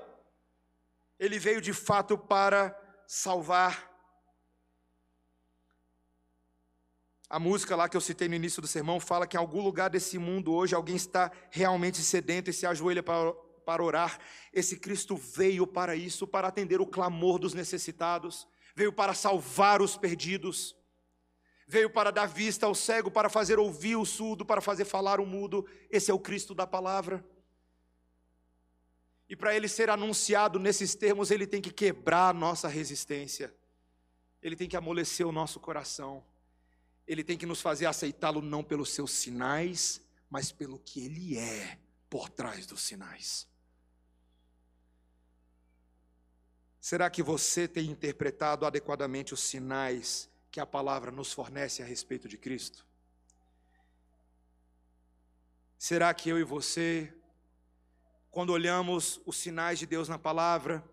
ele 1.18 1.38
veio 1.38 1.62
de 1.62 1.72
fato 1.72 2.18
para 2.18 2.78
salvar 3.06 3.93
A 7.34 7.38
música 7.40 7.74
lá 7.74 7.88
que 7.88 7.96
eu 7.96 8.00
citei 8.00 8.28
no 8.28 8.36
início 8.36 8.62
do 8.62 8.68
sermão 8.68 9.00
fala 9.00 9.26
que 9.26 9.36
em 9.36 9.40
algum 9.40 9.60
lugar 9.60 9.90
desse 9.90 10.18
mundo 10.18 10.52
hoje 10.52 10.72
alguém 10.72 10.94
está 10.94 11.32
realmente 11.50 11.98
sedento 11.98 12.48
e 12.48 12.52
se 12.52 12.64
ajoelha 12.64 13.02
para, 13.02 13.32
para 13.66 13.82
orar. 13.82 14.20
Esse 14.52 14.76
Cristo 14.76 15.16
veio 15.16 15.66
para 15.66 15.96
isso, 15.96 16.28
para 16.28 16.46
atender 16.46 16.80
o 16.80 16.86
clamor 16.86 17.40
dos 17.40 17.52
necessitados, 17.52 18.46
veio 18.76 18.92
para 18.92 19.14
salvar 19.14 19.82
os 19.82 19.96
perdidos, 19.96 20.76
veio 21.66 21.90
para 21.90 22.12
dar 22.12 22.26
vista 22.26 22.66
ao 22.66 22.74
cego, 22.76 23.10
para 23.10 23.28
fazer 23.28 23.58
ouvir 23.58 23.96
o 23.96 24.04
surdo, 24.04 24.46
para 24.46 24.60
fazer 24.60 24.84
falar 24.84 25.18
o 25.18 25.26
mudo. 25.26 25.66
Esse 25.90 26.12
é 26.12 26.14
o 26.14 26.20
Cristo 26.20 26.54
da 26.54 26.68
palavra. 26.68 27.28
E 29.28 29.34
para 29.34 29.56
ele 29.56 29.66
ser 29.66 29.90
anunciado 29.90 30.60
nesses 30.60 30.94
termos, 30.94 31.32
ele 31.32 31.48
tem 31.48 31.60
que 31.60 31.72
quebrar 31.72 32.28
a 32.28 32.32
nossa 32.32 32.68
resistência, 32.68 33.52
ele 34.40 34.54
tem 34.54 34.68
que 34.68 34.76
amolecer 34.76 35.26
o 35.26 35.32
nosso 35.32 35.58
coração. 35.58 36.22
Ele 37.06 37.22
tem 37.22 37.36
que 37.36 37.46
nos 37.46 37.60
fazer 37.60 37.86
aceitá-lo 37.86 38.40
não 38.40 38.64
pelos 38.64 38.90
seus 38.90 39.10
sinais, 39.10 40.00
mas 40.30 40.50
pelo 40.50 40.78
que 40.78 41.04
ele 41.04 41.38
é 41.38 41.78
por 42.08 42.28
trás 42.28 42.66
dos 42.66 42.82
sinais. 42.82 43.46
Será 46.80 47.08
que 47.08 47.22
você 47.22 47.66
tem 47.66 47.90
interpretado 47.90 48.66
adequadamente 48.66 49.32
os 49.32 49.40
sinais 49.40 50.28
que 50.50 50.60
a 50.60 50.66
palavra 50.66 51.10
nos 51.10 51.32
fornece 51.32 51.82
a 51.82 51.86
respeito 51.86 52.28
de 52.28 52.36
Cristo? 52.36 52.86
Será 55.78 56.12
que 56.14 56.28
eu 56.28 56.38
e 56.38 56.44
você, 56.44 57.12
quando 58.30 58.50
olhamos 58.50 59.20
os 59.26 59.36
sinais 59.36 59.78
de 59.78 59.86
Deus 59.86 60.08
na 60.08 60.18
palavra, 60.18 60.84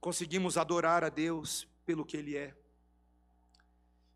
conseguimos 0.00 0.56
adorar 0.56 1.04
a 1.04 1.08
Deus 1.08 1.68
pelo 1.84 2.04
que 2.04 2.16
Ele 2.16 2.36
é? 2.36 2.56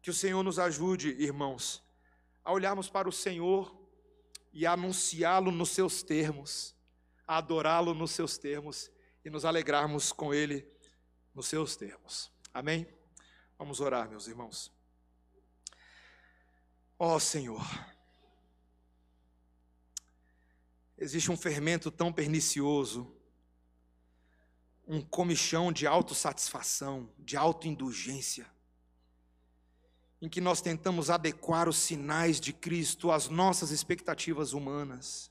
Que 0.01 0.11
o 0.11 0.15
Senhor 0.15 0.43
nos 0.43 0.59
ajude, 0.59 1.11
irmãos, 1.19 1.83
a 2.45 2.53
olharmos 2.53 2.89
para 2.89 3.09
o 3.09 3.13
Senhor 3.13 3.77
e 4.53 4.67
anunciá-lo 4.67 5.51
nos 5.51 5.71
seus 5.71 6.03
termos, 6.03 6.75
adorá-lo 7.27 7.95
nos 7.95 8.13
seus 8.13 8.39
termos 8.39 8.91
e 9.25 9.31
nos 9.31 9.45
alegrarmos 9.45 10.13
com 10.13 10.33
Ele 10.33 10.67
nos 11.35 11.47
seus 11.47 11.77
termos. 11.77 12.31
Amém? 12.53 12.87
Vamos 13.59 13.81
orar, 13.81 14.09
meus 14.09 14.27
irmãos. 14.27 14.73
Ó 16.99 17.15
oh, 17.15 17.21
Senhor, 17.21 17.63
existe 20.97 21.31
um 21.31 21.37
fermento 21.37 21.91
tão 21.91 22.13
pernicioso, 22.13 23.15
um 24.87 25.01
comichão 25.01 25.71
de 25.71 25.87
autossatisfação, 25.87 27.13
de 27.19 27.37
autoindulgência, 27.37 28.51
em 30.21 30.29
que 30.29 30.41
nós 30.41 30.61
tentamos 30.61 31.11
adequar 31.11 31.69
os 31.69 31.77
sinais 31.77 32.41
de 32.41 32.53
Cristo 32.53 33.11
às 33.11 33.29
nossas 33.29 33.71
expectativas 33.71 34.53
humanas. 34.53 35.31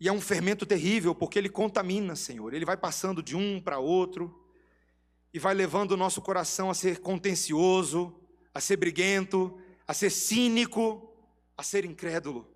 E 0.00 0.08
é 0.08 0.12
um 0.12 0.20
fermento 0.20 0.66
terrível, 0.66 1.14
porque 1.14 1.38
ele 1.38 1.48
contamina, 1.48 2.16
Senhor. 2.16 2.52
Ele 2.52 2.64
vai 2.64 2.76
passando 2.76 3.22
de 3.22 3.36
um 3.36 3.60
para 3.60 3.78
outro 3.78 4.46
e 5.32 5.38
vai 5.38 5.54
levando 5.54 5.92
o 5.92 5.96
nosso 5.96 6.20
coração 6.20 6.70
a 6.70 6.74
ser 6.74 7.00
contencioso, 7.00 8.14
a 8.52 8.60
ser 8.60 8.76
briguento, 8.76 9.58
a 9.86 9.94
ser 9.94 10.10
cínico, 10.10 11.14
a 11.56 11.62
ser 11.62 11.84
incrédulo. 11.84 12.50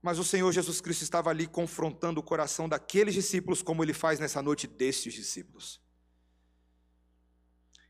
Mas 0.00 0.18
o 0.18 0.24
Senhor 0.24 0.52
Jesus 0.52 0.80
Cristo 0.80 1.02
estava 1.02 1.30
ali 1.30 1.46
confrontando 1.46 2.20
o 2.20 2.22
coração 2.22 2.68
daqueles 2.68 3.14
discípulos, 3.14 3.62
como 3.62 3.82
ele 3.82 3.94
faz 3.94 4.20
nessa 4.20 4.42
noite 4.42 4.66
destes 4.66 5.14
discípulos. 5.14 5.83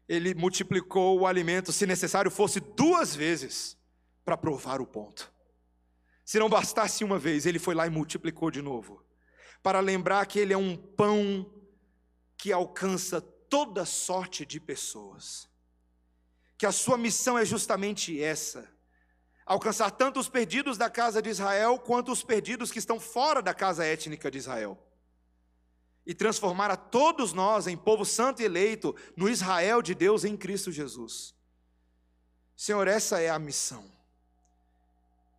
Ele 0.08 0.34
multiplicou 0.34 1.20
o 1.20 1.26
alimento, 1.26 1.72
se 1.72 1.86
necessário 1.86 2.30
fosse 2.30 2.60
duas 2.60 3.14
vezes, 3.14 3.76
para 4.24 4.36
provar 4.36 4.80
o 4.80 4.86
ponto. 4.86 5.32
Se 6.24 6.38
não 6.38 6.48
bastasse 6.48 7.04
uma 7.04 7.18
vez, 7.18 7.46
ele 7.46 7.58
foi 7.58 7.74
lá 7.74 7.86
e 7.86 7.90
multiplicou 7.90 8.50
de 8.50 8.62
novo, 8.62 9.04
para 9.62 9.80
lembrar 9.80 10.24
que 10.26 10.38
ele 10.38 10.52
é 10.52 10.58
um 10.58 10.76
pão 10.76 11.50
que 12.36 12.52
alcança 12.52 13.20
toda 13.20 13.84
sorte 13.84 14.44
de 14.44 14.58
pessoas. 14.60 15.48
Que 16.58 16.66
a 16.66 16.72
sua 16.72 16.98
missão 16.98 17.38
é 17.38 17.44
justamente 17.44 18.22
essa: 18.22 18.68
alcançar 19.46 19.90
tanto 19.90 20.20
os 20.20 20.28
perdidos 20.28 20.76
da 20.76 20.90
casa 20.90 21.22
de 21.22 21.30
Israel, 21.30 21.78
quanto 21.78 22.12
os 22.12 22.22
perdidos 22.22 22.70
que 22.70 22.78
estão 22.78 22.98
fora 23.00 23.42
da 23.42 23.54
casa 23.54 23.84
étnica 23.84 24.30
de 24.30 24.38
Israel. 24.38 24.78
E 26.06 26.14
transformar 26.14 26.70
a 26.70 26.76
todos 26.76 27.32
nós 27.32 27.66
em 27.66 27.76
povo 27.76 28.04
santo 28.04 28.42
e 28.42 28.44
eleito, 28.44 28.94
no 29.16 29.28
Israel 29.28 29.80
de 29.80 29.94
Deus 29.94 30.24
em 30.24 30.36
Cristo 30.36 30.70
Jesus. 30.70 31.34
Senhor, 32.56 32.86
essa 32.86 33.20
é 33.20 33.30
a 33.30 33.38
missão. 33.38 33.90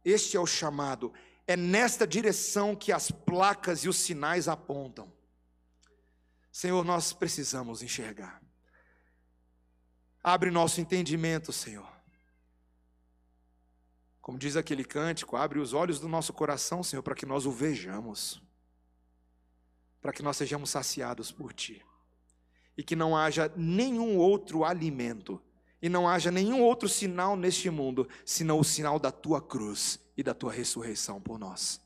Este 0.03 0.38
é 0.38 0.39
o 0.39 0.45
chamado. 0.45 1.13
É 1.47 1.55
nesta 1.55 2.05
direção 2.05 2.76
que 2.76 2.91
as 2.91 3.11
placas 3.11 3.84
e 3.84 3.89
os 3.89 3.97
sinais 3.97 4.47
apontam. 4.47 5.11
Senhor, 6.51 6.84
nós 6.86 7.13
precisamos 7.13 7.84
enxergar. 7.84 8.41
Abre 10.24 10.49
nosso 10.49 10.82
entendimento, 10.82 11.51
Senhor. 11.51 11.88
Como 14.22 14.39
diz 14.39 14.55
aquele 14.55 14.84
cântico, 14.84 15.36
abre 15.36 15.59
os 15.59 15.74
olhos 15.74 15.99
do 15.99 16.07
nosso 16.07 16.34
coração, 16.34 16.82
Senhor, 16.82 17.03
para 17.03 17.13
que 17.13 17.28
nós 17.28 17.45
o 17.45 17.51
vejamos. 17.51 18.41
Para 20.06 20.14
que 20.14 20.22
nós 20.22 20.38
sejamos 20.38 20.70
saciados 20.70 21.32
por 21.32 21.51
Ti. 21.51 21.84
E 22.78 22.84
que 22.84 22.95
não 22.95 23.18
haja 23.18 23.51
nenhum 23.56 24.20
outro 24.20 24.64
alimento 24.64 25.41
e 25.82 25.89
não 25.89 26.08
haja 26.08 26.30
nenhum 26.30 26.62
outro 26.62 26.88
sinal 26.88 27.36
neste 27.36 27.72
mundo, 27.72 28.08
senão 28.24 28.60
o 28.60 28.64
sinal 28.64 28.99
da 28.99 29.12
tua 29.12 29.41
cruz 29.41 29.99
e 30.16 30.22
da 30.22 30.36
tua 30.36 30.51
ressurreição 30.51 31.20
por 31.20 31.39
nós. 31.39 31.82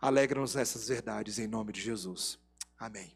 Alegra-nos 0.00 0.56
nessas 0.56 0.88
verdades 0.88 1.38
em 1.38 1.46
nome 1.46 1.72
de 1.72 1.80
Jesus. 1.80 2.36
Amém. 2.76 3.15